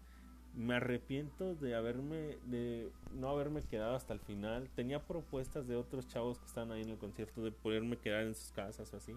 me 0.56 0.74
arrepiento 0.74 1.54
de 1.54 1.76
haberme 1.76 2.40
de 2.46 2.90
no 3.14 3.30
haberme 3.30 3.62
quedado 3.62 3.96
hasta 3.96 4.16
el 4.16 4.20
final 4.20 4.68
tenía 4.76 5.06
propuestas 5.06 5.68
de 5.68 5.76
otros 5.76 6.08
chavos 6.08 6.40
que 6.40 6.48
estaban 6.48 6.72
ahí 6.72 6.82
en 6.82 6.90
el 6.90 6.98
concierto 6.98 7.44
de 7.44 7.52
poderme 7.52 7.98
quedar 7.98 8.24
en 8.24 8.34
sus 8.34 8.52
casas 8.52 8.92
o 8.92 8.98
así 8.98 9.14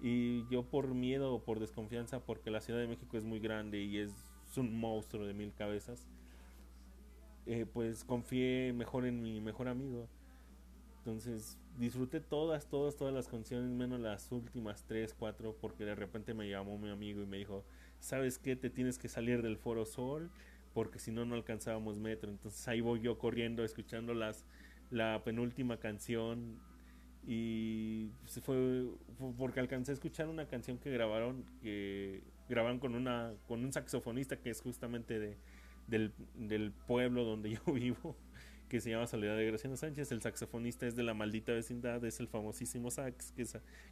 y 0.00 0.46
yo 0.48 0.62
por 0.62 0.94
miedo 0.94 1.34
o 1.34 1.42
por 1.42 1.58
desconfianza 1.58 2.20
porque 2.20 2.52
la 2.52 2.60
Ciudad 2.60 2.78
de 2.78 2.86
México 2.86 3.16
es 3.16 3.24
muy 3.24 3.40
grande 3.40 3.82
y 3.82 3.98
es 3.98 4.12
un 4.56 4.78
monstruo 4.78 5.26
de 5.26 5.34
mil 5.34 5.52
cabezas 5.52 6.06
eh, 7.46 7.66
pues 7.66 8.04
confié 8.04 8.72
mejor 8.72 9.04
en 9.04 9.20
mi 9.20 9.40
mejor 9.40 9.66
amigo 9.66 10.06
entonces 11.02 11.58
disfruté 11.78 12.20
todas 12.20 12.68
todas 12.68 12.96
todas 12.96 13.12
las 13.12 13.26
canciones 13.26 13.70
menos 13.70 13.98
las 13.98 14.30
últimas 14.30 14.84
tres 14.86 15.14
cuatro 15.18 15.56
porque 15.60 15.84
de 15.84 15.96
repente 15.96 16.32
me 16.32 16.48
llamó 16.48 16.78
mi 16.78 16.90
amigo 16.90 17.22
y 17.22 17.26
me 17.26 17.38
dijo 17.38 17.64
¿sabes 18.02 18.38
qué? 18.38 18.56
Te 18.56 18.68
tienes 18.68 18.98
que 18.98 19.08
salir 19.08 19.42
del 19.42 19.56
Foro 19.56 19.86
Sol 19.86 20.30
porque 20.74 20.98
si 20.98 21.10
no 21.12 21.24
no 21.24 21.34
alcanzábamos 21.34 21.98
metro. 21.98 22.30
Entonces 22.30 22.66
ahí 22.68 22.80
voy 22.80 23.00
yo 23.00 23.18
corriendo 23.18 23.64
escuchando 23.64 24.12
las 24.12 24.44
la 24.90 25.22
penúltima 25.24 25.78
canción 25.78 26.60
y 27.26 28.10
fue, 28.42 28.84
porque 29.38 29.60
alcancé 29.60 29.92
a 29.92 29.94
escuchar 29.94 30.28
una 30.28 30.46
canción 30.46 30.78
que 30.78 30.90
grabaron 30.90 31.44
que 31.62 32.22
grabaron 32.48 32.78
con 32.80 32.94
una 32.94 33.32
con 33.46 33.64
un 33.64 33.72
saxofonista 33.72 34.36
que 34.36 34.50
es 34.50 34.60
justamente 34.60 35.18
de 35.18 35.38
del, 35.86 36.12
del 36.34 36.72
pueblo 36.72 37.24
donde 37.24 37.50
yo 37.66 37.72
vivo 37.72 38.16
que 38.72 38.80
se 38.80 38.90
llama 38.90 39.06
Soledad 39.06 39.36
de 39.36 39.46
Graciano 39.46 39.76
Sánchez 39.76 40.10
el 40.12 40.22
saxofonista 40.22 40.86
es 40.86 40.96
de 40.96 41.02
la 41.02 41.14
maldita 41.14 41.52
vecindad 41.52 42.04
es 42.04 42.18
el 42.20 42.26
famosísimo 42.26 42.90
sax 42.90 43.32
que, 43.32 43.46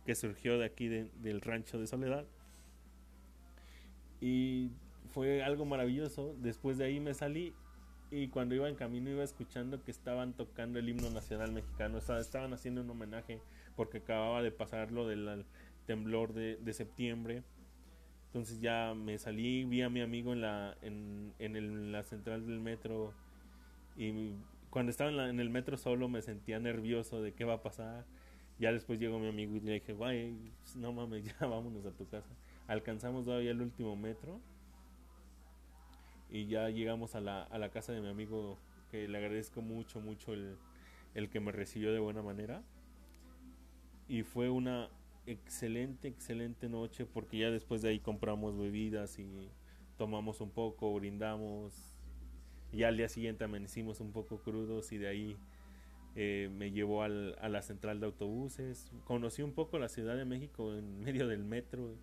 que 0.05 0.15
surgió 0.15 0.59
de 0.59 0.65
aquí 0.65 0.89
del 0.89 1.41
rancho 1.41 1.79
de 1.79 1.87
Soledad 1.87 2.27
y 4.21 4.71
fue 5.11 5.43
algo 5.43 5.65
maravilloso. 5.65 6.35
Después 6.39 6.79
de 6.79 6.85
ahí 6.85 7.01
me 7.01 7.15
salí 7.15 7.55
y 8.11 8.29
cuando 8.29 8.55
iba 8.55 8.69
en 8.69 8.75
camino 8.75 9.11
iba 9.11 9.25
escuchando 9.25 9.83
que 9.83 9.91
estaban 9.91 10.35
tocando 10.35 10.79
el 10.79 10.89
himno 10.89 11.11
nacional 11.11 11.53
mexicano. 11.53 11.99
O 11.99 12.01
sea, 12.01 12.19
estaban 12.19 12.53
haciendo 12.53 12.83
un 12.83 12.91
homenaje 12.91 13.41
porque 13.77 13.99
acababa 13.99 14.43
de 14.43 14.51
pasar 14.51 14.93
lo 14.93 15.07
del 15.07 15.45
temblor 15.87 16.33
de, 16.33 16.57
de 16.57 16.73
septiembre. 16.73 17.43
Entonces 18.27 18.61
ya 18.61 18.95
me 18.95 19.19
salí, 19.19 19.65
vi 19.65 19.83
a 19.83 19.89
mi 19.89 20.01
amigo 20.01 20.33
en 20.33 20.41
la, 20.41 20.77
en, 20.83 21.35
en, 21.41 21.91
la 21.91 22.05
central 22.05 22.47
del 22.47 22.61
metro 22.61 23.13
y 23.97 24.35
cuando 24.71 24.91
estaba 24.91 25.11
en, 25.11 25.21
en, 25.21 25.41
el 25.41 25.51
metro 25.51 25.77
solo 25.77 26.09
me 26.09 26.23
sentía 26.23 26.59
nervioso 26.59 27.21
de 27.21 27.35
qué 27.35 27.45
va 27.45 27.55
a 27.55 27.63
pasar. 27.63 28.07
Ya 28.59 28.73
después 28.73 29.01
llegó 29.01 29.19
mi 29.19 29.29
amigo 29.29 29.57
y 29.57 29.61
le 29.61 29.73
dije, 29.75 29.93
guay, 29.95 30.53
no 30.77 30.93
mames, 30.93 31.25
ya 31.41 31.47
vámonos 31.47 31.85
a 31.87 31.93
tu 31.93 32.09
casa 32.09 32.31
alcanzamos 32.71 33.25
todavía 33.25 33.51
el 33.51 33.61
último 33.61 33.97
metro 33.97 34.41
y 36.31 36.47
ya 36.47 36.71
llegamos 36.71 37.17
a 37.17 37.21
la, 37.21 37.43
a 37.43 37.59
la 37.59 37.71
casa 37.71 37.93
de 37.93 38.01
mi 38.01 38.09
amigo 38.09 38.59
que 38.93 39.09
le 39.09 39.19
agradezco 39.19 39.61
mucho, 39.61 40.01
mucho 40.01 40.33
el, 40.33 40.57
el 41.15 41.29
que 41.29 41.41
me 41.41 41.51
recibió 41.51 41.93
de 41.93 41.99
buena 41.99 42.23
manera. 42.23 42.63
Y 44.07 44.23
fue 44.23 44.51
una 44.51 44.89
excelente, 45.27 46.07
excelente 46.07 46.69
noche 46.69 47.07
porque 47.07 47.39
ya 47.39 47.51
después 47.51 47.83
de 47.83 47.89
ahí 47.89 47.99
compramos 47.99 48.57
bebidas 48.57 49.19
y 49.19 49.51
tomamos 49.99 50.41
un 50.41 50.51
poco, 50.51 50.95
brindamos. 50.95 51.90
Y 52.73 52.85
al 52.85 52.97
día 52.97 53.09
siguiente 53.09 53.45
amanecimos 53.45 54.01
un 54.01 54.13
poco 54.13 54.39
crudos 54.39 54.93
y 54.93 54.99
de 54.99 55.09
ahí 55.09 55.37
eh, 56.17 56.51
me 56.57 56.71
llevó 56.71 57.03
a 57.03 57.09
la 57.09 57.63
central 57.63 58.01
de 58.01 58.07
autobuses. 58.07 58.91
Conocí 59.05 59.43
un 59.43 59.53
poco 59.53 59.79
la 59.79 59.89
Ciudad 59.89 60.17
de 60.17 60.25
México 60.25 60.75
en 60.75 61.01
medio 61.01 61.27
del 61.27 61.45
metro 61.45 61.95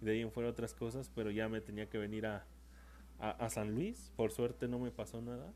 de 0.00 0.12
ahí 0.12 0.20
en 0.20 0.32
fuera 0.32 0.50
otras 0.50 0.74
cosas, 0.74 1.10
pero 1.14 1.30
ya 1.30 1.48
me 1.48 1.60
tenía 1.60 1.88
que 1.88 1.96
venir 1.96 2.26
a, 2.26 2.44
a, 3.18 3.48
San 3.48 3.72
Luis. 3.74 4.12
Por 4.16 4.32
suerte 4.32 4.68
no 4.68 4.78
me 4.78 4.90
pasó 4.90 5.22
nada. 5.22 5.52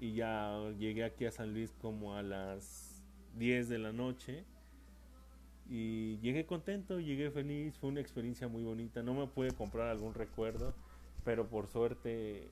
Y 0.00 0.14
ya 0.14 0.70
llegué 0.78 1.04
aquí 1.04 1.24
a 1.24 1.30
San 1.30 1.54
Luis 1.54 1.72
como 1.80 2.16
a 2.16 2.22
las 2.22 3.02
10 3.38 3.68
de 3.68 3.78
la 3.78 3.92
noche. 3.92 4.44
Y 5.68 6.18
llegué 6.18 6.46
contento, 6.46 7.00
llegué 7.00 7.30
feliz, 7.30 7.78
fue 7.78 7.90
una 7.90 8.00
experiencia 8.00 8.48
muy 8.48 8.62
bonita. 8.62 9.02
No 9.02 9.14
me 9.14 9.26
pude 9.26 9.52
comprar 9.52 9.88
algún 9.88 10.14
recuerdo, 10.14 10.74
pero 11.24 11.48
por 11.48 11.68
suerte 11.68 12.50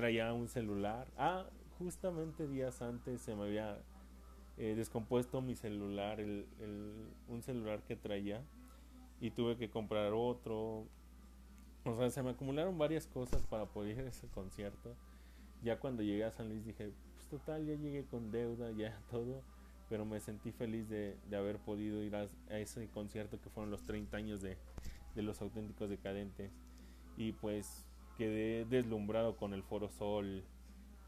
traía 0.00 0.32
un 0.32 0.48
celular. 0.48 1.06
Ah, 1.18 1.44
justamente 1.78 2.48
días 2.48 2.80
antes 2.80 3.20
se 3.20 3.34
me 3.34 3.42
había 3.42 3.76
eh, 4.56 4.74
descompuesto 4.74 5.42
mi 5.42 5.54
celular, 5.54 6.20
el, 6.20 6.46
un 7.28 7.42
celular 7.42 7.82
que 7.82 7.96
traía 7.96 8.42
y 9.20 9.30
tuve 9.30 9.56
que 9.56 9.68
comprar 9.68 10.14
otro. 10.14 10.86
O 11.84 11.96
sea, 11.96 12.08
se 12.10 12.22
me 12.22 12.30
acumularon 12.30 12.78
varias 12.78 13.06
cosas 13.06 13.42
para 13.42 13.66
poder 13.66 13.98
ir 13.98 14.04
a 14.06 14.08
ese 14.08 14.26
concierto. 14.28 14.96
Ya 15.62 15.78
cuando 15.78 16.02
llegué 16.02 16.24
a 16.24 16.30
San 16.30 16.48
Luis 16.48 16.64
dije, 16.64 16.92
pues 17.16 17.26
total, 17.28 17.66
ya 17.66 17.74
llegué 17.74 18.06
con 18.06 18.30
deuda, 18.30 18.70
ya 18.70 18.98
todo. 19.10 19.42
Pero 19.90 20.06
me 20.06 20.18
sentí 20.20 20.50
feliz 20.50 20.88
de, 20.88 21.18
de 21.28 21.36
haber 21.36 21.58
podido 21.58 22.02
ir 22.02 22.16
a, 22.16 22.26
ese 22.58 22.88
concierto 22.88 23.38
que 23.38 23.50
fueron 23.50 23.70
los 23.70 23.84
30 23.84 24.16
años 24.16 24.40
de, 24.40 24.56
de 25.14 25.22
los 25.22 25.42
auténticos 25.42 25.90
decadentes. 25.90 26.52
Y 27.18 27.32
pues 27.32 27.89
quedé 28.20 28.66
deslumbrado 28.66 29.38
con 29.38 29.54
el 29.54 29.62
Foro 29.62 29.88
Sol 29.88 30.44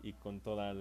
y 0.02 0.14
con 0.14 0.40
toda 0.40 0.72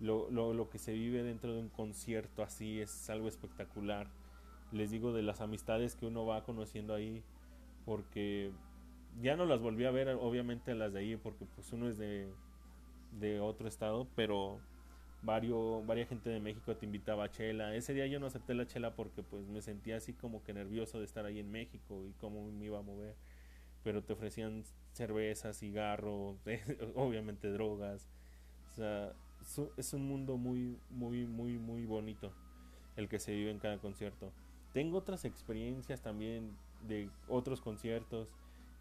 lo, 0.00 0.30
lo, 0.30 0.54
lo 0.54 0.70
que 0.70 0.78
se 0.78 0.94
vive 0.94 1.22
dentro 1.22 1.52
de 1.52 1.60
un 1.60 1.68
concierto 1.68 2.42
así. 2.42 2.80
Es 2.80 3.10
algo 3.10 3.28
espectacular 3.28 4.06
les 4.72 4.90
digo 4.90 5.12
de 5.12 5.20
las 5.20 5.42
amistades 5.42 5.96
que 5.96 6.06
uno 6.06 6.24
va 6.24 6.44
conociendo 6.44 6.94
ahí 6.94 7.22
porque 7.84 8.52
ya 9.20 9.36
no 9.36 9.44
las 9.44 9.60
volví 9.60 9.84
a 9.84 9.90
ver 9.90 10.08
obviamente 10.08 10.74
las 10.74 10.94
de 10.94 11.00
ahí 11.00 11.16
porque 11.16 11.44
pues 11.44 11.70
uno 11.72 11.88
es 11.88 11.98
de, 11.98 12.32
de 13.18 13.40
otro 13.40 13.68
estado 13.68 14.06
pero 14.14 14.60
varios 15.22 15.84
varias 15.86 16.08
gente 16.08 16.30
de 16.30 16.40
México 16.40 16.74
te 16.74 16.86
invitaba 16.86 17.24
a 17.24 17.30
chela 17.30 17.74
ese 17.74 17.92
día 17.92 18.06
yo 18.06 18.18
no 18.18 18.26
acepté 18.26 18.54
la 18.54 18.66
chela 18.66 18.94
porque 18.94 19.22
pues 19.22 19.46
me 19.48 19.60
sentía 19.60 19.96
así 19.96 20.14
como 20.14 20.42
que 20.42 20.54
nervioso 20.54 20.98
de 20.98 21.04
estar 21.04 21.26
ahí 21.26 21.38
en 21.40 21.50
México 21.50 22.06
y 22.08 22.12
cómo 22.20 22.50
me 22.50 22.64
iba 22.64 22.78
a 22.78 22.82
mover 22.82 23.16
pero 23.82 24.02
te 24.02 24.12
ofrecían 24.12 24.62
cerveza 24.92 25.52
cigarro 25.52 26.36
obviamente 26.94 27.50
drogas 27.50 28.08
o 28.66 28.70
sea 28.76 29.12
es 29.76 29.94
un 29.94 30.06
mundo 30.06 30.36
muy 30.36 30.78
muy 30.90 31.26
muy 31.26 31.58
muy 31.58 31.86
bonito 31.86 32.32
el 32.96 33.08
que 33.08 33.18
se 33.18 33.32
vive 33.32 33.50
en 33.50 33.58
cada 33.58 33.78
concierto 33.78 34.32
tengo 34.72 34.98
otras 34.98 35.24
experiencias 35.24 36.00
también 36.00 36.56
de 36.86 37.10
otros 37.28 37.60
conciertos. 37.60 38.28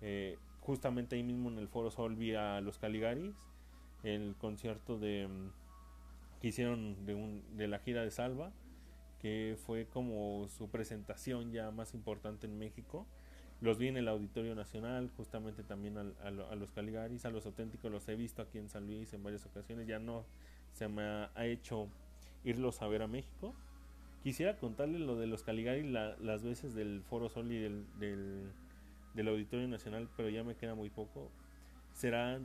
Eh, 0.01 0.37
justamente 0.61 1.15
ahí 1.15 1.23
mismo 1.23 1.49
en 1.49 1.57
el 1.57 1.67
Foro 1.67 1.91
Sol 1.91 2.15
vi 2.15 2.35
a 2.35 2.61
los 2.61 2.77
Caligaris, 2.77 3.35
el 4.03 4.35
concierto 4.37 4.97
de 4.97 5.27
mm, 5.27 5.51
que 6.41 6.47
hicieron 6.47 7.05
de, 7.05 7.15
un, 7.15 7.43
de 7.57 7.67
la 7.67 7.79
gira 7.79 8.03
de 8.03 8.11
Salva, 8.11 8.51
que 9.19 9.57
fue 9.65 9.85
como 9.87 10.47
su 10.47 10.69
presentación 10.69 11.51
ya 11.51 11.71
más 11.71 11.93
importante 11.93 12.47
en 12.47 12.57
México. 12.57 13.05
Los 13.61 13.77
vi 13.77 13.87
en 13.87 13.97
el 13.97 14.07
Auditorio 14.07 14.55
Nacional, 14.55 15.09
justamente 15.17 15.63
también 15.63 15.97
a, 15.97 16.55
los 16.55 16.71
Caligaris, 16.71 17.25
a 17.25 17.29
los 17.29 17.45
auténticos 17.45 17.91
los 17.91 18.07
he 18.07 18.15
visto 18.15 18.41
aquí 18.41 18.57
en 18.57 18.69
San 18.69 18.87
Luis 18.87 19.13
en 19.13 19.21
varias 19.21 19.45
ocasiones, 19.45 19.85
ya 19.85 19.99
no 19.99 20.23
se 20.71 20.87
me 20.87 21.01
ha 21.01 21.45
hecho 21.45 21.87
irlos 22.45 22.81
a 22.81 22.87
ver 22.87 23.01
a 23.01 23.07
México, 23.07 23.53
Quisiera 24.23 24.57
contarle 24.57 24.99
lo 24.99 25.15
de 25.15 25.27
los 25.27 25.43
Caligari 25.43 25.83
las 25.83 26.43
veces 26.43 26.75
del 26.75 27.01
Foro 27.09 27.29
Sol 27.29 27.49
y 27.51 27.57
del, 27.57 27.85
del, 27.99 29.27
Auditorio 29.27 29.67
Nacional, 29.67 30.09
pero 30.17 30.29
ya 30.29 30.43
me 30.43 30.55
queda 30.55 30.75
muy 30.75 30.89
poco. 30.89 31.31
Será 31.93 32.39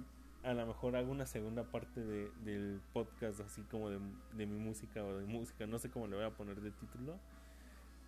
a 0.45 0.55
lo 0.55 0.67
mejor 0.67 0.95
hago 0.95 1.11
una 1.11 1.27
segunda 1.27 1.65
parte 1.65 2.01
de, 2.01 2.31
del 2.45 2.81
podcast 2.93 3.41
así 3.41 3.63
como 3.63 3.91
de, 3.91 3.99
de, 4.35 4.47
mi 4.47 4.59
música 4.59 5.03
o 5.03 5.17
de 5.17 5.25
música, 5.25 5.67
no 5.67 5.79
sé 5.79 5.91
cómo 5.91 6.07
le 6.07 6.17
voy 6.17 6.25
a 6.25 6.31
poner 6.31 6.61
de 6.61 6.71
título, 6.71 7.19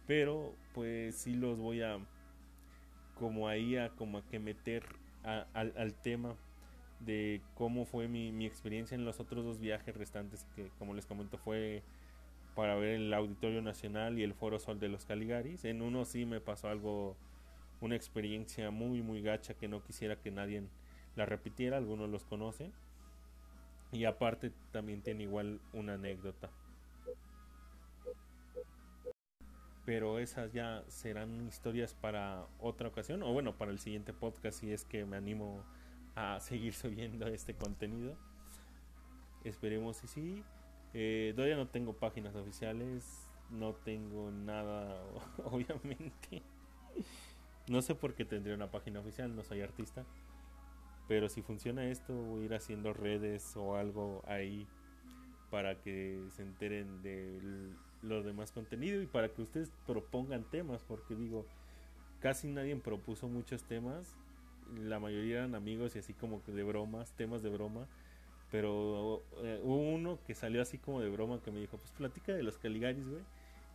pero 0.06 0.54
pues 0.74 1.16
sí 1.16 1.34
los 1.34 1.58
voy 1.58 1.82
a 1.82 1.98
como 3.18 3.48
ahí 3.48 3.76
a 3.76 3.90
como 3.90 4.18
a 4.18 4.26
que 4.26 4.38
meter 4.38 4.84
al, 5.22 5.72
al 5.76 5.94
tema 5.94 6.36
de 7.00 7.42
cómo 7.54 7.84
fue 7.84 8.08
mi, 8.08 8.32
mi 8.32 8.46
experiencia 8.46 8.94
en 8.94 9.04
los 9.04 9.20
otros 9.20 9.44
dos 9.44 9.58
viajes 9.58 9.96
restantes 9.96 10.46
que 10.54 10.70
como 10.78 10.94
les 10.94 11.06
comento 11.06 11.36
fue 11.36 11.82
para 12.56 12.74
ver 12.74 12.94
el 12.94 13.12
Auditorio 13.12 13.60
Nacional 13.60 14.18
y 14.18 14.22
el 14.22 14.32
Foro 14.32 14.58
Sol 14.58 14.80
de 14.80 14.88
los 14.88 15.04
Caligaris. 15.04 15.66
En 15.66 15.82
uno 15.82 16.06
sí 16.06 16.24
me 16.24 16.40
pasó 16.40 16.68
algo, 16.68 17.14
una 17.82 17.96
experiencia 17.96 18.70
muy, 18.70 19.02
muy 19.02 19.20
gacha 19.20 19.52
que 19.52 19.68
no 19.68 19.84
quisiera 19.84 20.16
que 20.16 20.30
nadie 20.30 20.62
la 21.16 21.26
repitiera, 21.26 21.76
algunos 21.76 22.08
los 22.08 22.24
conocen. 22.24 22.72
Y 23.92 24.06
aparte 24.06 24.52
también 24.72 25.02
tiene 25.02 25.24
igual 25.24 25.60
una 25.74 25.94
anécdota. 25.94 26.50
Pero 29.86 30.18
esas 30.18 30.52
ya 30.52 30.84
serán 30.88 31.46
historias 31.46 31.94
para 31.94 32.44
otra 32.58 32.88
ocasión, 32.88 33.22
o 33.22 33.32
bueno, 33.32 33.56
para 33.56 33.70
el 33.70 33.78
siguiente 33.78 34.12
podcast 34.12 34.60
si 34.60 34.72
es 34.72 34.84
que 34.84 35.06
me 35.06 35.16
animo 35.16 35.64
a 36.16 36.40
seguir 36.40 36.74
subiendo 36.74 37.26
este 37.28 37.54
contenido. 37.54 38.16
Esperemos 39.44 40.02
y 40.02 40.08
sí. 40.08 40.44
Eh, 40.92 41.32
todavía 41.36 41.56
no 41.56 41.68
tengo 41.68 41.94
páginas 41.94 42.34
oficiales, 42.34 43.30
no 43.50 43.74
tengo 43.74 44.30
nada, 44.32 45.00
obviamente. 45.44 46.42
No 47.68 47.80
sé 47.80 47.94
por 47.94 48.14
qué 48.14 48.24
tendría 48.24 48.54
una 48.54 48.70
página 48.70 49.00
oficial, 49.00 49.34
no 49.34 49.44
soy 49.44 49.60
artista. 49.60 50.04
Pero 51.08 51.28
si 51.28 51.42
funciona 51.42 51.88
esto, 51.88 52.12
voy 52.12 52.42
a 52.42 52.44
ir 52.46 52.54
haciendo 52.54 52.92
redes 52.92 53.56
o 53.56 53.76
algo 53.76 54.22
ahí 54.26 54.66
para 55.50 55.80
que 55.80 56.26
se 56.30 56.42
enteren 56.42 57.02
de 57.02 57.38
lo 58.02 58.22
demás 58.22 58.52
contenido 58.52 59.02
y 59.02 59.06
para 59.06 59.28
que 59.28 59.42
ustedes 59.42 59.70
propongan 59.86 60.44
temas, 60.44 60.82
porque 60.86 61.14
digo, 61.14 61.46
casi 62.20 62.48
nadie 62.48 62.76
propuso 62.76 63.28
muchos 63.28 63.64
temas, 63.64 64.16
la 64.74 64.98
mayoría 64.98 65.38
eran 65.38 65.54
amigos 65.54 65.96
y 65.96 66.00
así 66.00 66.12
como 66.12 66.42
de 66.46 66.62
bromas, 66.62 67.12
temas 67.12 67.42
de 67.42 67.50
broma 67.50 67.86
pero 68.50 69.24
eh, 69.42 69.60
hubo 69.62 69.76
uno 69.76 70.18
que 70.26 70.34
salió 70.34 70.62
así 70.62 70.78
como 70.78 71.00
de 71.00 71.10
broma 71.10 71.40
que 71.42 71.50
me 71.50 71.60
dijo, 71.60 71.76
pues 71.78 71.90
platica 71.92 72.32
de 72.32 72.42
los 72.42 72.58
Caligaris, 72.58 73.08
güey. 73.08 73.22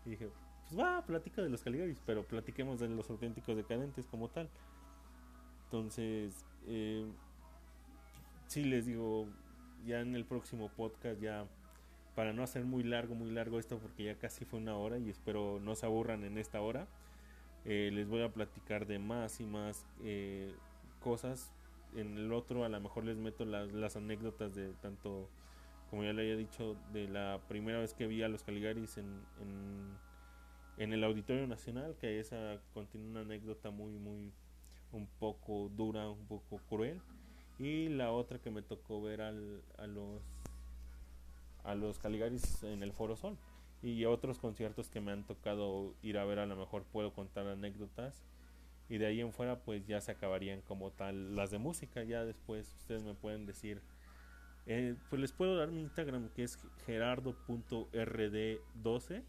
Y 0.05 0.11
dije, 0.11 0.29
pues 0.67 0.79
va, 0.79 1.05
platica 1.05 1.41
de 1.41 1.49
los 1.49 1.61
Caligaris, 1.61 2.01
pero 2.05 2.23
platiquemos 2.23 2.79
de 2.79 2.87
los 2.87 3.09
auténticos 3.09 3.55
decadentes 3.57 4.07
como 4.07 4.29
tal. 4.29 4.49
Entonces, 5.65 6.45
eh, 6.67 7.05
sí 8.47 8.63
les 8.63 8.85
digo, 8.85 9.27
ya 9.85 9.99
en 9.99 10.15
el 10.15 10.25
próximo 10.25 10.69
podcast, 10.69 11.19
ya 11.21 11.45
para 12.15 12.33
no 12.33 12.43
hacer 12.43 12.65
muy 12.65 12.83
largo, 12.83 13.15
muy 13.15 13.31
largo 13.31 13.59
esto, 13.59 13.77
porque 13.79 14.03
ya 14.05 14.15
casi 14.15 14.45
fue 14.45 14.59
una 14.59 14.75
hora 14.75 14.97
y 14.97 15.09
espero 15.09 15.59
no 15.61 15.75
se 15.75 15.85
aburran 15.85 16.23
en 16.23 16.37
esta 16.37 16.61
hora, 16.61 16.87
eh, 17.65 17.89
les 17.93 18.07
voy 18.07 18.21
a 18.21 18.29
platicar 18.29 18.87
de 18.87 18.99
más 18.99 19.39
y 19.39 19.45
más 19.45 19.85
eh, 20.03 20.53
cosas 20.99 21.51
en 21.95 22.17
el 22.17 22.31
otro 22.33 22.63
a 22.63 22.69
lo 22.69 22.79
mejor 22.79 23.05
les 23.05 23.17
meto 23.17 23.45
las, 23.45 23.71
las 23.73 23.95
anécdotas 23.95 24.55
de 24.55 24.73
tanto, 24.81 25.29
como 25.89 26.03
ya 26.03 26.13
le 26.13 26.21
había 26.21 26.35
dicho, 26.35 26.75
de 26.93 27.07
la 27.07 27.39
primera 27.47 27.79
vez 27.79 27.93
que 27.93 28.07
vi 28.07 28.23
a 28.23 28.29
los 28.29 28.43
Caligaris 28.43 28.97
en, 28.97 29.21
en, 30.77 30.93
el 30.93 31.03
Auditorio 31.03 31.45
Nacional, 31.47 31.95
que 31.99 32.19
esa 32.19 32.57
contiene 32.73 33.07
una 33.07 33.21
anécdota 33.21 33.71
muy, 33.71 33.91
muy, 33.93 34.31
un 34.93 35.07
poco 35.19 35.69
dura, 35.75 36.09
un 36.09 36.25
poco 36.25 36.59
cruel. 36.69 36.99
Y 37.59 37.89
la 37.89 38.11
otra 38.11 38.39
que 38.39 38.49
me 38.49 38.63
tocó 38.63 39.01
ver 39.01 39.21
al, 39.21 39.61
a 39.77 39.85
los 39.85 40.21
a 41.63 41.75
los 41.75 41.99
Caligaris 41.99 42.63
en 42.63 42.83
el 42.83 42.93
Foro 42.93 43.15
Sol. 43.15 43.37
Y 43.81 44.05
otros 44.05 44.39
conciertos 44.39 44.89
que 44.89 45.01
me 45.01 45.11
han 45.11 45.25
tocado 45.25 45.95
ir 46.03 46.17
a 46.17 46.25
ver 46.25 46.39
a 46.39 46.45
lo 46.45 46.55
mejor 46.55 46.83
puedo 46.83 47.13
contar 47.13 47.47
anécdotas. 47.47 48.23
Y 48.89 48.97
de 48.97 49.07
ahí 49.07 49.21
en 49.21 49.31
fuera 49.31 49.63
pues 49.63 49.87
ya 49.87 50.01
se 50.01 50.11
acabarían 50.11 50.61
como 50.61 50.91
tal 50.91 51.35
las 51.35 51.51
de 51.51 51.57
música. 51.57 52.03
Ya 52.03 52.25
después 52.25 52.75
ustedes 52.79 53.03
me 53.03 53.13
pueden 53.13 53.45
decir 53.45 53.81
eh, 54.67 54.95
pues 55.09 55.19
les 55.19 55.31
puedo 55.31 55.57
dar 55.57 55.71
mi 55.71 55.81
Instagram 55.81 56.29
que 56.29 56.43
es 56.43 56.59
gerardo.rd12 56.85 59.23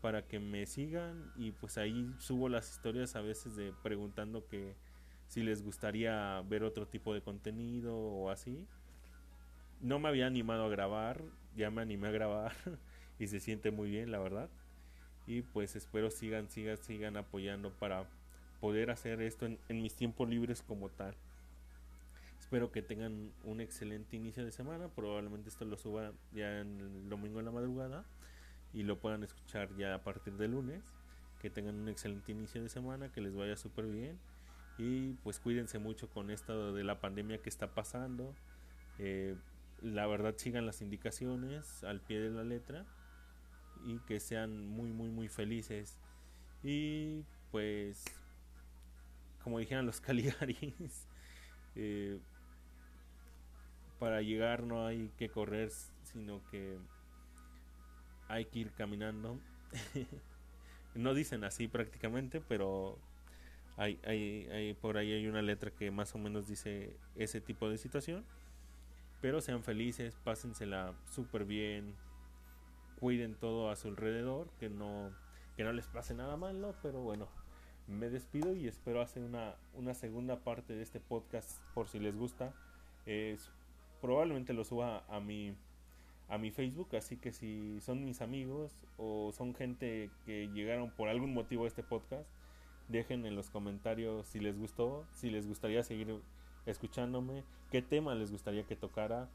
para 0.00 0.26
que 0.26 0.40
me 0.40 0.66
sigan. 0.66 1.32
Y 1.36 1.52
pues 1.52 1.78
ahí 1.78 2.12
subo 2.18 2.48
las 2.48 2.70
historias 2.70 3.14
a 3.16 3.20
veces 3.20 3.56
de 3.56 3.72
preguntando 3.82 4.46
que 4.48 4.74
si 5.28 5.42
les 5.42 5.62
gustaría 5.62 6.42
ver 6.48 6.64
otro 6.64 6.86
tipo 6.86 7.14
de 7.14 7.22
contenido 7.22 7.96
o 7.96 8.30
así 8.30 8.66
no 9.84 9.98
me 10.00 10.08
había 10.08 10.26
animado 10.26 10.64
a 10.64 10.68
grabar 10.68 11.22
ya 11.54 11.70
me 11.70 11.82
animé 11.82 12.08
a 12.08 12.10
grabar 12.10 12.52
y 13.20 13.28
se 13.28 13.38
siente 13.38 13.70
muy 13.70 13.88
bien 13.88 14.10
la 14.10 14.18
verdad 14.18 14.50
y 15.26 15.42
pues 15.42 15.76
espero 15.76 16.10
sigan 16.10 16.50
sigan 16.50 16.76
sigan 16.78 17.16
apoyando 17.16 17.70
para 17.70 18.08
poder 18.64 18.90
hacer 18.90 19.20
esto 19.20 19.44
en, 19.44 19.82
mis 19.82 19.94
tiempos 19.94 20.26
libres 20.26 20.62
como 20.62 20.88
tal. 20.88 21.14
Espero 22.40 22.72
que 22.72 22.80
tengan 22.80 23.30
un 23.44 23.60
excelente 23.60 24.16
inicio 24.16 24.42
de 24.42 24.52
semana. 24.52 24.88
Probablemente 24.88 25.50
esto 25.50 25.66
lo 25.66 25.76
suba 25.76 26.12
ya 26.32 26.60
en 26.60 26.80
el 26.80 27.08
domingo 27.10 27.40
en 27.40 27.44
la 27.44 27.50
madrugada 27.50 28.06
y 28.72 28.82
lo 28.82 28.98
puedan 28.98 29.22
escuchar 29.22 29.68
ya 29.76 29.94
a 29.94 30.02
partir 30.02 30.38
de 30.38 30.48
lunes. 30.48 30.82
Que 31.42 31.50
tengan 31.50 31.74
un 31.74 31.90
excelente 31.90 32.32
inicio 32.32 32.62
de 32.62 32.70
semana, 32.70 33.12
que 33.12 33.20
les 33.20 33.34
vaya 33.34 33.54
súper 33.54 33.84
bien. 33.84 34.18
Y 34.78 35.12
pues 35.22 35.40
cuídense 35.40 35.78
mucho 35.78 36.08
con 36.08 36.30
esto 36.30 36.72
de 36.72 36.84
la 36.84 37.00
pandemia 37.02 37.42
que 37.42 37.50
está 37.50 37.74
pasando. 37.74 38.34
Eh, 38.98 39.36
la 39.84 40.06
verdad 40.06 40.34
sigan 40.36 40.64
las 40.66 40.80
indicaciones 40.80 41.84
al 41.84 42.00
pie 42.00 42.18
de 42.18 42.30
la 42.30 42.42
letra 42.42 42.86
y 43.84 43.98
que 44.00 44.18
sean 44.18 44.66
muy 44.66 44.90
muy 44.92 45.10
muy 45.10 45.28
felices. 45.28 45.98
Y 46.62 47.22
pues 47.50 48.04
como 49.42 49.58
dijeron 49.58 49.84
los 49.84 50.00
Caligaris, 50.00 51.06
eh, 51.76 52.18
para 53.98 54.22
llegar 54.22 54.62
no 54.62 54.86
hay 54.86 55.10
que 55.18 55.28
correr, 55.28 55.70
sino 56.02 56.42
que 56.50 56.78
hay 58.28 58.46
que 58.46 58.60
ir 58.60 58.72
caminando. 58.72 59.38
no 60.94 61.12
dicen 61.12 61.44
así 61.44 61.68
prácticamente, 61.68 62.40
pero 62.40 62.98
hay, 63.76 64.00
hay, 64.04 64.48
hay, 64.50 64.74
por 64.74 64.96
ahí 64.96 65.12
hay 65.12 65.26
una 65.26 65.42
letra 65.42 65.70
que 65.70 65.90
más 65.90 66.14
o 66.14 66.18
menos 66.18 66.48
dice 66.48 66.96
ese 67.16 67.42
tipo 67.42 67.68
de 67.68 67.76
situación. 67.76 68.24
Pero 69.24 69.40
sean 69.40 69.62
felices, 69.62 70.18
pásensela 70.22 70.92
súper 71.08 71.46
bien, 71.46 71.94
cuiden 73.00 73.34
todo 73.34 73.70
a 73.70 73.76
su 73.76 73.88
alrededor, 73.88 74.50
que 74.60 74.68
no, 74.68 75.12
que 75.56 75.64
no 75.64 75.72
les 75.72 75.86
pase 75.86 76.12
nada 76.12 76.36
malo, 76.36 76.74
pero 76.82 77.00
bueno, 77.00 77.26
me 77.86 78.10
despido 78.10 78.54
y 78.54 78.68
espero 78.68 79.00
hacer 79.00 79.22
una, 79.22 79.54
una 79.72 79.94
segunda 79.94 80.40
parte 80.40 80.74
de 80.74 80.82
este 80.82 81.00
podcast 81.00 81.58
por 81.72 81.88
si 81.88 82.00
les 82.00 82.14
gusta. 82.14 82.52
Es, 83.06 83.50
probablemente 84.02 84.52
lo 84.52 84.62
suba 84.62 85.06
a 85.08 85.20
mi, 85.20 85.56
a 86.28 86.36
mi 86.36 86.50
Facebook, 86.50 86.94
así 86.94 87.16
que 87.16 87.32
si 87.32 87.80
son 87.80 88.04
mis 88.04 88.20
amigos 88.20 88.76
o 88.98 89.32
son 89.32 89.54
gente 89.54 90.10
que 90.26 90.48
llegaron 90.48 90.90
por 90.90 91.08
algún 91.08 91.32
motivo 91.32 91.64
a 91.64 91.68
este 91.68 91.82
podcast, 91.82 92.28
dejen 92.88 93.24
en 93.24 93.36
los 93.36 93.48
comentarios 93.48 94.26
si 94.26 94.38
les 94.38 94.58
gustó, 94.58 95.06
si 95.14 95.30
les 95.30 95.46
gustaría 95.46 95.82
seguir 95.82 96.20
escuchándome, 96.66 97.44
qué 97.70 97.82
tema 97.82 98.14
les 98.14 98.30
gustaría 98.30 98.64
que 98.64 98.76
tocara 98.76 99.28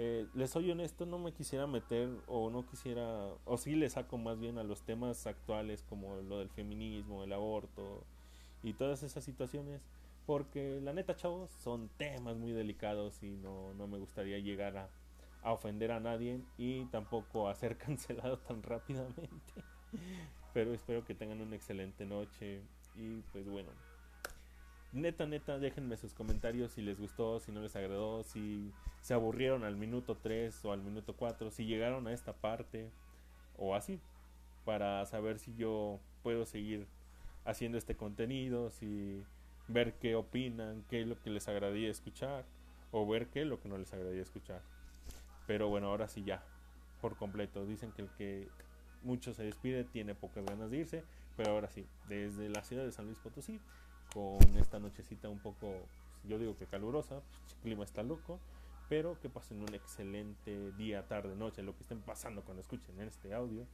eh, 0.00 0.28
les 0.34 0.50
soy 0.50 0.70
honesto, 0.70 1.06
no 1.06 1.18
me 1.18 1.32
quisiera 1.32 1.66
meter 1.66 2.08
o 2.28 2.50
no 2.50 2.64
quisiera, 2.64 3.34
o 3.44 3.58
sí 3.58 3.74
le 3.74 3.90
saco 3.90 4.16
más 4.16 4.38
bien 4.38 4.56
a 4.56 4.62
los 4.62 4.82
temas 4.82 5.26
actuales 5.26 5.82
como 5.88 6.14
lo 6.22 6.38
del 6.38 6.50
feminismo, 6.50 7.24
el 7.24 7.32
aborto 7.32 8.04
y 8.62 8.74
todas 8.74 9.02
esas 9.02 9.24
situaciones, 9.24 9.82
porque 10.24 10.80
la 10.80 10.92
neta, 10.92 11.16
chavos, 11.16 11.50
son 11.50 11.88
temas 11.96 12.36
muy 12.36 12.52
delicados 12.52 13.24
y 13.24 13.30
no, 13.38 13.74
no 13.74 13.88
me 13.88 13.98
gustaría 13.98 14.38
llegar 14.38 14.76
a, 14.76 14.88
a 15.42 15.52
ofender 15.52 15.90
a 15.90 15.98
nadie 15.98 16.42
y 16.56 16.84
tampoco 16.86 17.48
a 17.48 17.54
ser 17.56 17.76
cancelado 17.84 18.38
tan 18.38 18.62
rápidamente. 18.62 19.52
Pero 20.54 20.74
espero 20.74 21.04
que 21.04 21.16
tengan 21.16 21.40
una 21.40 21.56
excelente 21.56 22.06
noche 22.06 22.62
y 22.94 23.20
pues 23.32 23.48
bueno, 23.48 23.70
neta, 24.92 25.26
neta, 25.26 25.58
déjenme 25.58 25.96
sus 25.96 26.14
comentarios 26.14 26.72
si 26.72 26.82
les 26.82 26.98
gustó, 26.98 27.40
si 27.40 27.52
no 27.52 27.60
les 27.60 27.76
agradó, 27.76 28.24
si 28.24 28.72
se 29.00 29.14
aburrieron 29.14 29.64
al 29.64 29.76
minuto 29.76 30.16
3 30.16 30.64
o 30.64 30.72
al 30.72 30.82
minuto 30.82 31.14
4, 31.14 31.50
si 31.50 31.66
llegaron 31.66 32.06
a 32.06 32.12
esta 32.12 32.32
parte 32.32 32.90
o 33.56 33.74
así, 33.74 34.00
para 34.64 35.04
saber 35.06 35.38
si 35.38 35.54
yo 35.54 36.00
puedo 36.22 36.46
seguir 36.46 36.86
haciendo 37.44 37.78
este 37.78 37.96
contenido, 37.96 38.70
si 38.70 39.22
ver 39.68 39.94
qué 39.94 40.14
opinan, 40.14 40.84
qué 40.88 41.02
es 41.02 41.06
lo 41.06 41.20
que 41.20 41.30
les 41.30 41.48
agradaría 41.48 41.90
escuchar 41.90 42.44
o 42.90 43.06
ver 43.06 43.28
qué 43.28 43.42
es 43.42 43.46
lo 43.46 43.60
que 43.60 43.68
no 43.68 43.78
les 43.78 43.92
agradaría 43.92 44.22
escuchar. 44.22 44.62
Pero 45.46 45.68
bueno, 45.68 45.88
ahora 45.88 46.08
sí 46.08 46.24
ya, 46.24 46.42
por 47.00 47.16
completo. 47.16 47.64
Dicen 47.66 47.92
que 47.92 48.02
el 48.02 48.08
que 48.10 48.48
mucho 49.02 49.32
se 49.34 49.44
despide 49.44 49.84
tiene 49.84 50.14
pocas 50.14 50.44
ganas 50.44 50.70
de 50.70 50.78
irse, 50.78 51.04
pero 51.36 51.52
ahora 51.52 51.68
sí, 51.68 51.86
desde 52.08 52.48
la 52.48 52.62
ciudad 52.64 52.84
de 52.84 52.92
San 52.92 53.06
Luis 53.06 53.18
Potosí 53.18 53.60
con 54.12 54.56
esta 54.56 54.78
nochecita 54.78 55.28
un 55.28 55.38
poco, 55.38 55.72
yo 56.24 56.38
digo 56.38 56.56
que 56.56 56.66
calurosa, 56.66 57.20
pues, 57.20 57.54
el 57.54 57.60
clima 57.60 57.84
está 57.84 58.02
loco, 58.02 58.38
pero 58.88 59.18
que 59.20 59.28
pasen 59.28 59.60
un 59.60 59.74
excelente 59.74 60.72
día, 60.72 61.06
tarde, 61.06 61.36
noche, 61.36 61.62
lo 61.62 61.74
que 61.74 61.82
estén 61.82 62.00
pasando 62.00 62.42
cuando 62.42 62.62
escuchen 62.62 63.00
este 63.00 63.34
audio, 63.34 63.66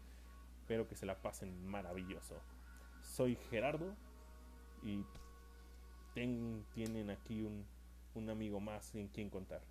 pero 0.66 0.88
que 0.88 0.96
se 0.96 1.06
la 1.06 1.16
pasen 1.22 1.66
maravilloso. 1.66 2.34
Soy 3.02 3.36
Gerardo 3.50 3.94
y 4.82 5.04
tienen 6.14 7.10
aquí 7.10 7.46
un 8.14 8.30
amigo 8.30 8.60
más 8.60 8.94
en 8.94 9.08
quien 9.08 9.30
contar. 9.30 9.62